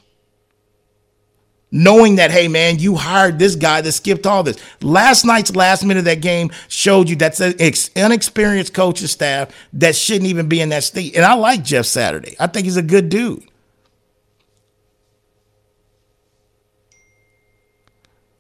Knowing 1.73 2.17
that, 2.17 2.31
hey, 2.31 2.47
man, 2.47 2.79
you 2.79 2.95
hired 2.95 3.39
this 3.39 3.57
guy 3.57 3.81
that 3.81 3.93
skipped 3.93 4.27
all 4.27 4.43
this. 4.43 4.59
Last 4.83 5.25
night's 5.25 5.57
last 5.57 5.83
minute 5.83 6.01
of 6.01 6.05
that 6.05 6.21
game 6.21 6.51
showed 6.69 7.09
you 7.09 7.17
that's 7.17 7.41
an 7.41 7.55
inexperienced 7.97 8.75
coaching 8.75 9.09
staff 9.09 9.51
that 9.73 9.97
shouldn't 9.97 10.27
even 10.27 10.49
be 10.49 10.61
in 10.61 10.69
that 10.69 10.85
state. 10.85 11.17
And 11.17 11.25
I 11.25 11.35
like 11.35 11.65
Jeff 11.65 11.87
Saturday. 11.87 12.37
I 12.39 12.47
think 12.47 12.67
he's 12.67 12.77
a 12.77 12.83
good 12.83 13.09
dude. 13.09 13.45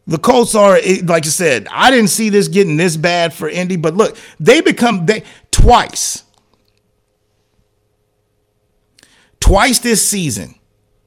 The 0.07 0.18
Colts 0.18 0.55
are, 0.55 0.79
like 1.05 1.25
I 1.25 1.29
said, 1.29 1.68
I 1.71 1.90
didn't 1.90 2.11
see 2.11 2.29
this 2.29 2.49
getting 2.49 2.77
this 2.77 2.97
bad 2.97 3.33
for 3.33 3.49
Indy, 3.49 3.77
but 3.77 3.95
look, 3.95 4.18
they 4.38 4.61
become 4.61 5.07
they 5.07 5.23
twice. 5.51 6.25
Twice 9.38 9.79
this 9.79 10.07
season 10.07 10.57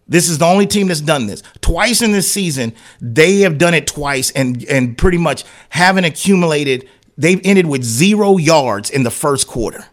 this 0.08 0.30
is 0.30 0.38
the 0.38 0.46
only 0.46 0.68
team 0.68 0.88
that's 0.88 1.02
done 1.02 1.28
this. 1.28 1.42
Twice 1.62 2.02
in 2.02 2.12
this 2.12 2.32
season, 2.32 2.74
they 3.02 3.40
have 3.40 3.58
done 3.58 3.74
it 3.74 3.88
twice 3.88 4.32
and 4.32 4.64
and 4.66 4.98
pretty 4.98 5.18
much 5.18 5.44
haven't 5.70 6.06
accumulated. 6.06 6.88
They've 7.18 7.42
ended 7.44 7.66
with 7.66 7.84
zero 7.84 8.38
yards 8.38 8.90
in 8.90 9.04
the 9.04 9.12
first 9.12 9.48
quarter. 9.48 9.86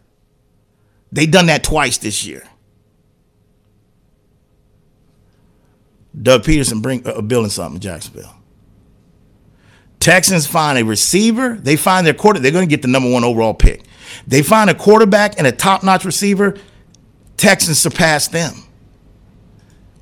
They've 1.13 1.31
done 1.31 1.47
that 1.47 1.63
twice 1.63 1.99
this 1.99 2.27
year. 2.27 2.43
Doug 6.21 6.43
Pederson 6.43 6.83
bring 6.83 7.07
uh, 7.07 7.21
building 7.23 7.51
something 7.51 7.77
in 7.77 7.81
Jacksonville. 7.81 8.35
Texans 9.99 10.47
find 10.47 10.79
a 10.79 10.85
receiver. 10.85 11.55
They 11.55 11.77
find 11.77 12.07
their 12.07 12.13
quarter. 12.13 12.41
They're 12.41 12.51
going 12.51 12.69
to 12.69 12.71
get 12.71 12.83
the 12.83 12.89
number 12.89 13.11
one 13.11 13.25
overall 13.25 13.55
pick. 13.55 13.85
They 14.27 14.43
find 14.43 14.69
a 14.69 14.75
quarterback 14.75 15.39
and 15.39 15.47
a 15.47 15.53
top-notch 15.53 16.05
receiver. 16.05 16.57
Texans 17.37 17.79
surpass 17.79 18.29
them. 18.29 18.53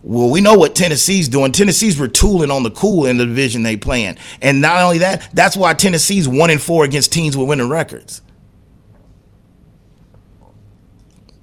Well, 0.03 0.31
we 0.31 0.41
know 0.41 0.55
what 0.55 0.75
Tennessee's 0.75 1.29
doing. 1.29 1.53
Tennessee's 1.53 1.97
retooling 1.97 2.55
on 2.55 2.63
the 2.63 2.71
cool 2.71 3.07
in 3.07 3.19
the 3.19 3.27
division 3.27 3.63
they 3.63 3.77
playing. 3.77 4.17
And 4.41 4.61
not 4.61 4.81
only 4.83 4.99
that, 4.99 5.29
that's 5.35 5.57
why 5.57 5.75
Tennessee's 5.75 6.27
one 6.27 6.51
and 6.51 6.61
four 6.61 6.85
against 6.85 7.13
teams 7.13 7.37
with 7.37 7.49
winning 7.49 7.69
records. 7.69 8.23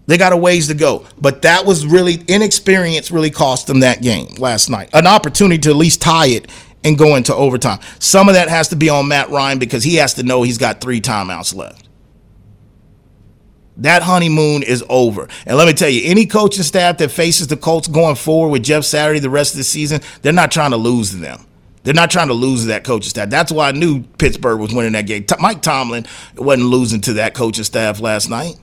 They 0.08 0.18
got 0.18 0.34
a 0.34 0.38
ways 0.38 0.70
to 0.70 0.74
go. 0.74 1.06
But 1.20 1.44
that 1.44 1.66
was 1.66 1.86
really 1.86 2.16
inexperience 2.28 3.12
really 3.12 3.30
cost 3.30 3.68
them 3.68 3.82
that 3.82 4.02
game 4.02 4.34
last 4.40 4.70
night. 4.70 4.90
An 4.94 5.06
opportunity 5.06 5.60
to 5.60 5.70
at 5.70 5.76
least 5.76 6.02
tie 6.02 6.28
it 6.28 6.50
and 6.84 6.98
go 6.98 7.16
into 7.16 7.36
overtime. 7.36 7.80
Some 8.00 8.30
of 8.30 8.36
that 8.36 8.50
has 8.50 8.70
to 8.70 8.76
be 8.76 8.90
on 8.90 9.08
Matt 9.08 9.30
Ryan 9.30 9.60
because 9.60 9.84
he 9.84 9.96
has 9.96 10.14
to 10.16 10.24
know 10.24 10.42
he's 10.44 10.58
got 10.58 10.82
three 10.82 11.02
timeouts 11.02 11.54
left. 11.54 11.87
That 13.78 14.02
honeymoon 14.02 14.64
is 14.64 14.84
over. 14.90 15.28
And 15.46 15.58
let 15.58 15.68
me 15.68 15.74
tell 15.74 15.90
you, 15.90 16.02
any 16.04 16.26
coaching 16.26 16.64
staff 16.64 16.98
that 16.98 17.12
faces 17.12 17.48
the 17.48 17.58
Colts 17.58 17.88
going 17.88 18.16
forward 18.16 18.50
with 18.50 18.64
Jeff 18.64 18.84
Saturday 18.84 19.20
the 19.20 19.30
rest 19.30 19.54
of 19.54 19.60
the 19.60 19.64
season, 19.64 20.02
they're 20.22 20.34
not 20.34 20.52
trying 20.52 20.72
to 20.72 20.78
lose 20.78 21.12
to 21.12 21.18
them. 21.18 21.46
They're 21.84 21.94
not 21.94 22.12
trying 22.12 22.28
to 22.28 22.34
lose 22.34 22.66
that 22.66 22.84
coaching 22.84 23.10
staff. 23.10 23.30
That's 23.30 23.52
why 23.52 23.70
I 23.70 23.72
knew 23.72 24.04
Pittsburgh 24.18 24.60
was 24.60 24.74
winning 24.74 24.92
that 24.94 25.06
game. 25.06 25.26
Mike 25.40 25.62
Tomlin 25.62 26.06
wasn't 26.36 26.68
losing 26.68 27.02
to 27.02 27.14
that 27.14 27.34
coaching 27.34 27.64
staff 27.64 28.02
last 28.02 28.30
night. 28.30 28.56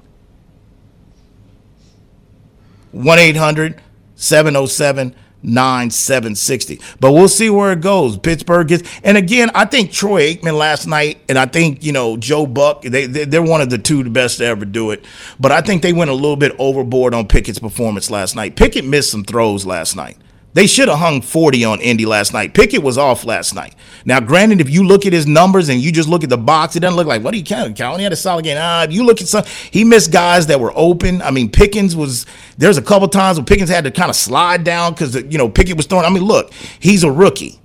1 2.92 3.18
800 3.18 3.80
707 4.16 5.14
9760. 5.44 6.80
But 7.00 7.12
we'll 7.12 7.28
see 7.28 7.50
where 7.50 7.72
it 7.72 7.80
goes. 7.80 8.16
Pittsburgh 8.18 8.68
gets, 8.68 8.88
and 9.02 9.16
again, 9.16 9.50
I 9.54 9.66
think 9.66 9.92
Troy 9.92 10.34
Aikman 10.34 10.58
last 10.58 10.86
night, 10.86 11.18
and 11.28 11.38
I 11.38 11.46
think, 11.46 11.84
you 11.84 11.92
know, 11.92 12.16
Joe 12.16 12.46
Buck, 12.46 12.82
they, 12.82 13.06
they're 13.06 13.42
one 13.42 13.60
of 13.60 13.70
the 13.70 13.78
two 13.78 14.02
the 14.02 14.10
best 14.10 14.38
to 14.38 14.44
ever 14.44 14.64
do 14.64 14.90
it. 14.90 15.04
But 15.38 15.52
I 15.52 15.60
think 15.60 15.82
they 15.82 15.92
went 15.92 16.10
a 16.10 16.14
little 16.14 16.36
bit 16.36 16.52
overboard 16.58 17.14
on 17.14 17.28
Pickett's 17.28 17.58
performance 17.58 18.10
last 18.10 18.36
night. 18.36 18.56
Pickett 18.56 18.84
missed 18.84 19.10
some 19.10 19.24
throws 19.24 19.66
last 19.66 19.96
night. 19.96 20.16
They 20.54 20.68
should 20.68 20.88
have 20.88 20.98
hung 20.98 21.20
40 21.20 21.64
on 21.64 21.80
Indy 21.80 22.06
last 22.06 22.32
night. 22.32 22.54
Pickett 22.54 22.80
was 22.80 22.96
off 22.96 23.24
last 23.24 23.56
night. 23.56 23.74
Now, 24.04 24.20
granted, 24.20 24.60
if 24.60 24.70
you 24.70 24.84
look 24.84 25.04
at 25.04 25.12
his 25.12 25.26
numbers 25.26 25.68
and 25.68 25.80
you 25.80 25.90
just 25.90 26.08
look 26.08 26.22
at 26.22 26.30
the 26.30 26.38
box, 26.38 26.76
it 26.76 26.80
doesn't 26.80 26.96
look 26.96 27.08
like 27.08 27.24
what 27.24 27.34
he 27.34 27.42
counted. 27.42 27.74
Count. 27.74 27.98
He 27.98 28.04
had 28.04 28.12
a 28.12 28.16
solid 28.16 28.44
game. 28.44 28.56
Ah, 28.60 28.86
you 28.88 29.04
look 29.04 29.20
at 29.20 29.26
some, 29.26 29.44
he 29.72 29.82
missed 29.82 30.12
guys 30.12 30.46
that 30.46 30.60
were 30.60 30.72
open. 30.76 31.20
I 31.22 31.32
mean, 31.32 31.50
Pickens 31.50 31.96
was. 31.96 32.24
There's 32.56 32.78
a 32.78 32.82
couple 32.82 33.08
times 33.08 33.36
where 33.36 33.44
Pickens 33.44 33.68
had 33.68 33.82
to 33.82 33.90
kind 33.90 34.10
of 34.10 34.14
slide 34.14 34.62
down 34.62 34.92
because 34.92 35.16
you 35.16 35.38
know 35.38 35.48
Pickett 35.48 35.76
was 35.76 35.86
throwing. 35.86 36.04
I 36.04 36.10
mean, 36.10 36.22
look, 36.22 36.52
he's 36.78 37.02
a 37.02 37.10
rookie, 37.10 37.58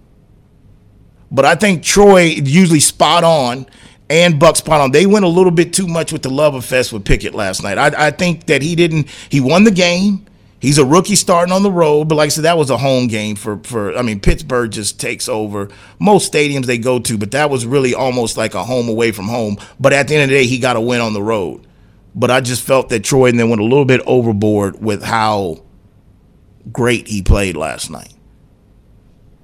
but 1.29 1.45
I 1.45 1.53
think 1.53 1.83
Troy 1.83 2.21
usually 2.21 2.79
spot 2.79 3.23
on 3.23 3.67
and 4.09 4.39
Buck 4.39 4.55
spot 4.55 4.81
on. 4.81 4.91
They 4.91 5.05
went 5.05 5.25
a 5.25 5.29
little 5.29 5.51
bit 5.51 5.73
too 5.73 5.87
much 5.87 6.11
with 6.11 6.23
the 6.23 6.31
love 6.31 6.55
of 6.55 6.65
fest 6.65 6.91
with 6.91 7.05
Pickett 7.05 7.35
last 7.35 7.61
night. 7.61 7.77
I, 7.77 8.07
I 8.07 8.11
think 8.11 8.47
that 8.47 8.63
he 8.63 8.75
didn't. 8.75 9.09
He 9.29 9.39
won 9.41 9.63
the 9.63 9.71
game. 9.71 10.25
He's 10.59 10.77
a 10.77 10.85
rookie 10.85 11.15
starting 11.15 11.53
on 11.53 11.63
the 11.63 11.71
road, 11.71 12.09
but 12.09 12.15
like 12.15 12.27
I 12.27 12.29
said, 12.29 12.43
that 12.43 12.57
was 12.57 12.69
a 12.69 12.77
home 12.77 13.07
game 13.07 13.35
for 13.35 13.59
for. 13.63 13.95
I 13.97 14.01
mean, 14.01 14.19
Pittsburgh 14.19 14.71
just 14.71 14.99
takes 14.99 15.29
over 15.29 15.69
most 15.99 16.31
stadiums 16.31 16.65
they 16.65 16.77
go 16.77 16.99
to, 16.99 17.17
but 17.17 17.31
that 17.31 17.49
was 17.49 17.65
really 17.65 17.93
almost 17.93 18.35
like 18.35 18.53
a 18.53 18.63
home 18.63 18.89
away 18.89 19.11
from 19.11 19.27
home. 19.29 19.57
But 19.79 19.93
at 19.93 20.07
the 20.07 20.15
end 20.15 20.23
of 20.23 20.29
the 20.29 20.35
day, 20.35 20.45
he 20.45 20.59
got 20.59 20.75
a 20.75 20.81
win 20.81 20.99
on 20.99 21.13
the 21.13 21.23
road. 21.23 21.65
But 22.13 22.29
I 22.31 22.41
just 22.41 22.61
felt 22.63 22.89
that 22.89 23.03
Troy 23.03 23.29
and 23.29 23.39
then 23.39 23.49
went 23.49 23.61
a 23.61 23.65
little 23.65 23.85
bit 23.85 24.01
overboard 24.05 24.81
with 24.81 25.03
how 25.03 25.63
great 26.71 27.07
he 27.07 27.21
played 27.21 27.55
last 27.55 27.89
night. 27.89 28.13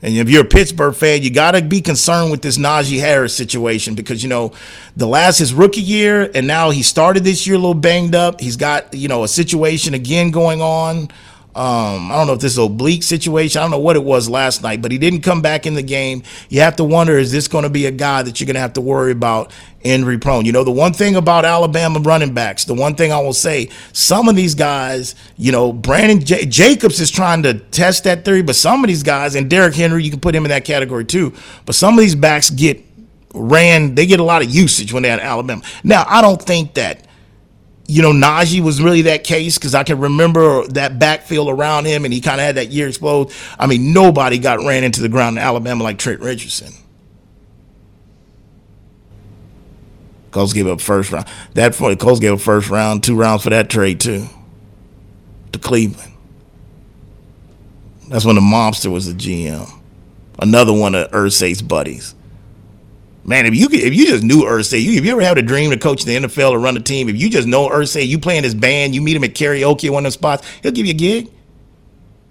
And 0.06 0.16
if 0.16 0.30
you're 0.30 0.43
a 0.43 0.47
Pittsburgh 0.47 0.93
fan, 0.93 1.24
you 1.24 1.32
got 1.32 1.53
to 1.53 1.64
be 1.64 1.82
concerned 1.82 2.30
with 2.30 2.43
this 2.43 2.60
Najee 2.60 2.99
Harris 2.99 3.36
situation 3.36 3.95
because, 3.95 4.22
you 4.22 4.30
know, 4.30 4.51
the 4.95 5.08
last 5.08 5.39
his 5.39 5.51
rookie 5.51 5.82
year, 5.82 6.30
and 6.36 6.45
now 6.45 6.70
he 6.70 6.84
started 6.84 7.24
this 7.24 7.47
year 7.47 7.56
a 7.56 7.58
little 7.58 7.74
banged 7.74 8.14
up. 8.14 8.39
He's 8.39 8.56
got, 8.56 8.93
you 8.93 9.08
know, 9.08 9.24
a 9.24 9.28
situation 9.28 9.95
again 9.95 10.30
going 10.30 10.62
on. 10.62 11.10
Um, 11.56 12.12
I 12.12 12.16
don't 12.18 12.28
know 12.28 12.34
if 12.34 12.41
this 12.41 12.51
is 12.51 12.58
oblique 12.58 13.01
situation. 13.01 13.60
I 13.60 13.64
don't 13.64 13.72
know 13.72 13.80
what 13.80 13.95
it 13.95 14.03
was 14.03 14.28
last 14.28 14.62
night, 14.62 14.82
but 14.82 14.91
he 14.91 14.97
didn't 14.97 15.22
come 15.22 15.41
back 15.41 15.66
in 15.66 15.74
the 15.74 15.82
game. 15.82 16.24
You 16.49 16.60
have 16.60 16.76
to 16.76 16.84
wonder 16.84 17.18
is 17.18 17.32
this 17.32 17.47
going 17.47 17.64
to 17.64 17.70
be 17.70 17.86
a 17.86 17.91
guy 17.91 18.24
that 18.24 18.39
you're 18.41 18.45
going 18.45 18.56
to 18.56 18.60
have 18.60 18.74
to 18.74 18.82
worry 18.82 19.14
about 19.14 19.53
injury 19.82 20.18
prone? 20.18 20.43
You 20.43 20.51
know, 20.51 20.66
the 20.66 20.72
one 20.72 20.91
thing 20.91 21.16
about 21.16 21.45
Alabama 21.45 21.99
running 21.99 22.34
backs, 22.34 22.66
the 22.66 22.74
one 22.74 22.95
thing 22.95 23.14
I 23.14 23.22
will 23.22 23.32
say, 23.32 23.70
some 23.93 24.28
of 24.28 24.36
these 24.36 24.53
guys, 24.53 25.16
you 25.38 25.53
know, 25.53 25.72
Brandon 25.72 26.20
J- 26.20 26.45
Jacobs 26.45 26.99
is 26.99 27.10
trying 27.10 27.43
to 27.43 27.53
test 27.53 28.03
that 28.03 28.26
theory, 28.26 28.41
but 28.41 28.58
some 28.58 28.84
of 28.84 28.89
these 28.89 29.03
guys, 29.03 29.36
and 29.36 29.49
Derrick 29.49 29.76
Henry, 29.76 30.03
you 30.03 30.12
can 30.12 30.20
put 30.20 30.36
him 30.36 30.43
in 30.43 30.49
that 30.49 30.66
category 30.66 31.06
too, 31.06 31.32
but 31.66 31.74
some 31.74 31.93
of 31.93 32.01
these 32.01 32.16
backs 32.16 32.49
get 32.49 32.84
ran, 33.34 33.95
they 33.95 34.06
get 34.06 34.20
a 34.20 34.24
lot 34.24 34.41
of 34.41 34.49
usage 34.49 34.91
when 34.91 35.03
they're 35.03 35.14
at 35.14 35.20
Alabama. 35.22 35.62
Now, 35.86 36.06
I 36.06 36.22
don't 36.22 36.41
think 36.41 36.74
that 36.74 37.06
you 37.88 38.02
know, 38.02 38.12
Najee 38.12 38.62
was 38.62 38.82
really 38.82 39.04
that 39.04 39.24
case 39.24 39.58
because 39.58 39.76
I 39.76 39.84
can 39.84 40.00
remember 40.00 40.66
that 40.70 40.98
backfield 40.98 41.50
around 41.50 41.86
him 41.86 42.04
and 42.04 42.14
he 42.14 42.20
kind 42.20 42.40
of 42.40 42.46
had 42.46 42.56
that 42.56 42.70
year 42.72 42.88
explode. 42.88 43.32
I 43.60 43.68
mean, 43.68 43.94
nobody 43.94 44.40
got 44.40 44.60
ran 44.64 44.84
into 44.84 45.02
the 45.02 45.10
ground 45.10 45.38
in 45.38 45.44
Alabama 45.44 45.84
like 45.84 46.00
Trent 46.00 46.22
Richardson. 46.22 46.74
Colts 50.32 50.52
gave 50.52 50.68
up 50.68 50.82
first 50.82 51.12
round. 51.12 51.28
That 51.54 51.74
the 51.74 51.96
Colts 51.96 52.20
gave 52.20 52.34
up 52.34 52.42
first 52.42 52.70
round, 52.70 53.04
two 53.04 53.16
rounds 53.16 53.44
for 53.44 53.52
that 53.52 53.70
trade 53.70 54.00
too. 54.00 54.26
To 55.52 55.60
Cleveland. 55.60 56.12
That's 58.10 58.26
when 58.26 58.36
the 58.36 58.42
mobster 58.42 58.92
was 58.92 59.06
the 59.08 59.14
GM. 59.14 59.72
Another 60.40 60.74
one 60.74 60.96
of 60.96 61.10
Irsay's 61.12 61.62
buddies. 61.62 62.14
Man, 63.28 63.48
if 63.48 63.56
you 63.56 63.68
could, 63.68 63.80
if 63.80 63.96
you 63.96 64.06
just 64.06 64.24
knew 64.24 64.44
Irsay, 64.44 64.82
you 64.84 64.94
if 64.94 65.04
you 65.04 65.12
ever 65.12 65.22
had 65.22 65.40
a 65.40 65.42
dream 65.42 65.72
to 65.72 65.78
coach 65.78 66.06
the 66.06 66.16
NFL 66.16 66.52
or 66.52 66.60
run 66.60 66.78
a 66.78 66.80
team, 66.80 67.10
if 67.10 67.20
you 67.20 67.28
just 67.28 67.48
know 67.48 67.68
Irsay, 67.68 68.06
you 68.06 68.20
play 68.20 68.38
in 68.38 68.44
his 68.44 68.54
band, 68.54 68.94
you 68.94 69.02
meet 69.02 69.16
him 69.16 69.24
at 69.24 69.34
karaoke 69.34 69.86
at 69.86 69.94
one 69.94 70.02
of 70.02 70.04
them 70.04 70.12
spots, 70.12 70.48
he'll 70.62 70.72
give 70.72 70.86
you 70.86 70.92
a 70.92 70.96
gig. 70.96 71.32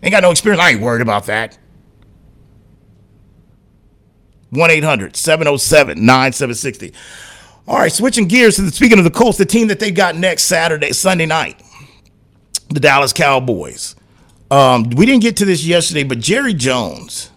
Ain't 0.05 0.13
got 0.13 0.23
no 0.23 0.31
experience. 0.31 0.63
I 0.63 0.71
ain't 0.71 0.81
worried 0.81 1.03
about 1.03 1.27
that. 1.27 1.59
1 4.51 4.71
800 4.71 5.17
707 5.17 6.07
9760. 6.07 6.93
All 7.67 7.79
right, 7.79 7.91
switching 7.91 8.29
gears 8.29 8.57
to 8.57 8.63
the, 8.63 8.71
speaking 8.71 8.99
of 8.99 9.05
the 9.05 9.11
Colts, 9.11 9.37
the 9.37 9.47
team 9.47 9.69
that 9.69 9.81
they 9.81 9.91
got 9.91 10.15
next 10.15 10.45
Saturday, 10.45 10.93
Sunday 10.93 11.27
night, 11.27 11.61
the 12.69 12.79
Dallas 12.79 13.13
Cowboys. 13.13 13.97
Um, 14.51 14.91
we 14.91 15.07
didn't 15.07 15.23
get 15.23 15.39
to 15.39 15.45
this 15.45 15.65
yesterday, 15.65 16.05
but 16.05 16.21
Jerry 16.21 16.55
Jones 16.55 17.31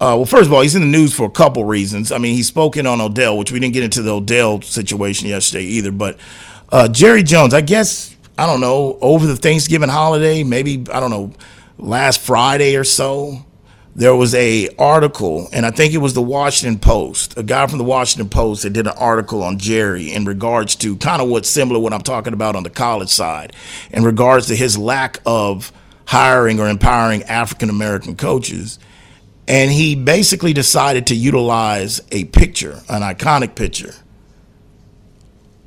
uh, 0.00 0.14
well, 0.16 0.24
first 0.24 0.46
of 0.46 0.52
all, 0.52 0.60
he's 0.62 0.74
in 0.74 0.82
the 0.82 0.88
news 0.88 1.14
for 1.14 1.24
a 1.24 1.30
couple 1.30 1.64
reasons. 1.64 2.10
I 2.10 2.18
mean, 2.18 2.34
he's 2.34 2.48
spoken 2.48 2.86
on 2.86 3.00
Odell, 3.00 3.38
which 3.38 3.52
we 3.52 3.60
didn't 3.60 3.74
get 3.74 3.84
into 3.84 4.02
the 4.02 4.14
Odell 4.16 4.60
situation 4.60 5.28
yesterday 5.28 5.64
either. 5.64 5.92
But 5.92 6.18
uh, 6.70 6.88
Jerry 6.88 7.22
Jones, 7.22 7.54
I 7.54 7.60
guess, 7.60 8.16
I 8.36 8.46
don't 8.46 8.60
know, 8.60 8.98
over 9.00 9.26
the 9.26 9.36
Thanksgiving 9.36 9.88
holiday, 9.88 10.42
maybe 10.42 10.84
I 10.92 10.98
don't 10.98 11.10
know, 11.10 11.32
last 11.78 12.20
Friday 12.20 12.74
or 12.74 12.82
so, 12.82 13.46
there 13.96 14.16
was 14.16 14.34
a 14.34 14.68
article, 14.76 15.48
and 15.52 15.64
I 15.64 15.70
think 15.70 15.94
it 15.94 15.98
was 15.98 16.14
the 16.14 16.22
Washington 16.22 16.80
Post, 16.80 17.38
a 17.38 17.44
guy 17.44 17.64
from 17.68 17.78
the 17.78 17.84
Washington 17.84 18.28
Post 18.28 18.64
that 18.64 18.70
did 18.70 18.88
an 18.88 18.94
article 18.98 19.44
on 19.44 19.56
Jerry 19.56 20.12
in 20.12 20.24
regards 20.24 20.74
to 20.76 20.96
kind 20.96 21.22
of 21.22 21.28
what's 21.28 21.48
similar 21.48 21.78
what 21.78 21.92
I'm 21.92 22.02
talking 22.02 22.32
about 22.32 22.56
on 22.56 22.64
the 22.64 22.70
college 22.70 23.10
side, 23.10 23.52
in 23.92 24.02
regards 24.02 24.48
to 24.48 24.56
his 24.56 24.76
lack 24.76 25.20
of 25.24 25.70
hiring 26.06 26.58
or 26.58 26.68
empowering 26.68 27.22
African 27.22 27.70
American 27.70 28.16
coaches 28.16 28.80
and 29.46 29.70
he 29.70 29.94
basically 29.94 30.52
decided 30.52 31.06
to 31.08 31.14
utilize 31.14 32.00
a 32.12 32.24
picture, 32.24 32.80
an 32.88 33.02
iconic 33.02 33.54
picture, 33.54 33.94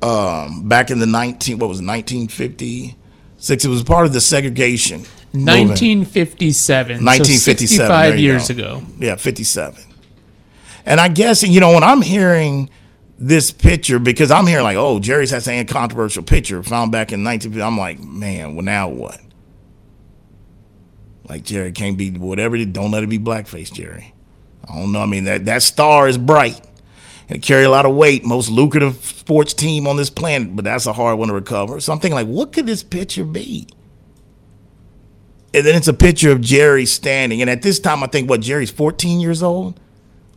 um, 0.02 0.68
back 0.68 0.90
in 0.90 0.98
the 0.98 1.06
19 1.06 1.58
what 1.58 1.68
was 1.68 1.80
it 1.80 1.86
1956 1.86 3.64
it 3.64 3.68
was 3.68 3.82
part 3.82 4.06
of 4.06 4.12
the 4.12 4.20
segregation 4.20 5.00
1957 5.32 7.04
1957 7.04 7.24
so 7.24 7.84
65 7.84 8.18
years 8.18 8.50
ago. 8.50 8.82
Yeah 8.98 9.16
57 9.16 9.82
and 10.86 11.00
i 11.00 11.08
guess 11.08 11.42
you 11.42 11.60
know 11.60 11.72
when 11.72 11.82
i'm 11.82 12.00
hearing 12.00 12.70
this 13.18 13.50
picture 13.50 13.98
because 13.98 14.30
i'm 14.30 14.46
hearing 14.46 14.62
like 14.62 14.76
oh 14.76 15.00
jerry's 15.00 15.32
has 15.32 15.48
a 15.48 15.64
controversial 15.64 16.22
picture 16.22 16.62
found 16.62 16.92
back 16.92 17.12
in 17.12 17.24
1950 17.24 17.60
i'm 17.62 17.76
like 17.76 17.98
man 17.98 18.54
well 18.54 18.64
now 18.64 18.88
what 18.88 19.20
like 21.28 21.44
Jerry 21.44 21.72
can't 21.72 21.98
be 21.98 22.10
whatever. 22.10 22.62
Don't 22.64 22.90
let 22.90 23.02
it 23.02 23.08
be 23.08 23.18
blackface, 23.18 23.72
Jerry. 23.72 24.14
I 24.68 24.74
don't 24.74 24.92
know. 24.92 25.00
I 25.00 25.06
mean 25.06 25.24
that 25.24 25.44
that 25.46 25.62
star 25.62 26.08
is 26.08 26.18
bright 26.18 26.60
and 27.28 27.42
carry 27.42 27.64
a 27.64 27.70
lot 27.70 27.86
of 27.86 27.94
weight. 27.94 28.24
Most 28.24 28.50
lucrative 28.50 29.04
sports 29.04 29.54
team 29.54 29.86
on 29.86 29.96
this 29.96 30.10
planet, 30.10 30.54
but 30.54 30.64
that's 30.64 30.86
a 30.86 30.92
hard 30.92 31.18
one 31.18 31.28
to 31.28 31.34
recover. 31.34 31.80
So 31.80 31.92
I'm 31.92 32.00
thinking 32.00 32.16
like, 32.16 32.26
what 32.26 32.52
could 32.52 32.66
this 32.66 32.82
picture 32.82 33.24
be? 33.24 33.66
And 35.54 35.66
then 35.66 35.74
it's 35.74 35.88
a 35.88 35.94
picture 35.94 36.30
of 36.30 36.40
Jerry 36.40 36.84
standing. 36.84 37.40
And 37.40 37.48
at 37.48 37.62
this 37.62 37.80
time, 37.80 38.02
I 38.02 38.06
think 38.06 38.28
what 38.28 38.40
Jerry's 38.40 38.70
14 38.70 39.20
years 39.20 39.42
old. 39.42 39.80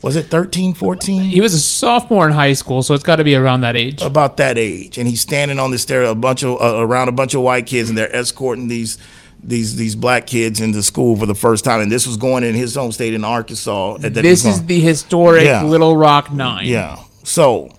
Was 0.01 0.15
it 0.15 0.27
13, 0.27 0.73
14? 0.73 1.21
He 1.23 1.41
was 1.41 1.53
a 1.53 1.59
sophomore 1.59 2.25
in 2.25 2.33
high 2.33 2.53
school, 2.53 2.81
so 2.81 2.95
it's 2.95 3.03
got 3.03 3.17
to 3.17 3.23
be 3.23 3.35
around 3.35 3.61
that 3.61 3.75
age. 3.75 4.01
About 4.01 4.37
that 4.37 4.57
age, 4.57 4.97
and 4.97 5.07
he's 5.07 5.21
standing 5.21 5.59
on 5.59 5.69
the 5.69 5.77
stair, 5.77 6.01
a 6.05 6.15
bunch 6.15 6.43
of 6.43 6.59
uh, 6.59 6.81
around 6.83 7.07
a 7.07 7.11
bunch 7.11 7.35
of 7.35 7.41
white 7.41 7.67
kids, 7.67 7.87
and 7.87 7.95
they're 7.95 8.13
escorting 8.15 8.67
these 8.67 8.97
these 9.43 9.75
these 9.75 9.95
black 9.95 10.27
kids 10.27 10.61
into 10.61 10.83
school 10.83 11.15
for 11.15 11.25
the 11.25 11.35
first 11.35 11.65
time, 11.65 11.81
and 11.81 11.91
this 11.91 12.05
was 12.05 12.17
going 12.17 12.43
in 12.43 12.55
his 12.55 12.75
home 12.75 12.91
state 12.91 13.13
in 13.13 13.23
Arkansas. 13.23 13.97
this 13.97 14.45
is 14.45 14.65
the 14.65 14.79
historic 14.79 15.45
yeah. 15.45 15.63
Little 15.63 15.97
Rock 15.97 16.31
Nine. 16.31 16.67
Yeah. 16.67 17.03
So 17.23 17.69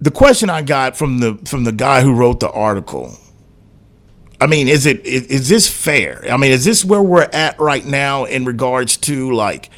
the 0.00 0.10
question 0.10 0.50
I 0.50 0.62
got 0.62 0.96
from 0.96 1.18
the 1.18 1.34
from 1.46 1.64
the 1.64 1.72
guy 1.72 2.02
who 2.02 2.14
wrote 2.14 2.40
the 2.40 2.50
article, 2.50 3.16
I 4.40 4.46
mean, 4.46 4.68
is 4.68 4.86
it 4.86 5.04
is, 5.04 5.26
is 5.26 5.48
this 5.48 5.68
fair? 5.68 6.24
I 6.30 6.36
mean, 6.36 6.52
is 6.52 6.64
this 6.64 6.84
where 6.84 7.02
we're 7.02 7.28
at 7.32 7.58
right 7.58 7.84
now 7.84 8.24
in 8.24 8.44
regards 8.44 8.96
to 8.98 9.32
like, 9.32 9.70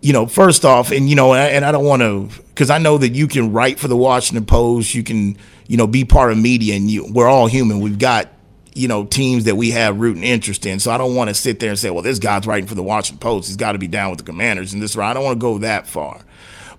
you 0.00 0.12
know, 0.12 0.26
first 0.26 0.64
off, 0.64 0.90
and 0.90 1.08
you 1.08 1.16
know, 1.16 1.34
and 1.34 1.64
I 1.64 1.72
don't 1.72 1.84
want 1.84 2.02
to 2.02 2.28
because 2.48 2.70
I 2.70 2.78
know 2.78 2.98
that 2.98 3.14
you 3.14 3.26
can 3.26 3.52
write 3.52 3.78
for 3.78 3.88
the 3.88 3.96
Washington 3.96 4.46
Post, 4.46 4.94
you 4.94 5.02
can 5.02 5.36
you 5.66 5.76
know 5.76 5.86
be 5.86 6.04
part 6.04 6.30
of 6.30 6.38
media, 6.38 6.74
and 6.74 6.90
you 6.90 7.10
we're 7.10 7.28
all 7.28 7.46
human. 7.46 7.80
We've 7.80 7.98
got 7.98 8.28
you 8.74 8.88
know, 8.88 9.04
teams 9.04 9.44
that 9.44 9.56
we 9.56 9.70
have 9.70 9.98
rooting 9.98 10.24
interest 10.24 10.66
in. 10.66 10.80
So 10.80 10.90
I 10.90 10.98
don't 10.98 11.14
want 11.14 11.28
to 11.28 11.34
sit 11.34 11.60
there 11.60 11.70
and 11.70 11.78
say, 11.78 11.90
well, 11.90 12.02
this 12.02 12.18
guy's 12.18 12.46
writing 12.46 12.66
for 12.66 12.74
the 12.74 12.82
Washington 12.82 13.20
Post. 13.20 13.48
He's 13.48 13.56
got 13.56 13.72
to 13.72 13.78
be 13.78 13.86
down 13.86 14.10
with 14.10 14.18
the 14.18 14.24
commanders 14.24 14.72
and 14.72 14.82
this. 14.82 14.96
I 14.98 15.14
don't 15.14 15.24
want 15.24 15.36
to 15.36 15.40
go 15.40 15.58
that 15.58 15.86
far. 15.86 16.20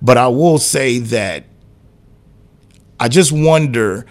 But 0.01 0.17
I 0.17 0.27
will 0.27 0.57
say 0.57 0.99
that 0.99 1.45
I 2.99 3.07
just 3.07 3.31
wonder 3.31 4.05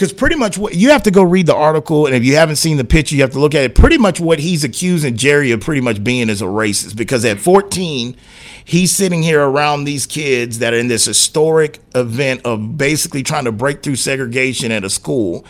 because 0.00 0.12
pretty 0.14 0.36
much 0.36 0.56
what 0.56 0.74
you 0.74 0.90
have 0.90 1.02
to 1.02 1.10
go 1.10 1.22
read 1.22 1.44
the 1.46 1.54
article, 1.54 2.06
and 2.06 2.14
if 2.14 2.24
you 2.24 2.36
haven't 2.36 2.56
seen 2.56 2.78
the 2.78 2.84
picture, 2.84 3.14
you 3.14 3.20
have 3.20 3.32
to 3.32 3.38
look 3.38 3.54
at 3.54 3.64
it. 3.64 3.74
Pretty 3.74 3.98
much 3.98 4.18
what 4.18 4.38
he's 4.38 4.64
accusing 4.64 5.14
Jerry 5.14 5.50
of 5.50 5.60
pretty 5.60 5.82
much 5.82 6.02
being 6.02 6.30
is 6.30 6.40
a 6.40 6.46
racist 6.46 6.96
because 6.96 7.22
at 7.24 7.38
14, 7.38 8.16
he's 8.64 8.92
sitting 8.92 9.22
here 9.22 9.42
around 9.42 9.84
these 9.84 10.06
kids 10.06 10.60
that 10.60 10.72
are 10.72 10.78
in 10.78 10.88
this 10.88 11.04
historic 11.04 11.80
event 11.94 12.40
of 12.46 12.78
basically 12.78 13.22
trying 13.22 13.44
to 13.44 13.52
break 13.52 13.82
through 13.82 13.96
segregation 13.96 14.72
at 14.72 14.84
a 14.84 14.90
school 14.90 15.44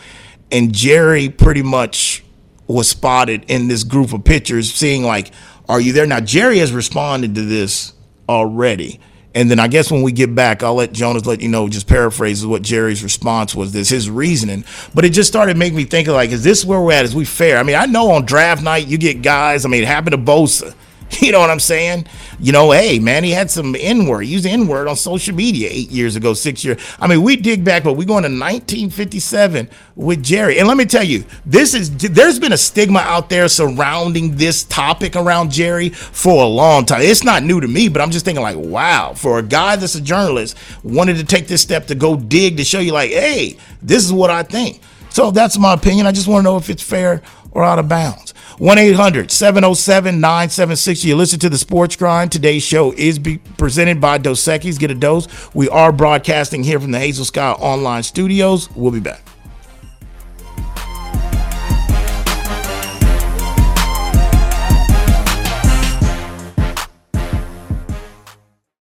and 0.51 0.73
Jerry 0.73 1.29
pretty 1.29 1.63
much 1.63 2.23
was 2.67 2.89
spotted 2.89 3.45
in 3.47 3.67
this 3.67 3.83
group 3.83 4.13
of 4.13 4.23
pictures, 4.23 4.73
seeing 4.73 5.03
like, 5.03 5.31
"Are 5.67 5.81
you 5.81 5.93
there?" 5.93 6.05
Now 6.05 6.19
Jerry 6.19 6.59
has 6.59 6.71
responded 6.71 7.35
to 7.35 7.41
this 7.41 7.93
already, 8.29 8.99
and 9.33 9.49
then 9.49 9.59
I 9.59 9.67
guess 9.67 9.91
when 9.91 10.01
we 10.01 10.11
get 10.11 10.35
back, 10.35 10.63
I'll 10.63 10.75
let 10.75 10.93
Jonas 10.93 11.25
let 11.25 11.41
you 11.41 11.49
know. 11.49 11.67
Just 11.69 11.87
paraphrases 11.87 12.45
what 12.45 12.61
Jerry's 12.61 13.03
response 13.03 13.55
was. 13.55 13.71
This 13.71 13.89
his 13.89 14.09
reasoning, 14.09 14.65
but 14.93 15.05
it 15.05 15.09
just 15.09 15.29
started 15.29 15.57
making 15.57 15.77
me 15.77 15.85
think 15.85 16.07
of 16.07 16.15
like, 16.15 16.31
is 16.31 16.43
this 16.43 16.65
where 16.65 16.81
we're 16.81 16.93
at? 16.93 17.05
Is 17.05 17.15
we 17.15 17.25
fair? 17.25 17.57
I 17.57 17.63
mean, 17.63 17.75
I 17.75 17.85
know 17.85 18.11
on 18.11 18.25
draft 18.25 18.63
night 18.63 18.87
you 18.87 18.97
get 18.97 19.21
guys. 19.21 19.65
I 19.65 19.69
mean, 19.69 19.83
it 19.83 19.87
happened 19.87 20.11
to 20.13 20.17
Bosa. 20.17 20.73
You 21.21 21.31
know 21.31 21.39
what 21.39 21.49
I'm 21.51 21.59
saying? 21.59 22.07
You 22.39 22.51
know, 22.51 22.71
hey, 22.71 22.97
man, 22.97 23.23
he 23.23 23.31
had 23.31 23.51
some 23.51 23.75
N 23.77 24.07
word. 24.07 24.21
He 24.21 24.31
used 24.31 24.45
N 24.45 24.67
word 24.67 24.87
on 24.87 24.95
social 24.95 25.35
media 25.35 25.69
eight 25.71 25.91
years 25.91 26.15
ago, 26.15 26.33
six 26.33 26.63
years. 26.63 26.81
I 26.99 27.07
mean, 27.07 27.21
we 27.21 27.35
dig 27.35 27.63
back, 27.63 27.83
but 27.83 27.93
we 27.93 28.05
going 28.05 28.23
to 28.23 28.29
1957 28.29 29.69
with 29.95 30.23
Jerry. 30.23 30.57
And 30.57 30.67
let 30.67 30.77
me 30.77 30.85
tell 30.85 31.03
you, 31.03 31.23
this 31.45 31.73
is 31.73 31.95
there's 31.95 32.39
been 32.39 32.53
a 32.53 32.57
stigma 32.57 32.99
out 32.99 33.29
there 33.29 33.47
surrounding 33.47 34.35
this 34.35 34.63
topic 34.63 35.15
around 35.15 35.51
Jerry 35.51 35.89
for 35.89 36.43
a 36.43 36.47
long 36.47 36.85
time. 36.85 37.01
It's 37.01 37.23
not 37.23 37.43
new 37.43 37.61
to 37.61 37.67
me, 37.67 37.87
but 37.87 38.01
I'm 38.01 38.11
just 38.11 38.25
thinking 38.25 38.41
like, 38.41 38.57
wow, 38.57 39.13
for 39.13 39.37
a 39.37 39.43
guy 39.43 39.75
that's 39.75 39.95
a 39.95 40.01
journalist, 40.01 40.57
wanted 40.83 41.17
to 41.17 41.23
take 41.23 41.47
this 41.47 41.61
step 41.61 41.87
to 41.87 41.95
go 41.95 42.15
dig 42.15 42.57
to 42.57 42.63
show 42.63 42.79
you, 42.79 42.93
like, 42.93 43.11
hey, 43.11 43.57
this 43.81 44.03
is 44.03 44.11
what 44.11 44.31
I 44.31 44.43
think. 44.43 44.81
So 45.09 45.29
that's 45.29 45.57
my 45.57 45.73
opinion. 45.73 46.07
I 46.07 46.13
just 46.13 46.27
want 46.27 46.39
to 46.39 46.43
know 46.43 46.57
if 46.57 46.69
it's 46.69 46.81
fair 46.81 47.21
or 47.51 47.63
out 47.63 47.79
of 47.79 47.87
bounds. 47.87 48.31
1 48.57 48.77
800 48.77 49.31
707 49.31 50.19
9760. 50.19 51.07
You 51.07 51.15
listen 51.15 51.39
to 51.39 51.49
the 51.49 51.57
Sports 51.57 51.95
Grind. 51.95 52.31
Today's 52.31 52.63
show 52.63 52.91
is 52.93 53.19
presented 53.57 53.99
by 53.99 54.17
Dos. 54.17 54.45
Get 54.45 54.91
a 54.91 54.95
dose. 54.95 55.27
We 55.53 55.69
are 55.69 55.91
broadcasting 55.91 56.63
here 56.63 56.79
from 56.79 56.91
the 56.91 56.99
Hazel 56.99 57.25
Sky 57.25 57.51
Online 57.53 58.03
Studios. 58.03 58.69
We'll 58.75 58.91
be 58.91 58.99
back. 58.99 59.30